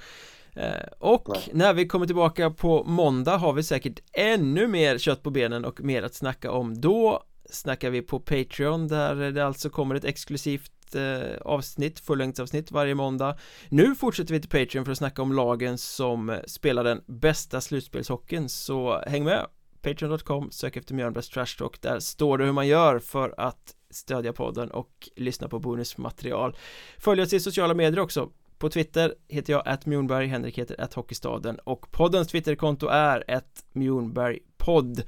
Eh, 0.56 0.88
och 0.98 1.28
Nej. 1.28 1.50
när 1.52 1.74
vi 1.74 1.86
kommer 1.86 2.06
tillbaka 2.06 2.50
på 2.50 2.84
måndag 2.84 3.36
har 3.36 3.52
vi 3.52 3.62
säkert 3.62 4.00
ännu 4.12 4.66
mer 4.66 4.98
kött 4.98 5.22
på 5.22 5.30
benen 5.30 5.64
och 5.64 5.80
mer 5.80 6.02
att 6.02 6.14
snacka 6.14 6.50
om 6.50 6.80
Då 6.80 7.22
snackar 7.50 7.90
vi 7.90 8.02
på 8.02 8.20
Patreon 8.20 8.88
där 8.88 9.14
det 9.32 9.46
alltså 9.46 9.70
kommer 9.70 9.94
ett 9.94 10.04
exklusivt 10.04 10.94
eh, 10.94 11.40
avsnitt, 11.40 12.00
fullängdsavsnitt 12.00 12.70
varje 12.70 12.94
måndag. 12.94 13.36
Nu 13.68 13.94
fortsätter 13.94 14.34
vi 14.34 14.40
till 14.40 14.50
Patreon 14.50 14.84
för 14.84 14.92
att 14.92 14.98
snacka 14.98 15.22
om 15.22 15.32
lagen 15.32 15.78
som 15.78 16.38
spelar 16.46 16.84
den 16.84 17.02
bästa 17.06 17.60
slutspelshockeyn. 17.60 18.48
Så 18.48 19.02
häng 19.06 19.24
med. 19.24 19.46
Patreon.com, 19.82 20.50
sök 20.50 20.76
efter 20.76 20.94
Mjölnbergs 20.94 21.28
Trash 21.28 21.58
Talk. 21.58 21.82
Där 21.82 22.00
står 22.00 22.38
det 22.38 22.44
hur 22.44 22.52
man 22.52 22.66
gör 22.66 22.98
för 22.98 23.34
att 23.36 23.74
stödja 23.90 24.32
podden 24.32 24.70
och 24.70 25.08
lyssna 25.16 25.48
på 25.48 25.58
bonusmaterial. 25.58 26.56
Följ 26.98 27.22
oss 27.22 27.32
i 27.32 27.40
sociala 27.40 27.74
medier 27.74 28.00
också. 28.00 28.30
På 28.58 28.68
Twitter 28.68 29.14
heter 29.28 29.52
jag 29.52 29.68
att 29.68 29.86
Mjornberg, 29.86 30.26
Henrik 30.26 30.58
heter 30.58 30.80
att 30.80 30.94
Hockeystaden. 30.94 31.58
Och 31.64 31.90
poddens 31.90 32.28
Twitterkonto 32.28 32.86
är 32.86 33.30
att 33.30 33.64
Mjornbergpodd 33.72 35.02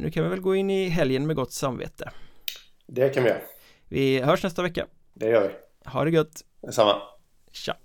nu 0.00 0.10
kan 0.10 0.22
vi 0.22 0.28
väl 0.28 0.40
gå 0.40 0.54
in 0.54 0.70
i 0.70 0.88
helgen 0.88 1.26
med 1.26 1.36
gott 1.36 1.52
samvete. 1.52 2.10
Det 2.86 3.08
kan 3.08 3.22
vi 3.22 3.28
göra. 3.28 3.40
Vi 3.88 4.20
hörs 4.20 4.42
nästa 4.42 4.62
vecka. 4.62 4.86
Det 5.14 5.28
gör 5.28 5.48
vi. 5.48 5.54
Ha 5.90 6.04
det 6.04 6.10
gött. 6.10 6.44
Detsamma. 6.62 7.02
Tja 7.52 7.76